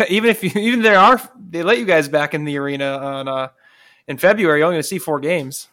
even 0.10 0.30
if 0.30 0.44
you, 0.44 0.52
even 0.56 0.82
there 0.82 1.00
are 1.00 1.20
they 1.50 1.64
let 1.64 1.80
you 1.80 1.86
guys 1.86 2.08
back 2.08 2.34
in 2.34 2.46
the 2.46 2.58
arena 2.58 2.98
on 2.98 3.28
uh, 3.28 3.48
in 4.08 4.18
February. 4.18 4.60
You're 4.60 4.68
only 4.68 4.76
going 4.76 4.84
to 4.84 4.88
see 4.88 5.00
four 5.00 5.20
games. 5.20 5.68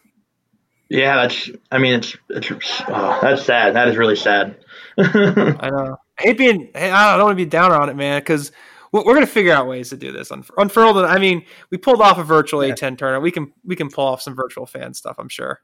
Yeah, 0.89 1.15
that's. 1.15 1.49
I 1.71 1.77
mean, 1.77 1.93
it's 1.93 2.17
it's 2.29 2.51
oh, 2.87 3.19
that's 3.21 3.45
sad. 3.45 3.75
That 3.75 3.87
is 3.87 3.95
really 3.95 4.15
sad. 4.15 4.57
I 4.97 5.69
know. 5.69 5.97
I 6.19 6.23
hate 6.23 6.37
being. 6.37 6.69
I 6.75 7.15
don't 7.15 7.25
want 7.25 7.37
to 7.37 7.45
be 7.45 7.49
down 7.49 7.71
on 7.71 7.87
it, 7.89 7.95
man, 7.95 8.19
because 8.19 8.51
we're 8.91 9.03
going 9.03 9.21
to 9.21 9.31
figure 9.31 9.53
out 9.53 9.67
ways 9.67 9.89
to 9.89 9.97
do 9.97 10.11
this. 10.11 10.29
Unf- 10.29 10.49
Unfurled. 10.57 10.97
I 10.97 11.17
mean, 11.17 11.45
we 11.69 11.77
pulled 11.77 12.01
off 12.01 12.17
a 12.17 12.23
virtual 12.23 12.61
A10 12.61 12.97
tournament. 12.97 13.23
We 13.23 13.31
can 13.31 13.53
we 13.63 13.75
can 13.75 13.89
pull 13.89 14.05
off 14.05 14.21
some 14.21 14.35
virtual 14.35 14.65
fan 14.65 14.93
stuff. 14.93 15.15
I'm 15.17 15.29
sure. 15.29 15.61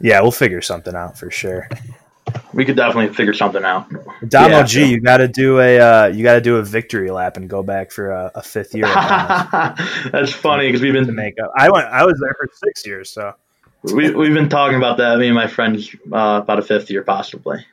Yeah, 0.00 0.20
we'll 0.22 0.32
figure 0.32 0.62
something 0.62 0.94
out 0.94 1.18
for 1.18 1.30
sure. 1.30 1.68
we 2.54 2.64
could 2.64 2.76
definitely 2.76 3.14
figure 3.14 3.34
something 3.34 3.64
out. 3.64 3.86
Damo 4.26 4.48
Yeah, 4.48 4.62
G, 4.62 4.80
so- 4.80 4.86
you 4.86 5.00
got 5.00 5.18
to 5.18 5.28
do 5.28 5.60
a 5.60 5.78
uh, 5.78 6.06
you 6.06 6.22
got 6.22 6.34
to 6.34 6.40
do 6.40 6.56
a 6.56 6.62
victory 6.62 7.10
lap 7.10 7.36
and 7.36 7.48
go 7.50 7.62
back 7.62 7.90
for 7.90 8.10
a, 8.10 8.30
a 8.34 8.42
fifth 8.42 8.74
year 8.74 8.86
that's 10.12 10.32
funny 10.32 10.66
because 10.68 10.80
we've 10.80 10.92
been 10.92 11.06
to 11.06 11.12
make 11.12 11.38
up. 11.40 11.50
I 11.56 11.70
went. 11.70 11.86
I 11.88 12.04
was 12.04 12.18
there 12.20 12.34
for 12.38 12.48
six 12.64 12.86
years, 12.86 13.10
so 13.10 13.34
we, 13.82 14.10
we've 14.10 14.34
been 14.34 14.48
talking 14.48 14.76
about 14.76 14.96
that. 14.98 15.18
Me 15.18 15.26
and 15.26 15.34
my 15.34 15.46
friends 15.46 15.94
uh, 16.12 16.40
about 16.42 16.58
a 16.58 16.62
fifth 16.62 16.90
year 16.90 17.02
possibly. 17.02 17.64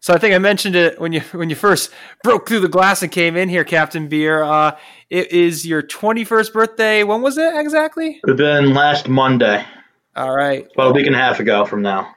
So 0.00 0.14
I 0.14 0.18
think 0.18 0.34
I 0.34 0.38
mentioned 0.38 0.76
it 0.76 1.00
when 1.00 1.12
you 1.12 1.20
when 1.32 1.50
you 1.50 1.56
first 1.56 1.90
broke 2.22 2.48
through 2.48 2.60
the 2.60 2.68
glass 2.68 3.02
and 3.02 3.10
came 3.10 3.36
in 3.36 3.48
here, 3.48 3.64
Captain 3.64 4.08
Beer. 4.08 4.42
Uh, 4.42 4.76
it 5.10 5.32
is 5.32 5.66
your 5.66 5.82
21st 5.82 6.52
birthday. 6.52 7.04
When 7.04 7.22
was 7.22 7.38
it 7.38 7.52
exactly? 7.56 8.20
It's 8.24 8.36
been 8.36 8.74
last 8.74 9.08
Monday, 9.08 9.64
All 10.14 10.34
right. 10.34 10.66
about 10.74 10.90
a 10.90 10.92
week 10.92 11.06
and 11.06 11.14
a 11.14 11.18
half 11.18 11.40
ago 11.40 11.64
from 11.64 11.82
now. 11.82 12.14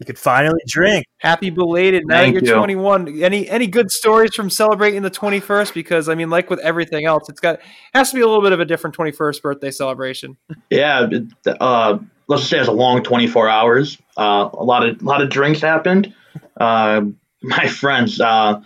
You 0.00 0.06
could 0.06 0.18
finally 0.18 0.60
drink. 0.66 1.06
Happy 1.18 1.50
belated. 1.50 2.02
Now 2.06 2.16
Thank 2.16 2.34
you're 2.34 2.42
you. 2.44 2.54
21. 2.54 3.22
Any 3.22 3.48
any 3.48 3.68
good 3.68 3.90
stories 3.92 4.34
from 4.34 4.50
celebrating 4.50 5.02
the 5.02 5.10
21st? 5.10 5.72
Because 5.72 6.08
I 6.08 6.16
mean, 6.16 6.30
like 6.30 6.50
with 6.50 6.58
everything 6.60 7.06
else, 7.06 7.28
it's 7.28 7.40
got 7.40 7.60
has 7.94 8.10
to 8.10 8.16
be 8.16 8.20
a 8.20 8.26
little 8.26 8.42
bit 8.42 8.52
of 8.52 8.58
a 8.60 8.64
different 8.64 8.96
21st 8.96 9.40
birthday 9.40 9.70
celebration. 9.70 10.36
Yeah, 10.68 11.08
uh, 11.46 11.98
let's 12.26 12.42
just 12.42 12.50
say 12.50 12.58
it's 12.58 12.68
a 12.68 12.72
long 12.72 13.04
24 13.04 13.48
hours. 13.48 13.96
Uh, 14.16 14.50
a 14.52 14.64
lot 14.64 14.86
of 14.86 15.00
a 15.00 15.04
lot 15.04 15.22
of 15.22 15.30
drinks 15.30 15.60
happened. 15.60 16.12
Uh, 16.58 17.02
my 17.42 17.66
friends, 17.80 18.20
uh, 18.20 18.60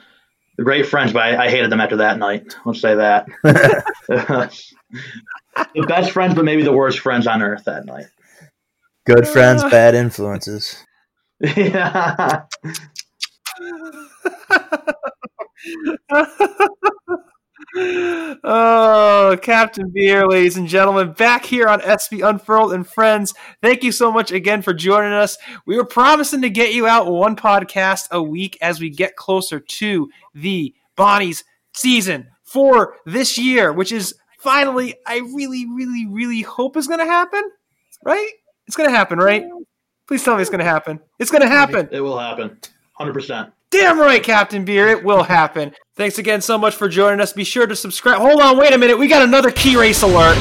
great 0.58 0.86
friends, 0.86 1.12
but 1.12 1.22
I, 1.22 1.44
I 1.44 1.50
hated 1.50 1.70
them 1.70 1.80
after 1.80 1.96
that 1.96 2.18
night. 2.18 2.56
Let's 2.64 2.80
say 2.80 2.94
that. 2.94 3.26
the 5.74 5.86
best 5.86 6.12
friends, 6.12 6.34
but 6.34 6.44
maybe 6.44 6.62
the 6.62 6.72
worst 6.72 7.00
friends 7.00 7.26
on 7.26 7.42
earth 7.42 7.64
that 7.64 7.86
night. 7.86 8.06
Good 9.06 9.26
friends, 9.26 9.62
bad 9.64 9.94
influences. 9.94 10.84
yeah. 11.40 12.42
Oh, 17.76 19.38
Captain 19.42 19.90
Beer, 19.90 20.26
ladies 20.26 20.56
and 20.56 20.68
gentlemen, 20.68 21.12
back 21.12 21.44
here 21.44 21.68
on 21.68 21.80
SB 21.80 22.26
Unfurled 22.26 22.72
and 22.72 22.86
Friends. 22.86 23.34
Thank 23.62 23.82
you 23.82 23.92
so 23.92 24.10
much 24.10 24.32
again 24.32 24.62
for 24.62 24.72
joining 24.72 25.12
us. 25.12 25.36
We 25.66 25.76
were 25.76 25.84
promising 25.84 26.42
to 26.42 26.50
get 26.50 26.72
you 26.72 26.86
out 26.86 27.10
one 27.10 27.36
podcast 27.36 28.10
a 28.10 28.22
week 28.22 28.56
as 28.62 28.80
we 28.80 28.90
get 28.90 29.16
closer 29.16 29.60
to 29.60 30.10
the 30.34 30.74
Bonnie's 30.96 31.44
season 31.74 32.28
for 32.42 32.96
this 33.04 33.36
year, 33.36 33.72
which 33.72 33.92
is 33.92 34.14
finally, 34.38 34.94
I 35.06 35.18
really, 35.18 35.66
really, 35.66 36.06
really 36.06 36.42
hope 36.42 36.76
is 36.76 36.86
going 36.86 37.00
to 37.00 37.06
happen. 37.06 37.42
Right? 38.04 38.30
It's 38.66 38.76
going 38.76 38.88
to 38.88 38.96
happen, 38.96 39.18
right? 39.18 39.44
Please 40.06 40.24
tell 40.24 40.36
me 40.36 40.40
it's 40.40 40.50
going 40.50 40.60
to 40.60 40.64
happen. 40.64 41.00
It's 41.18 41.30
going 41.30 41.42
to 41.42 41.48
happen. 41.48 41.88
It 41.92 42.00
will 42.00 42.18
happen. 42.18 42.58
100%. 42.98 43.52
Damn 43.70 44.00
right, 44.00 44.22
Captain 44.22 44.64
Beer. 44.64 44.88
It 44.88 45.04
will 45.04 45.22
happen. 45.22 45.74
Thanks 45.94 46.18
again 46.18 46.40
so 46.40 46.56
much 46.56 46.74
for 46.74 46.88
joining 46.88 47.20
us. 47.20 47.34
Be 47.34 47.44
sure 47.44 47.66
to 47.66 47.76
subscribe. 47.76 48.18
Hold 48.18 48.40
on, 48.40 48.56
wait 48.56 48.72
a 48.72 48.78
minute. 48.78 48.98
We 48.98 49.08
got 49.08 49.20
another 49.20 49.50
key 49.50 49.76
race 49.76 50.00
alert. 50.02 50.38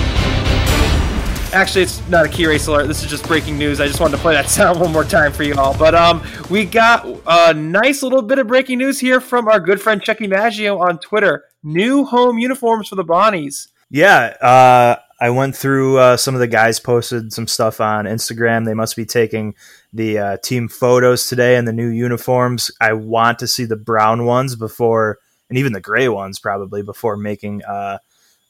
Actually, 1.51 1.83
it's 1.83 2.07
not 2.07 2.25
a 2.25 2.29
key 2.29 2.45
race 2.45 2.67
alert. 2.67 2.87
This 2.87 3.03
is 3.03 3.09
just 3.09 3.27
breaking 3.27 3.57
news. 3.57 3.81
I 3.81 3.87
just 3.87 3.99
wanted 3.99 4.15
to 4.15 4.21
play 4.21 4.33
that 4.33 4.49
sound 4.49 4.79
one 4.79 4.93
more 4.93 5.03
time 5.03 5.33
for 5.33 5.43
you 5.43 5.55
all. 5.55 5.77
But 5.77 5.93
um, 5.93 6.23
we 6.49 6.63
got 6.63 7.05
a 7.27 7.53
nice 7.53 8.01
little 8.01 8.21
bit 8.21 8.39
of 8.39 8.47
breaking 8.47 8.77
news 8.77 8.97
here 8.97 9.19
from 9.19 9.49
our 9.49 9.59
good 9.59 9.81
friend 9.81 10.01
Chucky 10.01 10.27
Maggio 10.27 10.77
on 10.79 10.97
Twitter. 10.99 11.43
New 11.63 12.05
home 12.05 12.37
uniforms 12.37 12.87
for 12.87 12.95
the 12.95 13.03
Bonnies. 13.03 13.67
Yeah, 13.89 14.35
uh, 14.41 14.95
I 15.19 15.31
went 15.31 15.55
through 15.55 15.97
uh, 15.97 16.17
some 16.17 16.35
of 16.35 16.39
the 16.39 16.47
guys 16.47 16.79
posted 16.79 17.33
some 17.33 17.47
stuff 17.47 17.81
on 17.81 18.05
Instagram. 18.05 18.65
They 18.65 18.75
must 18.75 18.95
be 18.95 19.05
taking 19.05 19.55
the 19.91 20.19
uh, 20.19 20.37
team 20.37 20.67
photos 20.67 21.27
today 21.27 21.55
and 21.55 21.67
the 21.67 21.73
new 21.73 21.87
uniforms. 21.87 22.69
I 22.79 22.93
want 22.93 23.39
to 23.39 23.47
see 23.47 23.65
the 23.65 23.75
brown 23.75 24.25
ones 24.25 24.55
before, 24.55 25.17
and 25.49 25.57
even 25.57 25.73
the 25.73 25.81
gray 25.81 26.07
ones 26.07 26.37
probably 26.37 26.83
before 26.83 27.17
making 27.17 27.63
uh, 27.63 27.97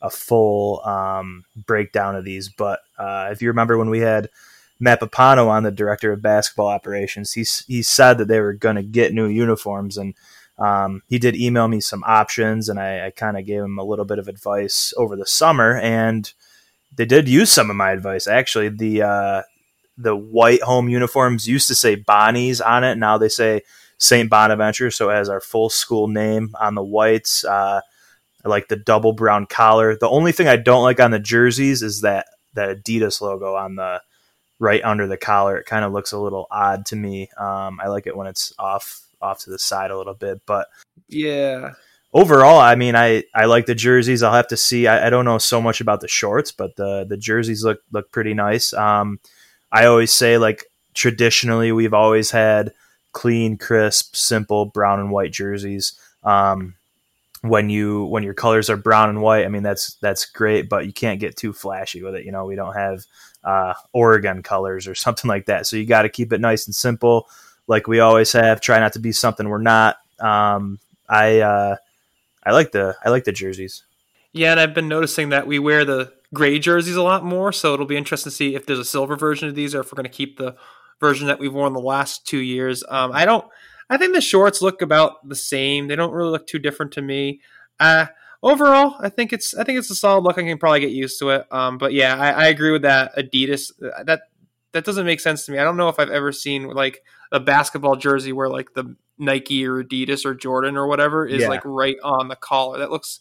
a 0.02 0.10
full 0.10 0.82
um, 0.86 1.46
breakdown 1.56 2.18
of 2.18 2.26
these. 2.26 2.50
But 2.50 2.82
uh, 2.98 3.30
if 3.32 3.42
you 3.42 3.48
remember 3.48 3.78
when 3.78 3.90
we 3.90 4.00
had 4.00 4.30
Matt 4.78 5.00
Papano 5.00 5.48
on, 5.48 5.64
the 5.64 5.72
director 5.72 6.12
of 6.12 6.22
basketball 6.22 6.68
operations, 6.68 7.32
he 7.32 7.46
he 7.66 7.82
said 7.82 8.18
that 8.18 8.28
they 8.28 8.42
were 8.42 8.54
going 8.54 8.76
to 8.76 8.84
get 8.84 9.14
new 9.14 9.28
uniforms 9.28 9.98
and. 9.98 10.14
Um, 10.60 11.04
he 11.08 11.20
did 11.20 11.36
email 11.36 11.68
me 11.68 11.80
some 11.80 12.04
options, 12.08 12.68
and 12.68 12.80
I, 12.80 13.06
I 13.06 13.10
kind 13.12 13.38
of 13.38 13.46
gave 13.46 13.62
him 13.62 13.78
a 13.78 13.84
little 13.84 14.06
bit 14.06 14.18
of 14.18 14.28
advice 14.28 14.92
over 14.98 15.16
the 15.16 15.28
summer, 15.28 15.78
and 15.78 16.34
they 16.96 17.06
did 17.06 17.28
use 17.28 17.52
some 17.52 17.70
of 17.70 17.76
my 17.76 17.92
advice. 17.92 18.28
Actually, 18.28 18.70
the 18.70 19.02
uh, 19.04 19.42
the 19.98 20.16
white 20.16 20.62
home 20.62 20.90
uniforms 20.90 21.48
used 21.48 21.68
to 21.68 21.76
say 21.76 21.96
Bonnie's 21.96 22.62
on 22.62 22.84
it. 22.84 22.98
Now 22.98 23.18
they 23.18 23.30
say 23.30 23.62
St. 23.98 24.30
Bonaventure, 24.30 24.92
so 24.92 25.10
it 25.10 25.16
has 25.16 25.30
our 25.30 25.42
full 25.42 25.70
school 25.70 26.08
name 26.08 26.56
on 26.60 26.76
the 26.76 26.84
whites. 26.84 27.44
Uh, 27.44 27.82
I 28.46 28.50
like 28.50 28.68
the 28.68 28.76
double 28.76 29.14
brown 29.14 29.46
collar. 29.48 29.96
The 29.96 30.10
only 30.10 30.32
thing 30.32 30.48
I 30.48 30.56
don't 30.56 30.84
like 30.84 31.00
on 31.00 31.12
the 31.12 31.20
jerseys 31.20 31.82
is 31.82 32.02
that 32.02 32.28
that 32.54 32.84
Adidas 32.84 33.22
logo 33.22 33.56
on 33.56 33.76
the 33.76 34.02
right 34.60 34.84
under 34.84 35.08
the 35.08 35.18
collar. 35.18 35.58
It 35.58 35.66
kind 35.66 35.86
of 35.86 35.94
looks 35.94 36.12
a 36.12 36.20
little 36.20 36.48
odd 36.50 36.86
to 36.88 36.96
me. 36.96 37.30
Um, 37.38 37.80
I 37.82 37.88
like 37.88 38.08
it 38.08 38.16
when 38.16 38.28
it's 38.28 38.54
off 38.58 39.02
off 39.22 39.40
to 39.40 39.50
the 39.50 39.60
side 39.60 39.92
a 39.92 39.98
little 39.98 40.14
bit, 40.14 40.42
but 40.46 40.68
Yeah. 41.08 41.72
Overall, 42.18 42.60
I 42.60 42.74
mean, 42.74 42.96
I, 42.96 43.24
I 43.36 43.46
like 43.46 43.68
the 43.68 43.76
jerseys. 43.76 44.24
I'll 44.24 44.34
have 44.34 44.48
to 44.48 44.58
see. 44.58 44.88
I, 44.88 45.08
I 45.08 45.10
don't 45.12 45.24
know 45.24 45.38
so 45.38 45.62
much 45.62 45.82
about 45.82 46.02
the 46.02 46.08
shorts, 46.08 46.52
but 46.52 46.76
the 46.76 47.06
the 47.08 47.16
jerseys 47.16 47.64
look 47.64 47.82
look 47.92 48.12
pretty 48.12 48.34
nice. 48.34 48.74
Um, 48.74 49.20
I 49.72 49.86
always 49.86 50.12
say 50.12 50.38
like 50.38 50.66
traditionally 50.96 51.72
we've 51.72 51.94
always 51.94 52.32
had 52.32 52.74
clean, 53.12 53.58
crisp, 53.58 54.16
simple 54.16 54.66
brown 54.66 55.00
and 55.00 55.12
white 55.12 55.32
jerseys. 55.32 55.94
Um, 56.24 56.74
when 57.42 57.70
you 57.70 58.06
when 58.06 58.24
your 58.24 58.34
colors 58.34 58.70
are 58.70 58.78
brown 58.78 59.10
and 59.10 59.22
white, 59.22 59.46
I 59.46 59.50
mean 59.50 59.64
that's 59.64 59.94
that's 59.96 60.26
great, 60.26 60.68
but 60.68 60.88
you 60.88 60.94
can't 60.94 61.20
get 61.20 61.38
too 61.38 61.54
flashy 61.54 62.02
with 62.02 62.16
it. 62.16 62.26
You 62.26 62.32
know, 62.32 62.46
we 62.46 62.56
don't 62.56 62.76
have 62.76 63.06
uh, 63.44 63.76
Oregon 63.94 64.42
colors 64.42 64.88
or 64.88 64.96
something 65.06 65.30
like 65.30 65.46
that, 65.46 65.68
so 65.68 65.78
you 65.78 65.86
got 65.86 66.02
to 66.02 66.10
keep 66.10 66.34
it 66.34 66.42
nice 66.42 66.66
and 66.66 66.74
simple, 66.74 67.30
like 67.68 67.88
we 67.88 68.00
always 68.00 68.32
have. 68.32 68.60
Try 68.60 68.80
not 68.80 68.94
to 68.94 69.00
be 69.00 69.12
something 69.12 69.48
we're 69.48 69.60
not. 69.60 69.98
Um, 70.20 70.80
I 71.08 71.42
uh, 71.42 71.76
I 72.48 72.52
like 72.54 72.72
the 72.72 72.96
I 73.04 73.10
like 73.10 73.26
the 73.26 73.34
jerseys. 73.34 73.84
Yeah, 74.32 74.52
and 74.52 74.60
I've 74.60 74.74
been 74.74 74.88
noticing 74.88 75.30
that 75.30 75.48
we 75.48 75.60
wear 75.60 75.84
the 75.84 76.14
gray 76.34 76.60
jerseys 76.60 76.96
a 76.96 77.04
lot 77.04 77.26
more, 77.26 77.52
so 77.52 77.74
it'll 77.74 77.86
be 77.86 77.98
interesting 77.98 78.30
to 78.30 78.36
see 78.36 78.56
if 78.56 78.66
there's 78.66 78.80
a 78.80 78.86
silver 78.86 79.18
version 79.18 79.50
of 79.50 79.56
these 79.56 79.76
or 79.76 79.82
if 79.82 79.92
we're 79.92 79.98
going 79.98 80.10
to 80.10 80.10
keep 80.10 80.38
the 80.38 80.56
version 81.02 81.28
that 81.28 81.40
we've 81.40 81.54
worn 81.54 81.74
the 81.74 81.80
last 81.80 82.26
two 82.26 82.40
years. 82.40 82.86
Um, 82.88 83.12
I 83.14 83.26
don't. 83.26 83.46
I 83.90 83.98
think 83.98 84.14
the 84.14 84.22
shorts 84.22 84.62
look 84.62 84.82
about 84.82 85.28
the 85.28 85.36
same. 85.36 85.88
They 85.88 85.96
don't 85.98 86.14
really 86.14 86.32
look 86.32 86.48
too 86.48 86.60
different 86.60 86.94
to 86.94 87.02
me. 87.02 87.42
Uh, 87.82 88.08
overall, 88.42 88.96
I 89.00 89.10
think 89.10 89.34
it's 89.34 89.54
I 89.54 89.66
think 89.66 89.78
it's 89.78 89.92
a 89.92 89.96
solid 89.96 90.24
look. 90.24 90.38
I 90.38 90.44
can 90.44 90.58
probably 90.58 90.80
get 90.80 90.92
used 90.92 91.20
to 91.20 91.32
it. 91.32 91.52
Um, 91.52 91.78
but 91.78 91.92
yeah, 91.92 92.16
I, 92.16 92.30
I 92.30 92.48
agree 92.48 92.72
with 92.72 92.84
that. 92.84 93.14
Adidas 93.18 93.72
that 94.06 94.22
that 94.72 94.86
doesn't 94.86 95.06
make 95.06 95.20
sense 95.20 95.46
to 95.46 95.52
me. 95.52 95.58
I 95.58 95.66
don't 95.66 95.78
know 95.78 95.90
if 95.90 96.00
I've 96.00 96.10
ever 96.10 96.32
seen 96.32 96.70
like 96.70 97.04
a 97.32 97.42
basketball 97.42 97.98
jersey 97.98 98.32
where 98.32 98.50
like 98.50 98.74
the 98.74 98.96
Nike 99.18 99.66
or 99.66 99.84
Adidas 99.84 100.26
or 100.26 100.34
Jordan 100.34 100.78
or 100.78 100.88
whatever 100.88 101.26
is 101.26 101.42
Yeah. 101.44 101.50
like 101.50 101.62
right 101.66 101.98
on 102.04 102.28
the 102.28 102.36
collar. 102.36 102.78
That 102.80 102.92
looks 102.92 103.20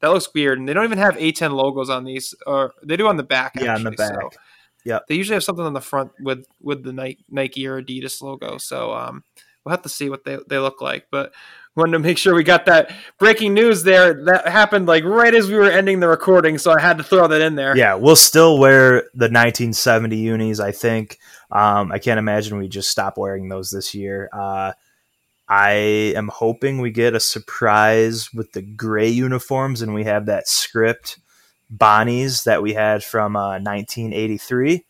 that 0.00 0.08
looks 0.08 0.28
weird. 0.34 0.58
And 0.58 0.68
they 0.68 0.74
don't 0.74 0.84
even 0.84 0.98
have 0.98 1.16
A10 1.16 1.52
logos 1.52 1.88
on 1.88 2.04
these, 2.04 2.34
or 2.46 2.74
they 2.82 2.96
do 2.96 3.06
on 3.06 3.16
the 3.16 3.22
back. 3.22 3.52
Yeah, 3.58 3.74
on 3.74 3.84
the 3.84 3.90
back. 3.92 4.12
So 4.20 4.30
Yep. 4.84 5.06
They 5.08 5.14
usually 5.14 5.34
have 5.34 5.44
something 5.44 5.64
on 5.64 5.72
the 5.72 5.80
front 5.80 6.12
with 6.20 6.46
with 6.60 6.82
the 6.84 6.92
Nike, 6.92 7.24
Nike 7.30 7.66
or 7.66 7.80
Adidas 7.82 8.20
logo. 8.20 8.58
So 8.58 8.92
um, 8.92 9.24
we'll 9.64 9.70
have 9.70 9.82
to 9.82 9.88
see 9.88 10.10
what 10.10 10.24
they 10.24 10.38
they 10.46 10.58
look 10.58 10.82
like. 10.82 11.06
But 11.10 11.32
wanted 11.74 11.92
to 11.92 11.98
make 12.00 12.18
sure 12.18 12.34
we 12.34 12.44
got 12.44 12.66
that 12.66 12.92
breaking 13.18 13.54
news 13.54 13.82
there. 13.82 14.12
That 14.26 14.46
happened 14.46 14.86
like 14.86 15.02
right 15.04 15.34
as 15.34 15.48
we 15.48 15.54
were 15.56 15.70
ending 15.70 16.00
the 16.00 16.08
recording, 16.08 16.58
so 16.58 16.70
I 16.70 16.80
had 16.80 16.98
to 16.98 17.02
throw 17.04 17.26
that 17.28 17.40
in 17.40 17.54
there. 17.54 17.74
Yeah, 17.76 17.94
we'll 17.94 18.14
still 18.14 18.58
wear 18.58 19.04
the 19.14 19.30
1970 19.30 20.16
unis. 20.18 20.60
I 20.60 20.70
think. 20.72 21.18
Um, 21.50 21.90
I 21.90 21.98
can't 21.98 22.18
imagine 22.18 22.58
we 22.58 22.68
just 22.68 22.90
stop 22.90 23.16
wearing 23.16 23.48
those 23.48 23.70
this 23.70 23.94
year. 23.94 24.28
Uh, 24.32 24.72
I 25.48 25.72
am 26.16 26.28
hoping 26.28 26.78
we 26.78 26.90
get 26.90 27.14
a 27.14 27.20
surprise 27.20 28.32
with 28.32 28.52
the 28.52 28.62
gray 28.62 29.08
uniforms, 29.08 29.82
and 29.82 29.94
we 29.94 30.04
have 30.04 30.26
that 30.26 30.48
script 30.48 31.18
Bonnies 31.72 32.44
that 32.44 32.62
we 32.62 32.74
had 32.74 33.02
from 33.02 33.36
uh, 33.36 33.58
1983. 33.58 34.84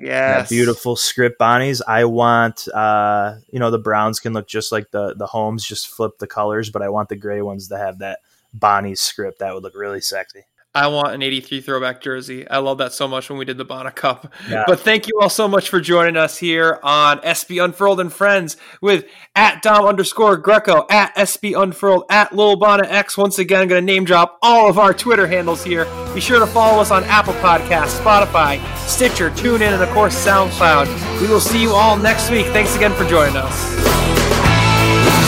Yeah, 0.00 0.40
That 0.40 0.48
beautiful 0.48 0.96
script 0.96 1.38
Bonnies. 1.38 1.80
I 1.86 2.04
want, 2.06 2.66
uh, 2.74 3.36
you 3.52 3.60
know, 3.60 3.70
the 3.70 3.78
browns 3.78 4.18
can 4.18 4.32
look 4.32 4.48
just 4.48 4.72
like 4.72 4.90
the 4.90 5.14
the 5.14 5.26
homes, 5.26 5.64
just 5.64 5.88
flip 5.88 6.18
the 6.18 6.26
colors, 6.26 6.70
but 6.70 6.82
I 6.82 6.88
want 6.88 7.08
the 7.08 7.16
gray 7.16 7.42
ones 7.42 7.68
to 7.68 7.78
have 7.78 7.98
that 7.98 8.20
Bonnies 8.56 8.98
script. 8.98 9.38
That 9.38 9.54
would 9.54 9.62
look 9.62 9.76
really 9.76 10.00
sexy. 10.00 10.44
I 10.74 10.86
want 10.86 11.12
an 11.12 11.22
83 11.22 11.60
throwback 11.60 12.00
jersey. 12.00 12.48
I 12.48 12.58
love 12.58 12.78
that 12.78 12.94
so 12.94 13.06
much 13.06 13.28
when 13.28 13.38
we 13.38 13.44
did 13.44 13.58
the 13.58 13.64
Bona 13.64 13.90
Cup. 13.90 14.32
Yeah. 14.48 14.64
But 14.66 14.80
thank 14.80 15.06
you 15.06 15.18
all 15.20 15.28
so 15.28 15.46
much 15.46 15.68
for 15.68 15.80
joining 15.80 16.16
us 16.16 16.38
here 16.38 16.78
on 16.82 17.18
SB 17.18 17.62
Unfurled 17.62 18.00
and 18.00 18.10
Friends 18.10 18.56
with 18.80 19.04
at 19.36 19.60
Dom 19.60 19.84
underscore 19.84 20.38
Greco, 20.38 20.86
at 20.88 21.14
SB 21.14 21.60
Unfurled, 21.60 22.04
at 22.08 22.34
Lil 22.34 22.56
Bona 22.56 22.86
X. 22.88 23.18
Once 23.18 23.38
again, 23.38 23.62
I'm 23.62 23.68
going 23.68 23.84
to 23.84 23.92
name 23.92 24.04
drop 24.04 24.38
all 24.40 24.70
of 24.70 24.78
our 24.78 24.94
Twitter 24.94 25.26
handles 25.26 25.62
here. 25.62 25.84
Be 26.14 26.20
sure 26.20 26.40
to 26.40 26.46
follow 26.46 26.80
us 26.80 26.90
on 26.90 27.04
Apple 27.04 27.34
Podcasts, 27.34 28.00
Spotify, 28.00 28.58
Stitcher, 28.88 29.30
TuneIn, 29.30 29.74
and 29.74 29.82
of 29.82 29.90
course 29.90 30.14
SoundCloud. 30.24 31.20
We 31.20 31.28
will 31.28 31.40
see 31.40 31.60
you 31.60 31.72
all 31.72 31.98
next 31.98 32.30
week. 32.30 32.46
Thanks 32.46 32.74
again 32.76 32.92
for 32.94 33.04
joining 33.04 33.36
us. 33.36 33.74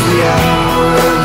the 0.09 0.22
hour 0.24 1.23